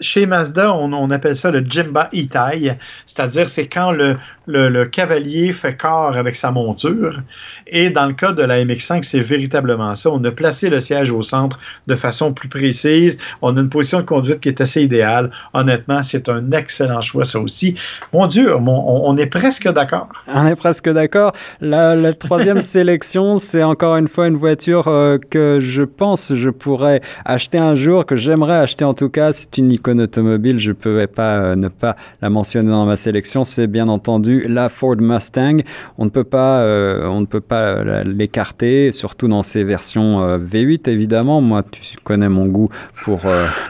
chez 0.00 0.26
Mazda, 0.26 0.74
on, 0.74 1.10
appelle 1.10 1.36
ça 1.36 1.50
le 1.50 1.64
Jimba 1.66 2.08
Itai, 2.12 2.78
c'est-à-dire 3.06 3.48
c'est 3.48 3.68
quand 3.68 3.92
le, 3.92 4.16
le, 4.46 4.84
cavalier 4.86 5.52
fait 5.52 5.76
corps 5.76 6.16
avec 6.16 6.36
sa 6.36 6.50
monture. 6.50 7.20
Et 7.66 7.90
dans 7.90 8.06
le 8.06 8.12
cas 8.12 8.32
de 8.32 8.42
la 8.42 8.64
MX5, 8.64 9.02
c'est 9.02 9.20
véritablement 9.20 9.94
ça. 9.94 10.10
On 10.10 10.22
a 10.24 10.30
placé 10.30 10.70
le 10.70 10.80
siège 10.80 11.10
au 11.10 11.22
centre 11.22 11.58
de 11.86 11.94
façon 11.94 12.32
plus 12.32 12.48
précise. 12.48 13.18
On 13.42 13.56
a 13.56 13.60
une 13.60 13.68
position 13.68 13.98
de 13.98 14.04
conduite 14.04 14.40
qui 14.40 14.48
est 14.48 14.60
assez 14.60 14.82
idéale. 14.82 15.30
Honnêtement, 15.52 16.02
c'est 16.02 16.28
un 16.28 16.52
excellent 16.52 17.00
choix, 17.00 17.24
ça 17.24 17.40
aussi. 17.40 17.74
Mon 18.12 18.26
Dieu, 18.26 18.54
on, 18.56 19.16
est 19.16 19.26
presque 19.26 19.68
d'accord. 19.72 20.08
On 20.28 20.46
est 20.46 20.56
presque 20.56 20.88
d'accord. 20.88 21.32
La, 21.60 22.12
troisième 22.14 22.62
sélection, 22.76 23.38
c'est 23.38 23.62
encore 23.62 23.96
une 23.96 24.08
fois 24.08 24.28
une 24.28 24.36
voiture 24.36 24.88
euh, 24.88 25.18
que 25.18 25.58
je 25.60 25.82
pense 25.82 26.34
je 26.34 26.50
pourrais 26.50 27.00
acheter 27.24 27.58
un 27.58 27.74
jour, 27.74 28.06
que 28.06 28.16
j'aimerais 28.16 28.56
acheter 28.56 28.84
en 28.84 28.94
tout 28.94 29.08
cas. 29.08 29.32
C'est 29.32 29.58
une 29.58 29.70
icône 29.70 30.00
automobile, 30.00 30.58
je 30.58 30.70
ne 30.70 30.74
pouvais 30.74 31.06
pas 31.06 31.38
euh, 31.38 31.56
ne 31.56 31.68
pas 31.68 31.96
la 32.22 32.30
mentionner 32.30 32.70
dans 32.70 32.86
ma 32.86 32.96
sélection. 32.96 33.44
C'est 33.44 33.66
bien 33.66 33.88
entendu 33.88 34.35
la 34.46 34.68
Ford 34.68 34.96
Mustang. 34.96 35.58
On 35.98 36.04
ne 36.04 36.10
peut 36.10 36.24
pas, 36.24 36.60
euh, 36.60 37.06
on 37.06 37.20
ne 37.20 37.26
peut 37.26 37.40
pas 37.40 37.82
l'écarter, 38.04 38.92
surtout 38.92 39.28
dans 39.28 39.42
ces 39.42 39.64
versions 39.64 40.38
V8 40.38 40.88
évidemment. 40.90 41.40
Moi, 41.40 41.62
tu 41.70 41.96
connais 42.04 42.28
mon 42.28 42.46
goût 42.46 42.68
pour 43.02 43.20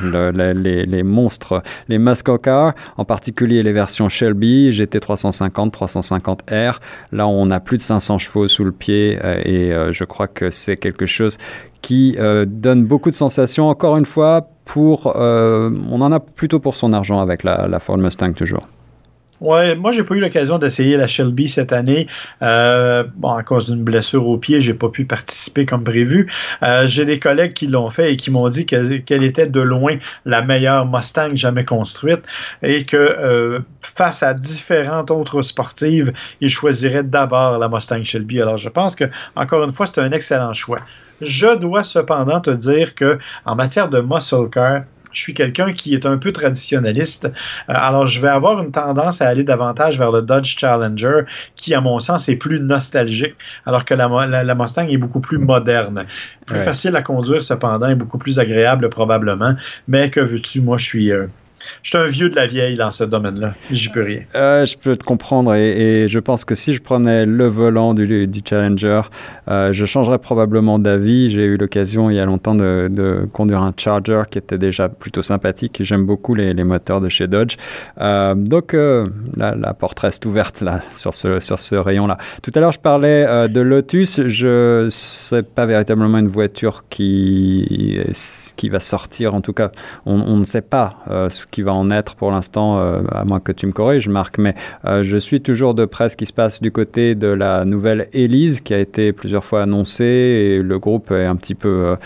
les, 0.03 1.03
monstres, 1.03 1.63
les 1.89 1.99
muscle 1.99 2.39
cars, 2.39 2.75
en 2.97 3.05
particulier 3.05 3.63
les 3.63 3.73
versions 3.73 4.09
Shelby, 4.09 4.71
GT350, 4.71 5.71
350R. 5.71 6.77
Là, 7.13 7.27
on 7.27 7.51
a 7.51 7.61
plus 7.61 7.77
de 7.77 7.83
500 7.83 8.19
chevaux 8.19 8.49
sous 8.49 8.65
le 8.65 8.73
pied 8.73 9.19
et 9.45 9.73
je 9.91 10.05
crois 10.05 10.29
que 10.29 10.51
c'est 10.51 10.77
quelque 10.77 11.07
chose 11.07 11.39
qui 11.87 12.17
euh, 12.19 12.47
donne 12.49 12.85
beaucoup 12.85 13.11
de 13.11 13.15
sensations. 13.15 13.69
Encore 13.69 13.97
une 13.97 14.07
fois, 14.07 14.49
pour, 14.65 15.13
euh, 15.17 15.71
on 15.89 16.01
en 16.01 16.11
a 16.11 16.19
plutôt 16.19 16.59
pour 16.59 16.75
son 16.75 16.93
argent 16.93 17.21
avec 17.21 17.45
la 17.45 17.79
Ford 17.79 17.97
Mustang 17.97 18.33
toujours. 18.33 18.67
Ouais, 19.41 19.77
moi 19.77 19.93
j'ai 19.93 20.03
pas 20.03 20.15
eu 20.15 20.21
l'occasion 20.21 20.57
d'essayer 20.57 20.97
la 20.97 21.07
Shelby 21.07 21.47
cette 21.49 21.73
année. 21.73 22.07
Euh, 22.41 23.05
bon, 23.17 23.33
à 23.35 23.43
cause 23.43 23.71
d'une 23.71 23.85
blessure 23.85 24.27
au 24.27 24.39
pied, 24.39 24.63
j'ai 24.63 24.73
pas 24.73 24.89
pu 24.89 25.05
participer 25.05 25.67
comme 25.67 25.83
prévu. 25.83 26.31
Euh, 26.63 26.87
j'ai 26.87 27.05
des 27.05 27.19
collègues 27.19 27.53
qui 27.53 27.67
l'ont 27.67 27.91
fait 27.91 28.15
et 28.15 28.17
qui 28.17 28.31
m'ont 28.31 28.49
dit 28.49 28.65
qu'elle 28.65 29.23
était 29.23 29.47
de 29.47 29.61
loin 29.61 29.97
la 30.25 30.41
meilleure 30.41 30.87
Mustang 30.87 31.35
jamais 31.35 31.65
construite 31.65 32.23
et 32.63 32.85
que 32.87 32.97
euh, 32.97 33.61
face 33.83 34.23
à 34.23 34.33
différentes 34.33 35.11
autres 35.11 35.43
sportives, 35.43 36.15
ils 36.41 36.49
choisiraient 36.49 37.05
d'abord 37.05 37.59
la 37.59 37.69
Mustang 37.69 38.03
Shelby. 38.03 38.41
Alors 38.41 38.57
je 38.57 38.71
pense 38.71 38.97
que 38.97 39.05
encore 39.35 39.63
une 39.65 39.73
fois, 39.73 39.87
c'est 39.87 40.01
un 40.01 40.13
excellent 40.13 40.55
choix. 40.55 40.81
Je 41.21 41.57
dois 41.57 41.83
cependant 41.83 42.41
te 42.41 42.51
dire 42.51 42.95
que 42.95 43.19
en 43.45 43.55
matière 43.55 43.89
de 43.89 44.01
muscle 44.01 44.49
car, 44.51 44.83
je 45.17 45.23
suis 45.23 45.35
quelqu'un 45.35 45.73
qui 45.73 45.95
est 45.95 46.07
un 46.07 46.19
peu 46.19 46.31
traditionnaliste. 46.33 47.25
Euh, 47.25 47.29
alors, 47.75 48.07
je 48.07 48.21
vais 48.21 48.29
avoir 48.29 48.63
une 48.63 48.71
tendance 48.71 49.23
à 49.23 49.29
aller 49.29 49.45
davantage 49.45 49.99
vers 49.99 50.13
le 50.13 50.23
Dodge 50.23 50.57
Challenger, 50.59 51.23
qui, 51.57 51.75
à 51.75 51.81
mon 51.81 51.99
sens, 51.99 52.29
est 52.29 52.37
plus 52.37 52.61
nostalgique, 52.61 53.35
alors 53.65 53.85
que 53.85 53.95
la, 53.95 54.09
la, 54.45 54.55
Mustang 54.55 54.89
est 54.89 54.99
beaucoup 54.99 55.21
plus 55.21 55.39
moderne. 55.39 56.05
Plus 56.47 56.61
facile 56.61 56.95
à 56.97 57.03
conduire, 57.03 57.43
cependant, 57.43 57.89
et 57.89 57.95
beaucoup 57.95 58.19
plus 58.19 58.39
agréable, 58.39 58.89
probablement. 58.89 59.55
Mais 59.89 60.11
que 60.11 60.21
veux-tu, 60.21 60.61
moi, 60.61 60.77
je 60.77 60.85
suis... 60.85 61.13
Euh, 61.13 61.27
je 61.83 61.91
suis 61.91 61.99
un 61.99 62.07
vieux 62.07 62.29
de 62.29 62.37
la 62.37 62.47
vieille 62.47 62.77
dans 62.77 62.91
ce 62.91 63.05
domaine-là. 63.05 63.55
J'y 63.71 63.89
peux 63.89 64.03
rien. 64.03 64.21
Euh, 64.35 64.67
je 64.67 64.77
peux 64.77 64.97
te 64.97 65.05
comprendre 65.05 65.55
et, 65.55 66.07
je 66.09 66.19
pense 66.19 66.45
que 66.45 66.55
si 66.55 66.75
je 66.75 66.83
prenais 66.83 67.27
le 67.27 67.47
volant 67.47 67.95
du, 67.95 68.29
Challenger, 68.45 69.03
euh, 69.49 69.73
je 69.73 69.87
changerais 69.87 70.19
probablement 70.19 70.79
d'avis. 70.79 71.31
J'ai 71.31 71.45
eu 71.45 71.57
l'occasion 71.57 72.11
il 72.11 72.17
y 72.17 72.21
a 72.21 72.25
longtemps 72.25 72.55
de, 72.55 73.29
conduire 73.33 73.63
un 73.63 73.73
Charger 73.77 74.23
qui 74.31 74.39
était 74.39 74.59
déjà 74.59 74.89
plutôt 74.89 75.23
sympathique. 75.23 75.79
J'aime 75.83 76.07
beaucoup 76.07 76.35
les, 76.35 76.55
moteurs 76.65 77.01
de 77.01 77.09
chez 77.09 77.27
Dodge. 77.29 77.57
Euh, 78.01 78.35
donc 78.35 78.77
la, 79.37 79.75
porte 79.75 80.01
reste 80.01 80.27
ouverte 80.27 80.61
là 80.61 80.81
sur 80.93 81.15
ce, 81.15 81.41
sur 81.41 81.59
ce 81.59 81.77
rayon-là. 81.77 82.19
Tout 82.43 82.53
à 82.55 82.61
l'heure, 82.61 82.73
je 82.73 82.81
parlais 82.81 83.49
de 83.49 83.61
Lotus. 83.61 84.21
Je 84.27 84.89
sais 84.91 85.43
pas 85.43 85.67
véritablement 85.67 86.19
une 86.19 86.29
voiture 86.29 86.85
qui, 86.89 88.01
qui 88.57 88.69
va 88.69 88.81
sortir. 88.81 89.35
En 89.35 89.41
tout 89.41 89.53
cas, 89.53 89.71
on, 90.05 90.21
on 90.21 90.37
ne 90.37 90.45
sait 90.45 90.63
pas 90.63 90.97
ce 91.29 91.47
qui 91.47 91.56
va 91.63 91.73
en 91.75 91.91
être 91.91 92.15
pour 92.15 92.31
l'instant, 92.31 92.79
euh, 92.79 93.03
à 93.11 93.25
moins 93.25 93.41
que 93.41 93.53
tu 93.53 93.67
me 93.67 93.73
corriges, 93.73 94.09
Marc, 94.09 94.39
mais 94.39 94.55
euh, 94.85 95.03
je 95.03 95.17
suis 95.17 95.41
toujours 95.41 95.75
de 95.75 95.85
près 95.85 96.09
ce 96.09 96.17
qui 96.17 96.27
se 96.27 96.33
passe 96.33 96.61
du 96.61 96.71
côté 96.71 97.15
de 97.15 97.29
la 97.29 97.65
nouvelle 97.65 98.09
Elise 98.13 98.61
qui 98.61 98.75
a 98.75 98.79
été 98.79 99.13
plusieurs 99.13 99.45
fois 99.45 99.63
annoncée 99.63 100.05
et 100.05 100.63
le 100.63 100.79
groupe 100.79 101.11
est 101.11 101.27
un 101.27 101.37
petit 101.37 101.55
peu 101.55 101.97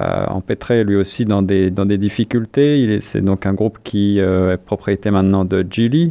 euh, 0.00 0.26
empêtré 0.26 0.84
lui 0.84 0.96
aussi 0.96 1.24
dans 1.24 1.42
des, 1.42 1.70
dans 1.70 1.86
des 1.86 1.98
difficultés. 1.98 2.98
C'est 3.00 3.20
donc 3.20 3.46
un 3.46 3.54
groupe 3.54 3.78
qui 3.84 4.18
est 4.18 4.64
propriété 4.64 5.10
maintenant 5.10 5.44
de 5.44 5.64
Geely, 5.68 6.10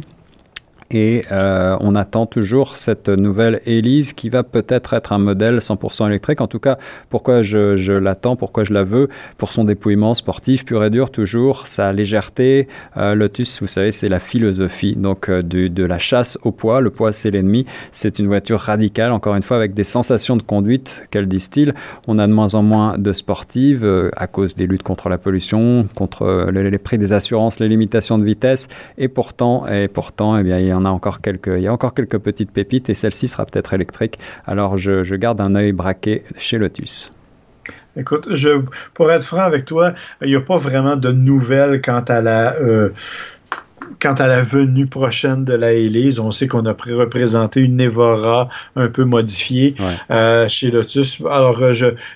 et 0.90 1.24
euh, 1.30 1.76
on 1.80 1.94
attend 1.94 2.24
toujours 2.26 2.76
cette 2.76 3.08
nouvelle 3.08 3.60
Elise 3.66 4.14
qui 4.14 4.30
va 4.30 4.42
peut-être 4.42 4.94
être 4.94 5.12
un 5.12 5.18
modèle 5.18 5.58
100% 5.58 6.06
électrique. 6.06 6.40
En 6.40 6.46
tout 6.46 6.58
cas, 6.58 6.78
pourquoi 7.10 7.42
je, 7.42 7.76
je 7.76 7.92
l'attends, 7.92 8.36
pourquoi 8.36 8.64
je 8.64 8.72
la 8.72 8.84
veux? 8.84 9.08
Pour 9.36 9.52
son 9.52 9.64
dépouillement 9.64 10.14
sportif 10.14 10.64
pur 10.64 10.82
et 10.82 10.90
dur, 10.90 11.10
toujours, 11.10 11.66
sa 11.66 11.92
légèreté. 11.92 12.68
Euh, 12.96 13.14
Lotus, 13.14 13.60
vous 13.60 13.66
savez, 13.66 13.92
c'est 13.92 14.08
la 14.08 14.18
philosophie 14.18 14.96
donc 14.96 15.28
euh, 15.28 15.42
de, 15.42 15.84
la 15.84 15.98
chasse 15.98 16.38
au 16.42 16.52
poids. 16.52 16.80
Le 16.80 16.90
poids, 16.90 17.12
c'est 17.12 17.30
l'ennemi. 17.30 17.66
C'est 17.92 18.18
une 18.18 18.26
voiture 18.26 18.60
radicale, 18.60 19.12
encore 19.12 19.34
une 19.34 19.42
fois, 19.42 19.56
avec 19.56 19.74
des 19.74 19.84
sensations 19.84 20.36
de 20.36 20.42
conduite 20.42 21.04
qu'elle 21.10 21.28
distille. 21.28 21.72
On 22.06 22.18
a 22.18 22.26
de 22.26 22.32
moins 22.32 22.54
en 22.54 22.62
moins 22.62 22.96
de 22.96 23.12
sportives 23.12 23.84
euh, 23.84 24.10
à 24.16 24.26
cause 24.26 24.54
des 24.54 24.66
luttes 24.66 24.82
contre 24.82 25.10
la 25.10 25.18
pollution, 25.18 25.86
contre 25.94 26.48
les, 26.50 26.70
les, 26.70 26.78
prix 26.78 26.96
des 26.96 27.12
assurances, 27.12 27.60
les 27.60 27.68
limitations 27.68 28.16
de 28.16 28.24
vitesse. 28.24 28.68
Et 28.96 29.08
pourtant, 29.08 29.66
et 29.66 29.88
pourtant, 29.88 30.38
eh 30.38 30.42
bien, 30.42 30.58
il 30.58 30.66
y 30.66 30.70
a 30.70 30.77
il 30.80 31.62
y 31.62 31.66
a 31.66 31.72
encore 31.72 31.94
quelques 31.94 32.18
petites 32.18 32.50
pépites 32.50 32.88
et 32.90 32.94
celle-ci 32.94 33.28
sera 33.28 33.46
peut-être 33.46 33.74
électrique. 33.74 34.18
Alors 34.46 34.76
je, 34.76 35.14
garde 35.14 35.40
un 35.40 35.54
œil 35.54 35.72
braqué 35.72 36.24
chez 36.36 36.58
Lotus. 36.58 37.10
Écoute, 37.96 38.28
pour 38.94 39.10
être 39.10 39.24
franc 39.24 39.40
avec 39.40 39.64
toi, 39.64 39.92
il 40.22 40.28
n'y 40.28 40.36
a 40.36 40.40
pas 40.40 40.56
vraiment 40.56 40.94
de 40.94 41.10
nouvelles 41.10 41.82
quant 41.82 42.04
à 42.06 42.20
la, 42.20 42.54
euh, 42.60 42.90
quant 44.00 44.14
à 44.14 44.26
la 44.26 44.42
venue 44.42 44.86
prochaine 44.86 45.44
de 45.44 45.54
la 45.54 45.72
Elise, 45.72 46.18
on 46.18 46.30
sait 46.30 46.46
qu'on 46.48 46.66
a 46.66 46.72
représenté 46.72 47.62
une 47.62 47.80
Evora 47.80 48.48
un 48.76 48.88
peu 48.88 49.04
modifiée 49.04 49.74
euh, 50.10 50.46
chez 50.48 50.70
Lotus. 50.70 51.22
Alors, 51.30 51.62
euh, 51.62 51.72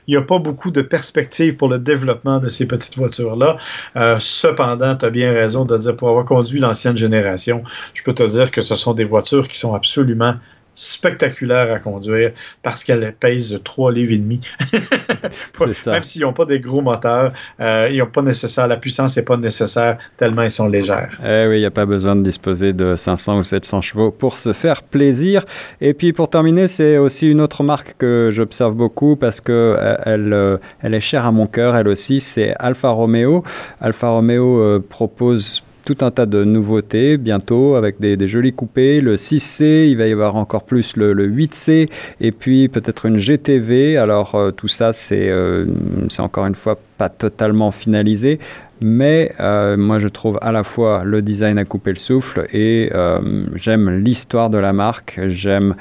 il 0.07 0.11
n'y 0.11 0.17
a 0.17 0.23
pas 0.23 0.39
beaucoup 0.39 0.71
de 0.71 0.83
perspectives 0.83 1.57
pour 1.57 1.69
le 1.69 1.79
développement 1.79 2.39
de 2.39 2.49
ces 2.49 2.67
petites 2.67 2.97
voitures-là. 2.97 3.57
Euh, 3.97 4.17
cependant, 4.19 4.97
tu 4.97 5.05
as 5.05 5.11
bien 5.11 5.33
raison 5.33 5.65
de 5.65 5.77
dire, 5.77 5.97
pour 5.97 6.09
avoir 6.09 6.25
conduit 6.25 6.61
l'ancienne 6.61 6.97
génération, 6.97 7.63
je 7.95 8.03
peux 8.03 8.13
te 8.13 8.23
dire 8.23 8.51
que 8.51 8.61
ce 8.61 8.75
sont 8.75 8.95
des 8.95 9.05
voitures 9.05 9.49
qui 9.49 9.59
sont 9.59 9.75
absolument 9.75 10.35
spectaculaire 10.75 11.73
à 11.73 11.79
conduire 11.79 12.33
parce 12.62 12.85
qu'elle 12.85 13.14
pèse 13.18 13.61
3 13.62 13.93
livres 13.93 14.12
et 14.12 14.18
demi. 14.18 14.41
Même 15.87 16.03
s'ils 16.03 16.23
n'ont 16.23 16.33
pas 16.33 16.47
des 16.47 16.61
gros 16.61 16.81
moteurs, 16.81 17.33
euh, 17.61 17.89
ils 17.91 17.99
n'ont 17.99 18.07
pas 18.07 18.23
nécessaire, 18.23 18.68
la 18.68 18.77
puissance 18.77 19.16
n'est 19.16 19.23
pas 19.23 19.37
nécessaire 19.37 19.99
tellement 20.16 20.43
ils 20.43 20.51
sont 20.51 20.68
légères. 20.68 21.18
Eh 21.25 21.47
oui, 21.49 21.57
il 21.57 21.61
n'y 21.61 21.66
a 21.66 21.70
pas 21.70 21.87
besoin 21.87 22.16
de 22.16 22.23
disposer 22.23 22.73
de 22.73 22.97
500 22.97 23.39
ou 23.39 23.45
700 23.45 23.81
chevaux 23.83 24.11
pour 24.11 24.39
se 24.39 24.53
faire 24.53 24.83
plaisir. 24.83 25.45
Et 25.81 25.95
puis 25.95 26.12
pour 26.12 26.31
terminer, 26.31 26.68
c'est 26.68 26.99
aussi 26.99 27.31
une 27.31 27.41
autre 27.41 27.62
marque 27.62 27.97
que 27.99 28.31
j'observe 28.33 28.75
beaucoup 28.75 29.16
parce 29.16 29.41
que 29.41 29.53
euh, 29.53 29.97
elle, 30.05 30.33
euh, 30.33 30.57
elle 30.81 30.95
est 30.95 31.01
chère 31.01 31.27
à 31.27 31.33
mon 31.33 31.47
cœur, 31.47 31.77
elle 31.77 31.89
aussi, 31.89 32.20
c'est 32.20 32.55
Alfa 32.59 32.91
Romeo. 32.91 33.45
Alfa 33.81 34.09
Romeo 34.09 34.81
propose 34.89 35.62
tout 35.85 35.97
un 36.01 36.11
tas 36.11 36.26
de 36.26 36.45
nouveautés 36.45 37.16
bientôt 37.16 37.74
avec 37.74 38.01
des, 38.01 38.28
jolis 38.28 38.53
coupés. 38.53 39.01
Le 39.01 39.16
6C, 39.16 39.89
il 39.89 39.97
va 39.97 40.07
y 40.07 40.12
avoir 40.12 40.37
encore 40.37 40.64
plus 40.64 40.97
le, 40.97 41.12
8C 41.28 41.89
et 42.20 42.33
puis 42.33 42.68
peut-être 42.68 43.07
une 43.07 43.16
GTV. 43.16 43.97
Alors 43.97 44.35
euh, 44.35 44.51
tout 44.51 44.68
ça, 44.68 44.93
euh, 45.12 45.66
c'est 46.09 46.20
encore 46.20 46.47
une 46.47 46.55
fois 46.55 46.78
pas 46.99 47.09
totalement 47.09 47.70
finalisé. 47.70 48.39
Mais 48.80 49.33
euh, 49.39 49.76
moi, 49.76 50.01
je 50.01 50.09
trouve 50.09 50.39
à 50.43 50.51
la 50.51 50.64
fois 50.64 51.05
le 51.05 51.22
design 51.22 51.59
à 51.59 51.64
couper 51.64 51.91
le 51.91 51.97
souffle 51.97 52.47
et 52.53 52.91
j'aime 53.55 53.91
l'histoire 54.03 54.51
de 54.51 54.59
la 54.59 54.72
marque, 54.72 55.20
j'aime 55.28 55.76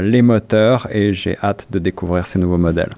les 0.00 0.22
moteurs 0.22 0.88
et 0.90 1.12
j'ai 1.12 1.36
hâte 1.42 1.68
de 1.70 1.78
découvrir 1.78 2.26
ces 2.26 2.38
nouveaux 2.38 2.56
modèles. 2.56 2.92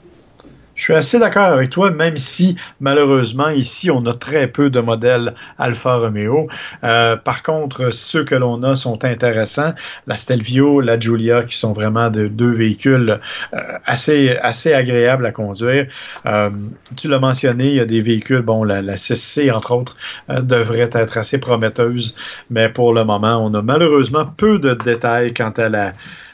Je 0.79 0.85
suis 0.85 0.95
assez 0.95 1.19
d'accord 1.19 1.51
avec 1.51 1.71
toi, 1.71 1.91
même 1.91 2.17
si 2.17 2.57
malheureusement 2.79 3.49
ici 3.49 3.91
on 3.91 4.07
a 4.07 4.15
très 4.15 4.47
peu 4.47 4.71
de 4.71 4.79
modèles 4.79 5.35
Alfa 5.59 5.97
Romeo. 5.97 6.47
Euh, 6.85 7.17
par 7.17 7.43
contre, 7.43 7.91
ceux 7.93 8.23
que 8.23 8.37
l'on 8.37 8.63
a 8.63 8.77
sont 8.77 9.05
intéressants. 9.05 9.73
La 10.07 10.17
Stelvio, 10.17 10.81
la 10.81 10.97
Giulia, 10.99 11.43
qui 11.43 11.57
sont 11.57 11.73
vraiment 11.73 12.11
de, 12.11 12.29
deux 12.29 12.53
véhicules 12.53 13.19
euh, 13.55 13.59
assez, 13.87 14.37
assez 14.41 14.73
agréables 14.73 15.27
à 15.27 15.33
conduire. 15.33 15.89
Euh, 16.27 16.51
tu 16.97 17.09
l'as 17.09 17.19
mentionné, 17.19 17.67
il 17.67 17.75
y 17.75 17.81
a 17.81 17.85
des 17.85 18.01
véhicules, 18.01 18.43
bon, 18.43 18.63
la, 18.63 18.81
la 18.81 18.95
6C 18.95 19.53
entre 19.53 19.73
autres, 19.73 19.97
devrait 20.29 20.91
être 20.93 21.19
assez 21.19 21.39
prometteuse, 21.39 22.15
mais 22.51 22.69
pour 22.69 22.95
le 22.95 23.03
moment, 23.03 23.45
on 23.45 23.53
a 23.55 23.63
malheureusement 23.63 24.27
peu 24.27 24.61
de 24.61 24.75
détails 24.75 25.35
quant 25.35 25.51
à 25.57 25.69
la 25.69 25.93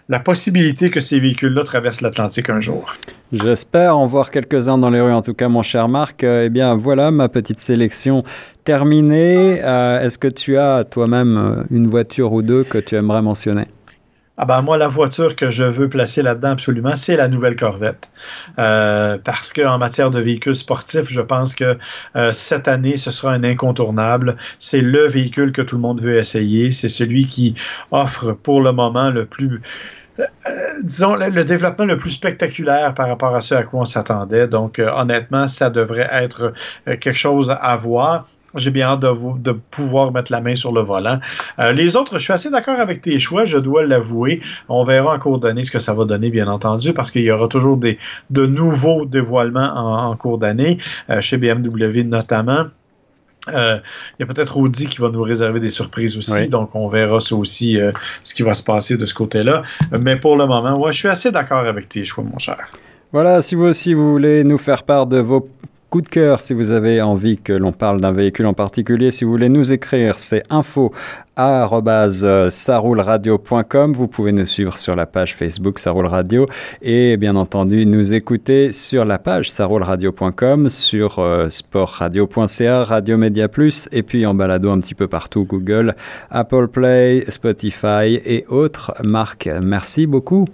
la 0.09 0.21
possibilité 0.21 0.91
que 0.91 1.01
ces 1.01 1.19
véhicules-là 1.19 1.65
traversent 1.65 2.03
l'Atlantique 2.03 2.51
un 2.51 2.61
jour. 2.61 2.95
J'espère 3.33 3.97
en 3.97 4.07
voir 4.07 4.31
quelques-uns 4.31 4.79
dans 4.79 4.91
les 4.91 5.01
rues, 5.01 5.13
en 5.13 5.23
tout 5.23 5.35
cas, 5.35 5.49
mon 5.49 5.63
cher 5.63 5.89
Marc. 5.89 6.23
Eh 6.25 6.51
bien, 6.51 6.75
voilà 6.75 7.11
ma 7.11 7.29
petite 7.29 7.59
sélection 7.59 8.23
terminée. 8.65 9.59
Est-ce 9.59 10.19
que 10.19 10.29
tu 10.29 10.59
as 10.59 10.85
toi-même 10.85 11.65
une 11.71 11.89
voiture 11.89 12.33
ou 12.33 12.43
deux 12.43 12.65
que 12.65 12.79
tu 12.79 12.97
aimerais 12.97 13.23
mentionner? 13.23 13.67
Ah 14.37 14.47
ben 14.47 14.63
moi, 14.63 14.77
la 14.79 14.89
voiture 14.89 15.37
que 15.37 15.49
je 15.49 15.63
veux 15.63 15.89
placer 15.89 16.21
là-dedans 16.21 16.51
absolument, 16.51 16.97
c'est 16.97 17.17
la 17.17 17.29
nouvelle 17.29 17.55
Corvette. 17.55 18.11
Euh, 18.59 19.17
parce 19.23 19.53
qu'en 19.53 19.79
matière 19.79 20.11
de 20.11 20.19
véhicules 20.19 20.57
sportifs, 20.57 21.09
je 21.09 21.21
pense 21.21 21.55
que 21.55 21.77
euh, 22.17 22.33
cette 22.33 22.67
année, 22.67 22.97
ce 22.97 23.13
sera 23.13 23.33
un 23.33 23.45
incontournable. 23.45 24.37
C'est 24.59 24.81
le 24.81 25.07
véhicule 25.07 25.53
que 25.53 25.63
tout 25.63 25.77
le 25.77 25.83
monde 25.83 26.01
veut 26.01 26.19
essayer. 26.19 26.73
C'est 26.73 26.89
celui 26.89 27.29
qui 27.29 27.55
offre 27.93 28.33
pour 28.33 28.61
le 28.61 28.73
moment 28.73 29.11
le 29.11 29.25
plus... 29.25 29.61
Euh, 30.19 30.25
disons, 30.83 31.15
le, 31.15 31.45
développement 31.45 31.85
le 31.85 31.97
plus 31.97 32.11
spectaculaire 32.11 32.93
par 32.95 33.09
rapport 33.09 33.37
à 33.37 33.41
ce 33.41 33.55
à 33.55 33.63
quoi 33.63 33.83
on 33.83 33.85
s'attendait. 33.85 34.49
Donc, 34.49 34.81
honnêtement, 34.81 35.47
ça 35.47 35.71
devrait 35.71 36.11
être 36.11 36.53
quelque 36.87 37.13
chose 37.13 37.55
à 37.57 37.77
voir. 37.77 38.27
J'ai 38.57 38.71
bien 38.71 38.87
hâte 38.87 39.01
de, 39.01 39.39
de, 39.39 39.53
pouvoir 39.53 40.13
mettre 40.13 40.31
la 40.33 40.41
main 40.41 40.55
sur 40.55 40.73
le 40.73 40.81
volant. 40.81 41.19
Euh, 41.59 41.73
les 41.73 41.97
autres, 41.97 42.19
je 42.19 42.25
suis 42.25 42.33
assez 42.33 42.51
d'accord 42.51 42.79
avec 42.79 43.03
tes 43.03 43.19
choix, 43.19 43.45
je 43.45 43.59
dois 43.59 43.85
l'avouer. 43.85 44.41
On 44.69 44.85
verra 44.85 45.15
en 45.15 45.19
cours 45.19 45.39
d'année 45.39 45.65
ce 45.65 45.71
que 45.71 45.79
ça 45.79 45.95
va 45.95 46.05
donner, 46.05 46.31
bien 46.31 46.49
entendu, 46.49 46.93
parce 46.93 47.11
qu'il 47.11 47.23
y 47.23 47.31
aura 47.31 47.49
toujours 47.49 47.77
des, 47.77 47.99
de 48.31 48.47
nouveaux 48.47 49.05
dévoilements 49.07 49.73
en, 49.75 50.15
cours 50.15 50.39
d'année, 50.39 50.79
euh, 51.11 51.21
chez 51.21 51.37
BMW 51.37 52.05
notamment. 52.05 52.67
Euh, 53.49 53.79
il 54.19 54.21
y 54.21 54.23
a 54.23 54.27
peut-être 54.27 54.57
Audi 54.57 54.87
qui 54.87 55.01
va 55.01 55.11
nous 55.11 55.23
réserver 55.23 55.61
des 55.61 55.69
surprises 55.69 56.17
aussi, 56.17 56.49
donc 56.49 56.75
on 56.75 56.89
verra 56.89 57.21
ça 57.21 57.37
aussi, 57.37 57.79
ce 58.23 58.35
qui 58.35 58.43
va 58.43 58.55
se 58.55 58.63
passer 58.63 58.97
de 58.97 59.05
ce 59.05 59.13
côté-là. 59.13 59.63
Mais 60.01 60.17
pour 60.17 60.37
le 60.37 60.47
moment, 60.47 60.81
ouais, 60.81 60.93
je 60.93 60.99
suis 60.99 61.09
assez 61.09 61.31
d'accord 61.31 61.67
avec 61.67 61.91
tes 61.91 62.05
choix, 62.05 62.25
mon 62.25 62.39
cher. 62.39 62.65
Voilà, 63.13 63.43
si 63.43 63.55
vous 63.55 63.67
aussi 63.67 63.95
vous 63.95 64.11
voulez 64.11 64.43
nous 64.43 64.59
faire 64.59 64.83
part 64.83 65.07
de 65.07 65.19
vos 65.19 65.49
coup 65.95 66.03
de 66.03 66.09
cœur 66.09 66.41
si 66.41 66.55
vous 66.55 66.73
avez 66.73 67.01
envie 67.03 67.37
que 67.37 67.53
l'on 67.53 67.71
parle 67.71 68.01
d'un 68.01 68.11
véhicule 68.11 68.47
en 68.47 68.53
particulier. 68.53 69.13
Si 69.13 69.23
vous 69.23 69.31
voulez 69.31 69.49
nous 69.49 69.71
écrire, 69.71 70.19
c'est 70.19 70.43
info 70.51 70.93
saroulradio.com. 71.37 73.93
Vous 73.93 74.09
pouvez 74.09 74.33
nous 74.33 74.45
suivre 74.45 74.77
sur 74.77 74.97
la 74.97 75.07
page 75.07 75.37
Facebook 75.37 75.79
Saroul 75.79 76.07
Radio 76.07 76.49
et 76.83 77.17
bien 77.17 77.37
entendu 77.37 77.87
nous 77.87 78.13
écouter 78.13 78.73
sur 78.73 79.05
la 79.05 79.21
page 79.21 79.53
saroulradio.com, 79.53 80.69
sur 80.69 81.21
euh, 81.21 81.49
sportradio.ca, 81.49 82.83
Radio 82.83 83.17
Média 83.17 83.47
Plus 83.47 83.89
et 83.93 84.03
puis 84.03 84.27
en 84.27 84.35
balado 84.35 84.73
un 84.73 84.81
petit 84.81 84.97
peu 84.97 85.07
partout 85.07 85.45
Google, 85.45 85.95
Apple 86.29 86.67
Play, 86.67 87.25
Spotify 87.29 88.21
et 88.25 88.47
autres 88.49 88.95
marques. 89.05 89.49
Merci 89.63 90.09
beaucoup. 90.09 90.45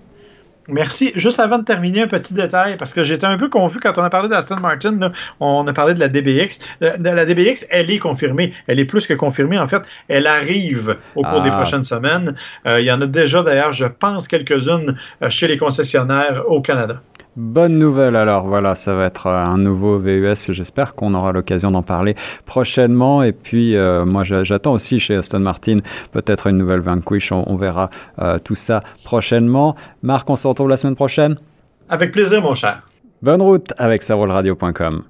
Merci. 0.73 1.13
Juste 1.17 1.41
avant 1.41 1.59
de 1.59 1.65
terminer, 1.65 2.03
un 2.03 2.07
petit 2.07 2.35
détail, 2.35 2.77
parce 2.77 2.95
que 2.95 3.03
j'étais 3.03 3.27
un 3.27 3.37
peu 3.37 3.49
confus 3.49 3.81
quand 3.81 3.97
on 3.99 4.03
a 4.03 4.11
parlé 4.11 4.29
d'Aston 4.29 4.61
Martin. 4.61 5.13
on 5.41 5.67
a 5.67 5.73
parlé 5.73 5.95
de 5.95 6.01
la 6.01 6.09
DBX. 6.09 6.61
Euh, 6.83 6.97
la, 6.99 7.25
DBX, 7.25 7.67
elle 7.71 7.91
est 7.91 7.99
confirmée. 7.99 8.53
Elle 8.67 8.79
est 8.79 8.85
plus 8.85 9.07
que 9.07 9.15
confirmée. 9.15 9.59
En 9.59 9.69
fait, 9.69 9.83
elle 10.09 10.27
arrive 10.27 10.97
au 11.15 11.23
cours 11.23 11.43
des 11.43 11.51
ah. 11.51 11.57
prochaines 11.57 11.83
semaines. 11.83 12.35
Euh, 12.67 12.81
il 12.81 12.87
y 12.87 12.93
en 12.93 13.01
a 13.01 13.07
déjà, 13.07 13.43
d'ailleurs, 13.43 13.73
je 13.73 13.87
pense, 13.87 14.29
quelques-unes 14.29 14.97
euh, 15.23 15.31
chez 15.31 15.49
les 15.49 15.57
concessionnaires 15.57 16.43
au 16.47 16.61
Canada. 16.61 17.03
Bonne 17.37 17.79
nouvelle 17.79 18.17
alors, 18.17 18.47
voilà, 18.47 18.75
ça 18.75 18.95
va 18.95 19.07
être 19.07 19.29
un 19.29 19.57
nouveau 19.57 19.99
VUS, 19.99 20.53
j'espère 20.53 20.95
qu'on 20.95 21.15
aura 21.15 21.33
l'occasion 21.33 21.71
d'en 21.71 21.83
parler 21.83 22.17
prochainement. 22.45 23.23
Et 23.23 23.33
puis 23.33 23.77
moi 24.05 24.25
j'attends 24.25 24.73
aussi 24.73 24.99
chez 24.99 25.15
Aston 25.15 25.41
Martin 25.41 25.79
peut-être 26.13 26.49
une 26.49 26.57
nouvelle 26.57 26.81
Vanquish, 26.81 27.33
on, 27.33 27.57
verra 27.57 27.91
tout 28.45 28.57
ça 28.57 28.81
prochainement. 29.05 29.77
Marc, 30.03 30.29
on 30.29 30.37
se 30.37 30.49
retrouve 30.49 30.69
la 30.69 30.77
semaine 30.77 30.97
prochaine? 30.97 31.37
Avec 31.89 32.11
plaisir, 32.13 32.43
mon 32.43 32.55
cher. 32.55 32.83
Bonne 33.23 33.43
route 33.43 33.73
avec 33.79 34.03
saroulradio.com. 34.03 35.03